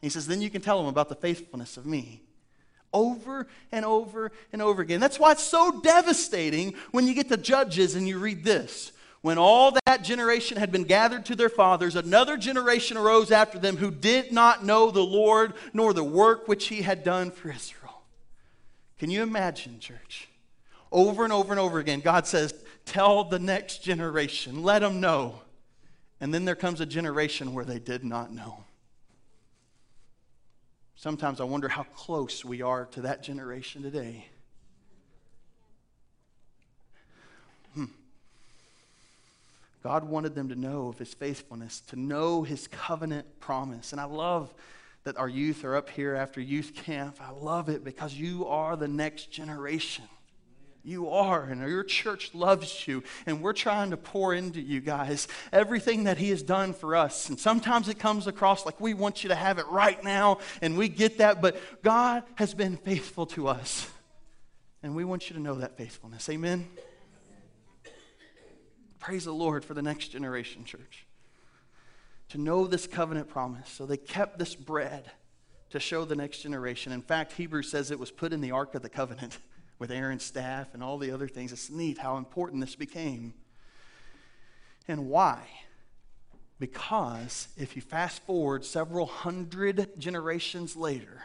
He 0.00 0.08
says, 0.08 0.26
Then 0.26 0.42
you 0.42 0.50
can 0.50 0.62
tell 0.62 0.78
them 0.78 0.86
about 0.86 1.08
the 1.08 1.14
faithfulness 1.14 1.76
of 1.76 1.86
me 1.86 2.22
over 2.96 3.46
and 3.70 3.84
over 3.84 4.32
and 4.52 4.62
over 4.62 4.80
again. 4.80 5.00
That's 5.00 5.20
why 5.20 5.32
it's 5.32 5.42
so 5.42 5.80
devastating 5.82 6.74
when 6.90 7.06
you 7.06 7.14
get 7.14 7.28
to 7.28 7.36
Judges 7.36 7.94
and 7.94 8.08
you 8.08 8.18
read 8.18 8.42
this. 8.42 8.92
When 9.20 9.38
all 9.38 9.76
that 9.86 10.02
generation 10.02 10.56
had 10.56 10.70
been 10.70 10.84
gathered 10.84 11.26
to 11.26 11.36
their 11.36 11.48
fathers, 11.48 11.96
another 11.96 12.36
generation 12.36 12.96
arose 12.96 13.30
after 13.30 13.58
them 13.58 13.76
who 13.76 13.90
did 13.90 14.32
not 14.32 14.64
know 14.64 14.90
the 14.90 15.02
Lord 15.02 15.54
nor 15.72 15.92
the 15.92 16.04
work 16.04 16.48
which 16.48 16.68
he 16.68 16.82
had 16.82 17.02
done 17.02 17.30
for 17.30 17.50
Israel. 17.50 18.02
Can 18.98 19.10
you 19.10 19.22
imagine, 19.22 19.80
church? 19.80 20.28
Over 20.92 21.24
and 21.24 21.32
over 21.32 21.52
and 21.52 21.60
over 21.60 21.78
again, 21.78 22.00
God 22.00 22.26
says, 22.26 22.54
Tell 22.84 23.24
the 23.24 23.40
next 23.40 23.82
generation, 23.82 24.62
let 24.62 24.78
them 24.78 25.00
know. 25.00 25.40
And 26.20 26.32
then 26.32 26.44
there 26.44 26.54
comes 26.54 26.80
a 26.80 26.86
generation 26.86 27.52
where 27.52 27.64
they 27.64 27.80
did 27.80 28.04
not 28.04 28.32
know. 28.32 28.65
Sometimes 30.96 31.40
I 31.40 31.44
wonder 31.44 31.68
how 31.68 31.84
close 31.94 32.44
we 32.44 32.62
are 32.62 32.86
to 32.86 33.02
that 33.02 33.22
generation 33.22 33.82
today. 33.82 34.26
Hmm. 37.74 37.84
God 39.82 40.04
wanted 40.04 40.34
them 40.34 40.48
to 40.48 40.56
know 40.56 40.88
of 40.88 40.98
his 40.98 41.12
faithfulness, 41.12 41.80
to 41.88 41.96
know 41.96 42.42
his 42.42 42.66
covenant 42.66 43.40
promise. 43.40 43.92
And 43.92 44.00
I 44.00 44.04
love 44.04 44.54
that 45.04 45.18
our 45.18 45.28
youth 45.28 45.64
are 45.64 45.76
up 45.76 45.90
here 45.90 46.14
after 46.14 46.40
youth 46.40 46.74
camp. 46.74 47.18
I 47.20 47.30
love 47.30 47.68
it 47.68 47.84
because 47.84 48.14
you 48.14 48.46
are 48.46 48.74
the 48.74 48.88
next 48.88 49.30
generation. 49.30 50.06
You 50.86 51.10
are, 51.10 51.42
and 51.42 51.60
your 51.68 51.82
church 51.82 52.32
loves 52.32 52.86
you, 52.86 53.02
and 53.26 53.42
we're 53.42 53.52
trying 53.52 53.90
to 53.90 53.96
pour 53.96 54.32
into 54.32 54.60
you 54.60 54.80
guys 54.80 55.26
everything 55.52 56.04
that 56.04 56.16
He 56.16 56.30
has 56.30 56.44
done 56.44 56.72
for 56.72 56.94
us. 56.94 57.28
And 57.28 57.40
sometimes 57.40 57.88
it 57.88 57.98
comes 57.98 58.28
across 58.28 58.64
like 58.64 58.80
we 58.80 58.94
want 58.94 59.24
you 59.24 59.30
to 59.30 59.34
have 59.34 59.58
it 59.58 59.66
right 59.66 60.02
now, 60.04 60.38
and 60.62 60.78
we 60.78 60.88
get 60.88 61.18
that, 61.18 61.42
but 61.42 61.56
God 61.82 62.22
has 62.36 62.54
been 62.54 62.76
faithful 62.76 63.26
to 63.26 63.48
us, 63.48 63.90
and 64.80 64.94
we 64.94 65.04
want 65.04 65.28
you 65.28 65.34
to 65.34 65.42
know 65.42 65.56
that 65.56 65.76
faithfulness. 65.76 66.28
Amen? 66.28 66.68
Praise 69.00 69.24
the 69.24 69.34
Lord 69.34 69.64
for 69.64 69.74
the 69.74 69.82
next 69.82 70.08
generation, 70.08 70.64
church. 70.64 71.04
To 72.28 72.38
know 72.38 72.68
this 72.68 72.86
covenant 72.86 73.28
promise. 73.28 73.68
So 73.68 73.86
they 73.86 73.96
kept 73.96 74.38
this 74.38 74.54
bread 74.54 75.10
to 75.70 75.80
show 75.80 76.04
the 76.04 76.14
next 76.14 76.42
generation. 76.42 76.92
In 76.92 77.02
fact, 77.02 77.32
Hebrews 77.32 77.68
says 77.68 77.90
it 77.90 77.98
was 77.98 78.12
put 78.12 78.32
in 78.32 78.40
the 78.40 78.52
Ark 78.52 78.76
of 78.76 78.82
the 78.82 78.88
Covenant 78.88 79.38
with 79.78 79.90
Aaron's 79.90 80.24
staff 80.24 80.74
and 80.74 80.82
all 80.82 80.98
the 80.98 81.10
other 81.10 81.28
things. 81.28 81.52
It's 81.52 81.70
neat 81.70 81.98
how 81.98 82.16
important 82.16 82.60
this 82.60 82.74
became. 82.74 83.34
And 84.88 85.08
why? 85.08 85.42
Because 86.58 87.48
if 87.56 87.76
you 87.76 87.82
fast 87.82 88.22
forward 88.22 88.64
several 88.64 89.06
hundred 89.06 89.98
generations 89.98 90.76
later, 90.76 91.22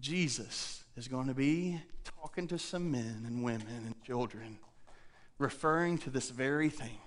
Jesus 0.00 0.82
is 0.96 1.06
going 1.08 1.28
to 1.28 1.34
be 1.34 1.80
talking 2.20 2.48
to 2.48 2.58
some 2.58 2.90
men 2.90 3.24
and 3.26 3.44
women 3.44 3.84
and 3.86 4.02
children, 4.02 4.58
referring 5.38 5.98
to 5.98 6.10
this 6.10 6.30
very 6.30 6.68
thing. 6.68 6.98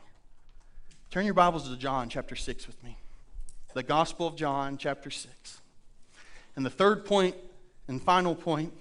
Turn 1.12 1.26
your 1.26 1.34
Bibles 1.34 1.70
to 1.70 1.76
John 1.76 2.10
chapter 2.10 2.36
6 2.36 2.66
with 2.66 2.82
me. 2.84 2.98
The 3.74 3.84
Gospel 3.84 4.28
of 4.28 4.36
John 4.36 4.78
chapter 4.78 5.10
6. 5.10 5.62
And 6.56 6.66
the 6.66 6.70
third 6.70 7.06
point 7.06 7.36
and 7.88 8.02
final 8.02 8.36
point 8.36 8.74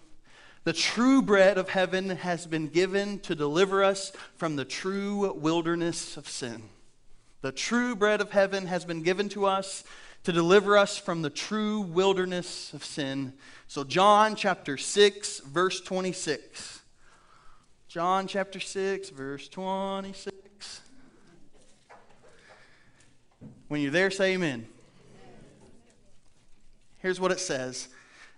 the 0.65 0.73
true 0.73 1.23
bread 1.23 1.59
of 1.59 1.69
heaven 1.69 2.11
has 2.11 2.47
been 2.47 2.69
given 2.69 3.19
to 3.21 3.35
deliver 3.35 3.83
us 3.83 4.13
from 4.37 4.57
the 4.57 4.65
true 4.65 5.33
wilderness 5.33 6.17
of 6.17 6.29
sin. 6.29 6.63
The 7.41 7.53
true 7.53 7.97
bread 7.97 8.21
of 8.21 8.31
heaven 8.31 8.67
has 8.67 8.85
been 8.85 9.03
given 9.03 9.29
to 9.31 9.47
us 9.47 9.83
to 10.23 10.33
deliver 10.33 10.79
us 10.79 10.97
from 10.97 11.23
the 11.23 11.31
true 11.31 11.81
wilderness 11.81 12.73
of 12.73 12.85
sin. 12.85 13.33
So, 13.67 13.83
John 13.83 14.37
chapter 14.37 14.77
6, 14.77 15.41
verse 15.41 15.81
26. 15.81 16.81
John 17.89 18.29
chapter 18.29 18.61
6, 18.61 19.11
verse 19.11 19.49
26. 19.49 20.81
When 23.67 23.81
you're 23.81 23.91
there, 23.91 24.11
say 24.11 24.35
amen. 24.35 24.69
Here's 26.99 27.19
what 27.19 27.33
it 27.33 27.41
says. 27.41 27.89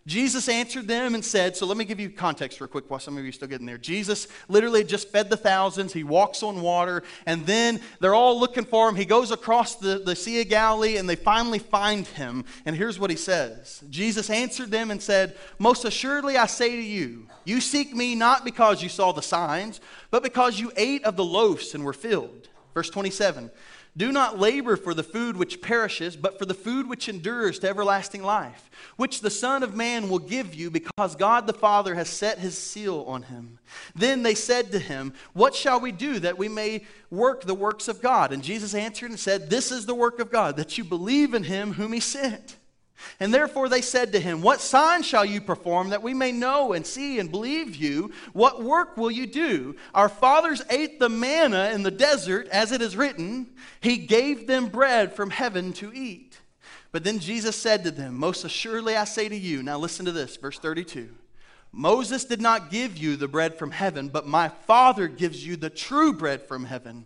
Jesus 0.07 0.51
answered 0.51 0.87
them 0.87 1.15
and 1.15 1.25
said, 1.25 1.57
So 1.57 1.65
let 1.65 1.79
me 1.79 1.87
give 1.87 1.99
you 1.99 2.11
context 2.11 2.61
real 2.61 2.69
quick 2.69 2.91
while 2.91 3.01
some 3.01 3.17
of 3.17 3.23
you 3.23 3.31
are 3.31 3.33
still 3.33 3.49
getting 3.49 3.65
there. 3.65 3.79
Jesus 3.79 4.29
literally 4.49 4.85
just 4.85 5.09
fed 5.09 5.31
the 5.31 5.37
thousands. 5.37 5.95
He 5.95 6.05
walks 6.05 6.43
on 6.43 6.61
water, 6.61 7.03
and 7.25 7.47
then 7.47 7.81
they're 8.01 8.15
all 8.15 8.39
looking 8.39 8.67
for 8.67 8.87
him. 8.87 8.97
He 8.97 9.07
goes 9.07 9.31
across 9.31 9.77
the, 9.77 9.99
the 9.99 10.15
Sea 10.15 10.43
of 10.43 10.51
Galilee, 10.51 10.99
and 10.99 11.09
they 11.09 11.17
finally 11.17 11.59
find 11.59 12.07
him. 12.07 12.45
And 12.67 12.77
here's 12.77 12.99
what 12.99 13.09
he 13.09 13.17
says 13.17 13.83
Jesus 13.89 14.29
answered 14.29 14.71
them 14.71 14.91
and 14.91 15.01
said, 15.01 15.39
Most 15.59 15.87
assuredly 15.87 16.37
I 16.37 16.47
say 16.47 16.77
to 16.77 16.83
you, 16.83 17.27
you 17.47 17.63
seek 17.63 17.95
me 17.95 18.15
not 18.15 18.45
because 18.45 18.83
you 18.83 18.91
saw 18.91 19.13
the 19.13 19.23
signs, 19.23 19.81
but 20.11 20.23
because 20.23 20.61
you 20.61 20.71
ate 20.77 21.05
of 21.05 21.17
the 21.17 21.25
loaves 21.25 21.75
and 21.75 21.83
were 21.83 21.95
filled. 21.95 22.49
Verse 22.75 22.91
27. 22.91 23.51
Do 23.97 24.11
not 24.11 24.41
labor 24.41 24.77
for 24.77 24.93
the 24.93 25.05
food 25.05 25.37
which 25.37 25.63
perishes, 25.63 26.17
but 26.17 26.37
for 26.37 26.47
the 26.47 26.55
food 26.55 26.89
which 26.89 27.09
endures 27.09 27.61
to 27.61 27.69
everlasting 27.69 28.25
life, 28.25 28.69
which 28.97 29.21
the 29.21 29.31
Son 29.31 29.63
of 29.63 29.77
Man 29.77 30.09
will 30.09 30.19
give 30.19 30.53
you, 30.53 30.69
because 30.69 31.15
God 31.15 31.47
the 31.47 31.53
Father 31.53 31.95
has 31.95 32.09
set 32.09 32.39
his 32.39 32.59
seal 32.59 33.05
on 33.07 33.23
him. 33.23 33.61
Then 33.95 34.25
they 34.25 34.35
said 34.35 34.73
to 34.73 34.81
him, 34.81 35.15
What 35.33 35.55
shall 35.55 35.79
we 35.79 35.93
do 35.93 36.19
that 36.19 36.39
we 36.39 36.49
may 36.49 36.85
work 37.09 37.43
the 37.43 37.55
works 37.55 37.87
of 37.87 38.03
God? 38.03 38.33
And 38.33 38.43
Jesus 38.43 38.75
answered 38.75 39.11
and 39.11 39.21
said, 39.21 39.49
This 39.49 39.71
is 39.71 39.87
the 39.87 39.95
work 39.95 40.19
of 40.19 40.33
God, 40.33 40.57
that 40.57 40.77
you 40.77 40.83
believe 40.83 41.33
in 41.33 41.45
him 41.45 41.75
whom 41.75 41.93
he 41.93 42.01
sent. 42.01 42.57
And 43.21 43.33
therefore 43.33 43.69
they 43.69 43.81
said 43.81 44.13
to 44.13 44.21
him, 44.21 44.43
What 44.43 44.61
sign 44.61 45.03
shall 45.03 45.25
you 45.25 45.41
perform 45.41 45.91
that 45.91 46.03
we 46.03 46.15
may 46.15 46.33
know 46.33 46.73
and 46.73 46.87
see 46.87 47.19
and 47.19 47.31
believe 47.31 47.77
you? 47.77 48.13
What 48.33 48.63
work 48.63 48.97
will 48.97 49.11
you 49.11 49.27
do? 49.27 49.77
Our 49.95 50.09
fathers 50.09 50.63
ate 50.71 50.99
the 50.99 51.09
manna 51.09 51.71
in 51.73 51.83
the 51.83 51.91
desert, 51.91 52.49
as 52.49 52.73
it 52.73 52.83
is 52.83 52.97
written, 52.97 53.53
He 53.81 53.99
gave 53.99 54.47
them 54.47 54.67
bread 54.67 55.15
from 55.15 55.31
heaven 55.31 55.73
to 55.75 55.93
eat. 55.93 56.41
But 56.93 57.03
then 57.05 57.19
Jesus 57.19 57.57
said 57.57 57.85
to 57.85 57.91
them, 57.91 58.17
Most 58.17 58.45
assuredly 58.45 58.97
I 58.97 59.05
say 59.05 59.29
to 59.29 59.37
you, 59.37 59.63
now 59.63 59.79
listen 59.79 60.07
to 60.07 60.13
this, 60.13 60.37
verse 60.37 60.59
32. 60.59 61.09
Moses 61.73 62.25
did 62.25 62.41
not 62.41 62.71
give 62.71 62.97
you 62.97 63.17
the 63.17 63.27
bread 63.27 63.59
from 63.59 63.73
heaven, 63.73 64.09
but 64.09 64.29
my 64.29 64.49
Father 64.49 65.09
gives 65.09 65.45
you 65.45 65.57
the 65.57 65.71
true 65.71 66.13
bread 66.13 66.43
from 66.43 66.65
heaven. 66.65 67.05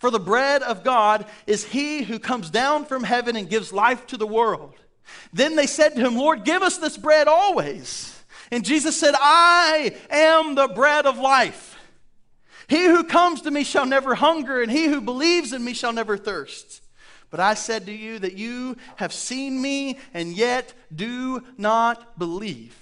For 0.00 0.10
the 0.10 0.18
bread 0.18 0.62
of 0.62 0.82
God 0.82 1.26
is 1.46 1.64
he 1.66 2.02
who 2.02 2.18
comes 2.18 2.50
down 2.50 2.86
from 2.86 3.04
heaven 3.04 3.36
and 3.36 3.48
gives 3.48 3.72
life 3.72 4.06
to 4.08 4.16
the 4.16 4.26
world. 4.26 4.74
Then 5.32 5.56
they 5.56 5.66
said 5.66 5.94
to 5.94 6.00
him, 6.00 6.16
Lord, 6.16 6.44
give 6.44 6.62
us 6.62 6.78
this 6.78 6.96
bread 6.96 7.28
always. 7.28 8.16
And 8.50 8.64
Jesus 8.64 8.98
said, 8.98 9.14
I 9.18 9.94
am 10.10 10.54
the 10.54 10.68
bread 10.68 11.06
of 11.06 11.18
life. 11.18 11.78
He 12.68 12.84
who 12.86 13.04
comes 13.04 13.42
to 13.42 13.50
me 13.50 13.64
shall 13.64 13.86
never 13.86 14.14
hunger, 14.14 14.62
and 14.62 14.70
he 14.70 14.86
who 14.86 15.00
believes 15.00 15.52
in 15.52 15.64
me 15.64 15.74
shall 15.74 15.92
never 15.92 16.16
thirst. 16.16 16.82
But 17.30 17.40
I 17.40 17.54
said 17.54 17.86
to 17.86 17.92
you 17.92 18.18
that 18.20 18.34
you 18.34 18.76
have 18.96 19.12
seen 19.12 19.60
me, 19.60 19.98
and 20.14 20.32
yet 20.32 20.72
do 20.94 21.44
not 21.56 22.18
believe. 22.18 22.79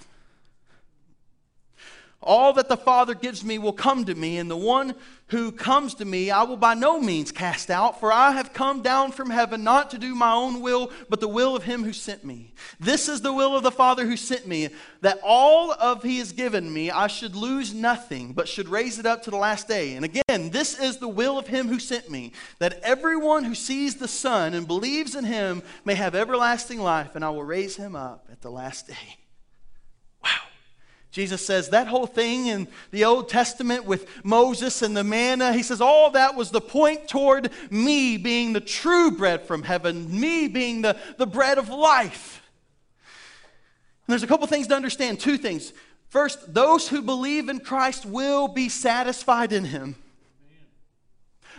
All 2.21 2.51
that 2.53 2.67
the 2.67 2.75
Father 2.75 3.15
gives 3.15 3.45
me 3.45 3.57
will 3.59 3.71
come 3.71 4.03
to 4.03 4.13
me, 4.13 4.37
and 4.37 4.51
the 4.51 4.57
one 4.57 4.93
who 5.27 5.53
comes 5.53 5.93
to 5.95 6.05
me 6.05 6.29
I 6.29 6.43
will 6.43 6.57
by 6.57 6.73
no 6.73 6.99
means 6.99 7.31
cast 7.31 7.69
out, 7.69 7.99
for 7.99 8.11
I 8.11 8.31
have 8.31 8.51
come 8.51 8.81
down 8.81 9.13
from 9.13 9.29
heaven 9.29 9.63
not 9.63 9.89
to 9.91 9.97
do 9.97 10.13
my 10.13 10.33
own 10.33 10.59
will, 10.59 10.91
but 11.07 11.21
the 11.21 11.29
will 11.29 11.55
of 11.55 11.63
him 11.63 11.83
who 11.83 11.93
sent 11.93 12.25
me. 12.25 12.53
This 12.77 13.07
is 13.07 13.21
the 13.21 13.31
will 13.31 13.55
of 13.55 13.63
the 13.63 13.71
Father 13.71 14.05
who 14.05 14.17
sent 14.17 14.45
me, 14.47 14.67
that 14.99 15.21
all 15.23 15.71
of 15.71 16.03
he 16.03 16.17
has 16.17 16.33
given 16.33 16.73
me 16.73 16.91
I 16.91 17.07
should 17.07 17.37
lose 17.37 17.73
nothing, 17.73 18.33
but 18.33 18.49
should 18.49 18.67
raise 18.67 18.99
it 18.99 19.05
up 19.05 19.23
to 19.23 19.31
the 19.31 19.37
last 19.37 19.69
day. 19.69 19.93
And 19.93 20.03
again, 20.03 20.49
this 20.49 20.77
is 20.77 20.97
the 20.97 21.07
will 21.07 21.39
of 21.39 21.47
him 21.47 21.69
who 21.69 21.79
sent 21.79 22.11
me, 22.11 22.33
that 22.57 22.81
everyone 22.83 23.45
who 23.45 23.55
sees 23.55 23.95
the 23.95 24.09
Son 24.09 24.53
and 24.53 24.67
believes 24.67 25.15
in 25.15 25.23
him 25.23 25.63
may 25.85 25.95
have 25.95 26.15
everlasting 26.15 26.81
life, 26.81 27.15
and 27.15 27.23
I 27.23 27.29
will 27.29 27.43
raise 27.43 27.77
him 27.77 27.95
up 27.95 28.27
at 28.29 28.41
the 28.41 28.51
last 28.51 28.87
day. 28.87 29.18
Jesus 31.11 31.43
says 31.43 31.69
that 31.69 31.87
whole 31.87 32.05
thing 32.05 32.47
in 32.47 32.67
the 32.91 33.05
Old 33.05 33.29
Testament 33.29 33.85
with 33.85 34.07
Moses 34.23 34.83
and 34.83 34.95
the 34.95 35.03
manna, 35.03 35.53
he 35.53 35.63
says 35.63 35.81
all 35.81 36.11
that 36.11 36.35
was 36.35 36.51
the 36.51 36.61
point 36.61 37.07
toward 37.07 37.49
me 37.71 38.17
being 38.17 38.53
the 38.53 38.61
true 38.61 39.09
bread 39.11 39.47
from 39.47 39.63
heaven, 39.63 40.19
me 40.19 40.47
being 40.47 40.83
the, 40.83 40.95
the 41.17 41.25
bread 41.25 41.57
of 41.57 41.69
life. 41.69 42.43
And 44.05 44.13
there's 44.13 44.23
a 44.23 44.27
couple 44.27 44.45
things 44.45 44.67
to 44.67 44.75
understand 44.75 45.19
two 45.19 45.37
things. 45.37 45.73
First, 46.09 46.53
those 46.53 46.87
who 46.87 47.01
believe 47.01 47.49
in 47.49 47.59
Christ 47.59 48.05
will 48.05 48.47
be 48.47 48.69
satisfied 48.69 49.51
in 49.51 49.65
him. 49.65 49.95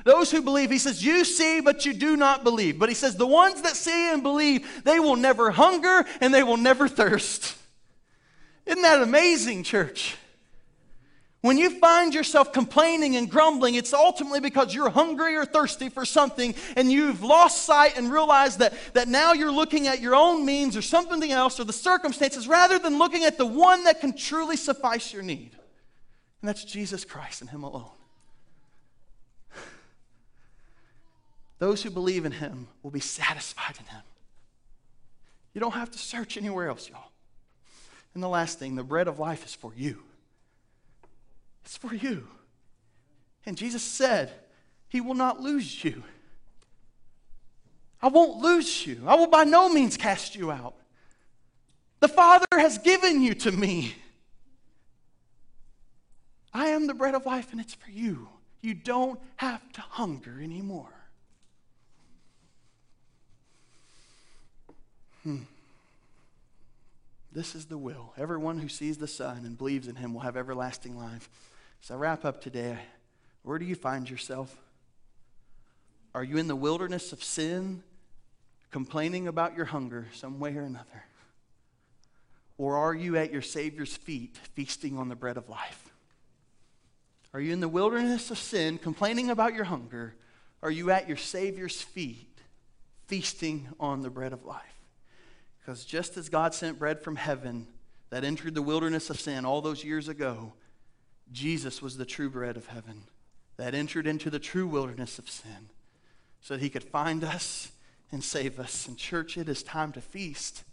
Those 0.04 0.30
who 0.30 0.42
believe, 0.42 0.70
he 0.70 0.78
says, 0.78 1.04
you 1.04 1.24
see, 1.24 1.60
but 1.60 1.84
you 1.84 1.92
do 1.92 2.16
not 2.16 2.42
believe. 2.44 2.78
But 2.78 2.88
he 2.88 2.94
says, 2.94 3.16
the 3.16 3.26
ones 3.26 3.62
that 3.62 3.76
see 3.76 4.12
and 4.12 4.22
believe, 4.22 4.84
they 4.84 4.98
will 4.98 5.16
never 5.16 5.50
hunger 5.50 6.04
and 6.20 6.32
they 6.32 6.42
will 6.42 6.56
never 6.56 6.88
thirst. 6.88 7.56
Isn't 8.70 8.82
that 8.82 9.02
amazing, 9.02 9.64
church? 9.64 10.16
When 11.40 11.58
you 11.58 11.80
find 11.80 12.14
yourself 12.14 12.52
complaining 12.52 13.16
and 13.16 13.28
grumbling, 13.28 13.74
it's 13.74 13.92
ultimately 13.92 14.38
because 14.38 14.72
you're 14.72 14.90
hungry 14.90 15.34
or 15.34 15.44
thirsty 15.44 15.88
for 15.88 16.04
something 16.04 16.54
and 16.76 16.92
you've 16.92 17.20
lost 17.20 17.64
sight 17.64 17.98
and 17.98 18.12
realized 18.12 18.60
that, 18.60 18.72
that 18.92 19.08
now 19.08 19.32
you're 19.32 19.50
looking 19.50 19.88
at 19.88 20.00
your 20.00 20.14
own 20.14 20.46
means 20.46 20.76
or 20.76 20.82
something 20.82 21.32
else 21.32 21.58
or 21.58 21.64
the 21.64 21.72
circumstances 21.72 22.46
rather 22.46 22.78
than 22.78 22.96
looking 22.96 23.24
at 23.24 23.38
the 23.38 23.46
one 23.46 23.82
that 23.84 24.00
can 24.00 24.16
truly 24.16 24.56
suffice 24.56 25.12
your 25.12 25.24
need. 25.24 25.50
And 26.40 26.48
that's 26.48 26.62
Jesus 26.62 27.04
Christ 27.04 27.40
and 27.40 27.50
Him 27.50 27.64
alone. 27.64 27.90
Those 31.58 31.82
who 31.82 31.90
believe 31.90 32.24
in 32.24 32.32
Him 32.32 32.68
will 32.84 32.92
be 32.92 33.00
satisfied 33.00 33.76
in 33.80 33.86
Him. 33.86 34.02
You 35.54 35.60
don't 35.60 35.74
have 35.74 35.90
to 35.90 35.98
search 35.98 36.36
anywhere 36.36 36.68
else, 36.68 36.88
y'all. 36.88 37.09
And 38.14 38.22
the 38.22 38.28
last 38.28 38.58
thing, 38.58 38.74
the 38.74 38.82
bread 38.82 39.08
of 39.08 39.18
life 39.18 39.44
is 39.44 39.54
for 39.54 39.72
you. 39.76 40.02
It's 41.64 41.76
for 41.76 41.94
you. 41.94 42.26
And 43.46 43.56
Jesus 43.56 43.82
said, 43.82 44.32
He 44.88 45.00
will 45.00 45.14
not 45.14 45.40
lose 45.40 45.84
you. 45.84 46.02
I 48.02 48.08
won't 48.08 48.42
lose 48.42 48.86
you. 48.86 49.02
I 49.06 49.14
will 49.14 49.26
by 49.26 49.44
no 49.44 49.68
means 49.68 49.96
cast 49.96 50.34
you 50.34 50.50
out. 50.50 50.74
The 52.00 52.08
Father 52.08 52.46
has 52.52 52.78
given 52.78 53.20
you 53.20 53.34
to 53.34 53.52
me. 53.52 53.94
I 56.52 56.68
am 56.68 56.86
the 56.86 56.94
bread 56.94 57.14
of 57.14 57.26
life, 57.26 57.52
and 57.52 57.60
it's 57.60 57.74
for 57.74 57.90
you. 57.90 58.28
You 58.62 58.74
don't 58.74 59.20
have 59.36 59.72
to 59.74 59.80
hunger 59.80 60.40
anymore. 60.42 60.92
Hmm. 65.22 65.42
This 67.32 67.54
is 67.54 67.66
the 67.66 67.78
will. 67.78 68.12
Everyone 68.16 68.58
who 68.58 68.68
sees 68.68 68.98
the 68.98 69.06
Son 69.06 69.44
and 69.44 69.56
believes 69.56 69.86
in 69.86 69.96
him 69.96 70.12
will 70.12 70.22
have 70.22 70.36
everlasting 70.36 70.98
life. 70.98 71.28
So 71.80 71.94
I 71.94 71.98
wrap 71.98 72.24
up 72.24 72.40
today. 72.40 72.78
Where 73.42 73.58
do 73.58 73.64
you 73.64 73.74
find 73.74 74.08
yourself? 74.10 74.56
Are 76.14 76.24
you 76.24 76.38
in 76.38 76.48
the 76.48 76.56
wilderness 76.56 77.12
of 77.12 77.22
sin, 77.22 77.82
complaining 78.70 79.28
about 79.28 79.56
your 79.56 79.66
hunger 79.66 80.08
some 80.12 80.40
way 80.40 80.56
or 80.56 80.62
another? 80.62 81.04
Or 82.58 82.76
are 82.76 82.94
you 82.94 83.16
at 83.16 83.32
your 83.32 83.42
Savior's 83.42 83.96
feet, 83.96 84.36
feasting 84.54 84.98
on 84.98 85.08
the 85.08 85.16
bread 85.16 85.36
of 85.36 85.48
life? 85.48 85.88
Are 87.32 87.40
you 87.40 87.52
in 87.52 87.60
the 87.60 87.68
wilderness 87.68 88.30
of 88.30 88.38
sin, 88.38 88.76
complaining 88.76 89.30
about 89.30 89.54
your 89.54 89.64
hunger? 89.64 90.14
Are 90.62 90.70
you 90.70 90.90
at 90.90 91.06
your 91.06 91.16
Savior's 91.16 91.80
feet, 91.80 92.40
feasting 93.06 93.68
on 93.78 94.02
the 94.02 94.10
bread 94.10 94.32
of 94.32 94.44
life? 94.44 94.79
Because 95.60 95.84
just 95.84 96.16
as 96.16 96.28
God 96.28 96.54
sent 96.54 96.78
bread 96.78 97.00
from 97.00 97.16
heaven 97.16 97.66
that 98.10 98.24
entered 98.24 98.54
the 98.54 98.62
wilderness 98.62 99.10
of 99.10 99.20
sin 99.20 99.44
all 99.44 99.60
those 99.60 99.84
years 99.84 100.08
ago, 100.08 100.54
Jesus 101.32 101.80
was 101.80 101.96
the 101.96 102.04
true 102.04 102.30
bread 102.30 102.56
of 102.56 102.66
heaven 102.66 103.04
that 103.56 103.74
entered 103.74 104.06
into 104.06 104.30
the 104.30 104.38
true 104.38 104.66
wilderness 104.66 105.18
of 105.18 105.28
sin 105.28 105.68
so 106.40 106.54
that 106.54 106.62
he 106.62 106.70
could 106.70 106.82
find 106.82 107.22
us 107.22 107.72
and 108.10 108.24
save 108.24 108.58
us. 108.58 108.88
And, 108.88 108.96
church, 108.96 109.36
it 109.36 109.48
is 109.48 109.62
time 109.62 109.92
to 109.92 110.00
feast. 110.00 110.64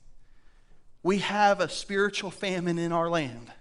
We 1.03 1.19
have 1.19 1.59
a 1.59 1.69
spiritual 1.69 2.31
famine 2.31 2.79
in 2.79 2.91
our 2.91 3.09
land. 3.09 3.51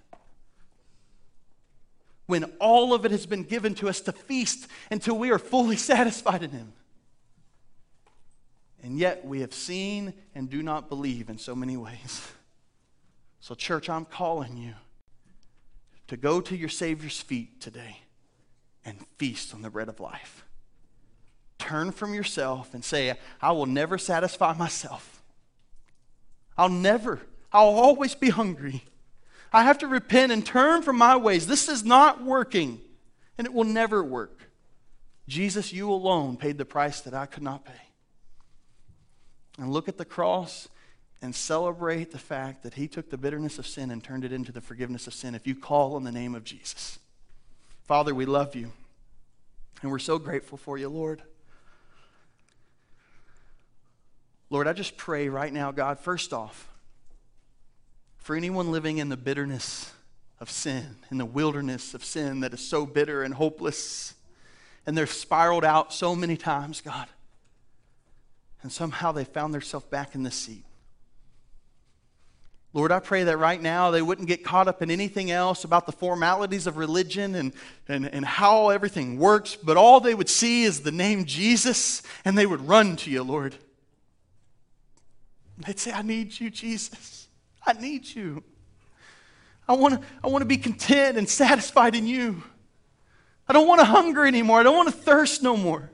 When 2.27 2.45
all 2.61 2.95
of 2.95 3.05
it 3.05 3.11
has 3.11 3.27
been 3.27 3.43
given 3.43 3.75
to 3.77 3.89
us 3.89 4.01
to 4.03 4.13
feast 4.13 4.69
until 4.91 5.19
we 5.19 5.31
are 5.31 5.39
fully 5.39 5.77
satisfied 5.77 6.43
in 6.43 6.51
Him. 6.51 6.73
And 8.87 9.01
yet 9.01 9.25
we 9.25 9.41
have 9.41 9.53
seen 9.53 10.15
and 10.33 10.49
do 10.49 10.63
not 10.63 10.89
believe 10.89 11.29
in 11.29 11.39
so 11.39 11.55
many 11.55 11.77
ways. 11.77 12.27
So, 13.39 13.55
church, 13.55 13.89
I'm 13.89 14.07
calling 14.07 14.57
you 14.57 14.75
to 16.09 16.17
go 16.17 16.41
to 16.41 16.57
your 16.57 16.71
Savior's 16.71 17.21
feet 17.21 17.61
today 17.61 17.99
and 18.85 18.99
feast 19.19 19.55
on 19.55 19.63
the 19.63 19.71
bread 19.71 19.89
of 19.89 20.01
life. 20.01 20.45
turn 21.59 21.93
from 21.93 22.13
yourself 22.13 22.75
and 22.75 22.85
say, 22.85 23.15
I 23.41 23.53
will 23.53 23.67
never 23.67 23.99
satisfy 23.99 24.53
myself. 24.55 25.23
I'll 26.59 26.69
never, 26.69 27.21
I'll 27.53 27.69
always 27.69 28.17
be 28.17 28.31
hungry. 28.31 28.83
I 29.53 29.63
have 29.63 29.79
to 29.79 29.87
repent 29.87 30.33
and 30.33 30.45
turn 30.45 30.83
from 30.83 30.99
my 30.99 31.17
ways. 31.17 31.47
This 31.47 31.69
is 31.69 31.85
not 31.85 32.25
working, 32.25 32.81
and 33.39 33.47
it 33.47 33.53
will 33.53 33.63
never 33.63 34.03
work. 34.03 34.51
Jesus, 35.29 35.73
you 35.73 35.89
alone 35.93 36.37
paid 36.37 36.59
the 36.59 36.65
price 36.65 37.01
that 37.03 37.15
I 37.15 37.27
could 37.27 37.45
not 37.45 37.65
pay. 37.65 37.86
And 39.59 39.73
look 39.73 39.89
at 39.89 39.97
the 39.97 40.05
cross 40.05 40.69
and 41.23 41.35
celebrate 41.35 42.11
the 42.13 42.19
fact 42.19 42.63
that 42.63 42.75
he 42.75 42.89
took 42.89 43.11
the 43.11 43.17
bitterness 43.17 43.59
of 43.59 43.67
sin 43.67 43.91
and 43.91 44.05
turned 44.05 44.25
it 44.25 44.33
into 44.33 44.53
the 44.53 44.61
forgiveness 44.61 45.07
of 45.07 45.15
sin 45.15 45.35
if 45.35 45.47
you 45.47 45.55
call 45.55 45.97
on 45.97 46.05
the 46.05 46.13
name 46.13 46.35
of 46.35 46.45
Jesus. 46.45 46.99
Father, 47.85 48.15
we 48.15 48.27
love 48.27 48.55
you, 48.55 48.73
and 49.81 49.91
we're 49.91 49.99
so 49.99 50.19
grateful 50.19 50.59
for 50.59 50.77
you, 50.77 50.89
Lord. 50.89 51.23
Lord, 54.51 54.67
I 54.67 54.73
just 54.73 54.97
pray 54.97 55.29
right 55.29 55.53
now, 55.53 55.71
God, 55.73 55.99
first 55.99 56.33
off, 56.33 56.69
for 58.19 58.37
anyone 58.37 58.71
living 58.71 58.99
in 58.99 59.09
the 59.09 59.17
bitterness 59.17 59.93
of 60.39 60.51
sin, 60.51 60.97
in 61.11 61.19
the 61.19 61.25
wilderness 61.25 61.95
of 61.95 62.05
sin 62.05 62.41
that 62.41 62.53
is 62.53 62.61
so 62.61 62.85
bitter 62.85 63.23
and 63.23 63.35
hopeless, 63.35 64.15
and 64.85 64.97
they've 64.99 65.11
spiraled 65.11 65.65
out 65.65 65.93
so 65.93 66.15
many 66.15 66.37
times, 66.37 66.81
God, 66.81 67.09
and 68.67 68.73
somehow 68.73 69.13
they 69.13 69.23
found 69.23 69.55
themselves 69.55 69.87
back 69.87 70.17
in 70.17 70.25
the 70.25 70.31
seat. 70.33 70.65
Lord, 72.73 72.91
I 72.91 72.99
pray 72.99 73.23
that 73.23 73.37
right 73.37 73.63
now 73.63 73.93
they 73.93 74.03
wouldn't 74.03 74.27
get 74.27 74.43
caught 74.43 74.67
up 74.67 74.83
in 74.83 74.91
anything 74.91 75.31
else 75.31 75.63
about 75.63 75.87
the 75.87 75.93
formalities 75.93 76.67
of 76.67 76.77
religion 76.77 77.37
and, 77.37 77.53
and, 77.87 78.07
and 78.07 78.25
how 78.25 78.71
everything 78.71 79.21
works, 79.21 79.55
but 79.55 79.77
all 79.77 80.01
they 80.01 80.15
would 80.15 80.29
see 80.29 80.65
is 80.65 80.81
the 80.81 80.91
name 80.91 81.27
Jesus 81.27 82.03
and 82.25 82.37
they 82.37 82.45
would 82.45 82.67
run 82.67 82.97
to 82.97 83.11
you, 83.11 83.23
Lord. 83.23 83.55
They'd 85.59 85.79
say, 85.79 85.93
I 85.93 86.03
need 86.03 86.41
you, 86.41 86.51
Jesus. 86.51 87.29
I 87.65 87.75
need 87.75 88.05
you. 88.05 88.43
I 89.69 89.75
want 89.75 89.95
to 89.95 90.01
I 90.25 90.27
want 90.27 90.43
to 90.43 90.47
be 90.47 90.57
content 90.57 91.17
and 91.17 91.29
satisfied 91.29 91.95
in 91.95 92.09
you. 92.09 92.43
I 93.47 93.53
don't 93.53 93.69
want 93.69 93.79
to 93.79 93.85
hunger 93.85 94.27
anymore. 94.27 94.59
I 94.59 94.65
don't 94.65 94.77
want 94.77 94.89
to 94.89 94.95
thirst 94.95 95.41
no 95.41 95.57
more. 95.57 95.93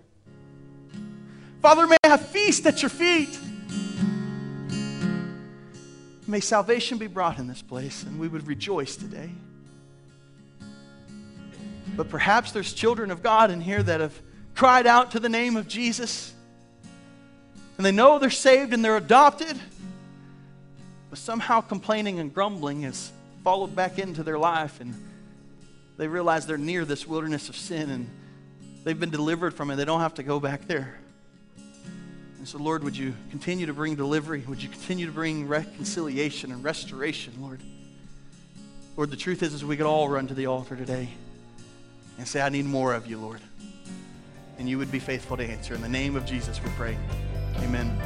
Father, 1.63 1.87
may 1.87 1.97
I 2.03 2.09
have 2.09 2.27
feast 2.27 2.67
at 2.67 2.83
your 2.83 2.89
feet. 2.89 3.39
May 6.27 6.41
salvation 6.41 6.99
be 6.99 7.07
brought 7.07 7.39
in 7.39 7.47
this 7.47 7.63
place 7.63 8.03
and 8.03 8.19
we 8.19 8.27
would 8.27 8.49
rejoice 8.49 8.97
today. 8.97 9.31
But 11.97 12.09
perhaps 12.09 12.51
there's 12.51 12.73
children 12.73 13.13
of 13.13 13.23
God 13.23 13.53
in 13.53 13.61
here 13.61 13.81
that 13.81 14.01
have 14.01 14.21
cried 14.57 14.89
out 14.89 15.13
to 15.13 15.21
the 15.21 15.29
name 15.29 15.57
of 15.57 15.69
Jesus 15.69 16.35
and 17.77 17.87
they 17.87 17.93
know 17.93 18.19
they're 18.19 18.29
saved 18.29 18.73
and 18.73 18.85
they're 18.85 18.97
adopted, 18.97 19.57
but 21.11 21.19
somehow 21.19 21.61
complaining 21.61 22.19
and 22.19 22.35
grumbling 22.35 22.83
has 22.83 23.13
followed 23.45 23.77
back 23.77 24.01
into 24.01 24.25
their 24.25 24.39
life 24.39 24.81
and 24.81 24.95
they 25.97 26.09
realize 26.09 26.45
they're 26.45 26.59
near 26.59 26.85
this 26.85 27.07
wilderness 27.07 27.49
of 27.49 27.55
sin 27.55 27.89
and 27.89 28.11
they've 28.83 28.99
been 28.99 29.11
delivered 29.11 29.55
from 29.55 29.71
it. 29.71 29.77
They 29.77 29.85
don't 29.85 30.01
have 30.01 30.15
to 30.15 30.25
go 30.25 30.41
back 30.41 30.67
there. 30.67 30.99
And 32.43 32.49
so, 32.49 32.59
Lord, 32.59 32.83
would 32.83 32.97
you 32.97 33.15
continue 33.31 33.67
to 33.67 33.73
bring 33.73 33.95
delivery? 33.95 34.43
Would 34.49 34.61
you 34.61 34.69
continue 34.69 35.07
to 35.07 35.13
bring 35.13 35.47
reconciliation 35.47 36.51
and 36.51 36.65
restoration, 36.65 37.35
Lord? 37.41 37.61
Lord, 38.97 39.13
the 39.13 39.17
truth 39.17 39.45
is, 39.45 39.55
is 39.55 39.65
we 39.65 39.77
could 39.77 39.87
all 39.87 40.09
run 40.09 40.27
to 40.27 40.35
the 40.35 40.47
altar 40.47 40.75
today 40.75 41.09
and 42.19 42.27
say, 42.27 42.43
I 42.43 42.49
need 42.49 42.65
more 42.65 42.95
of 42.95 43.07
you, 43.07 43.17
Lord. 43.17 43.41
And 44.59 44.69
you 44.69 44.77
would 44.77 44.91
be 44.91 44.99
faithful 44.99 45.37
to 45.37 45.45
answer. 45.45 45.73
In 45.73 45.83
the 45.83 45.89
name 45.89 46.17
of 46.17 46.27
Jesus, 46.27 46.61
we 46.61 46.69
pray. 46.71 46.99
Amen. 47.59 47.97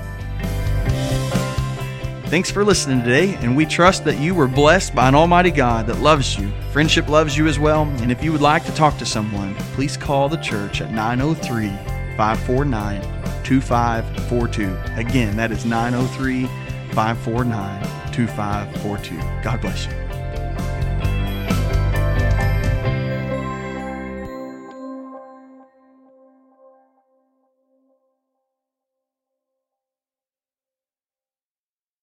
Thanks 2.27 2.51
for 2.51 2.63
listening 2.63 3.03
today, 3.03 3.37
and 3.37 3.57
we 3.57 3.65
trust 3.65 4.05
that 4.05 4.19
you 4.19 4.35
were 4.35 4.49
blessed 4.49 4.95
by 4.95 5.09
an 5.09 5.15
Almighty 5.15 5.51
God 5.51 5.87
that 5.87 6.01
loves 6.01 6.37
you. 6.37 6.53
Friendship 6.73 7.09
loves 7.09 7.39
you 7.39 7.47
as 7.47 7.59
well, 7.59 7.85
and 7.85 8.13
if 8.13 8.23
you 8.23 8.33
would 8.33 8.43
like 8.43 8.67
to 8.67 8.75
talk 8.75 8.99
to 8.99 9.07
someone, 9.07 9.55
please 9.73 9.97
call 9.97 10.29
the 10.29 10.37
church 10.37 10.83
at 10.83 10.93
903 10.93 11.69
549 12.19 13.16
2542. 13.47 14.77
Again, 14.97 15.37
that 15.37 15.53
is 15.53 15.65
903 15.65 16.47
549 16.93 18.13
2542. 18.13 19.17
God 19.43 19.61
bless 19.61 19.87
you. 19.87 20.06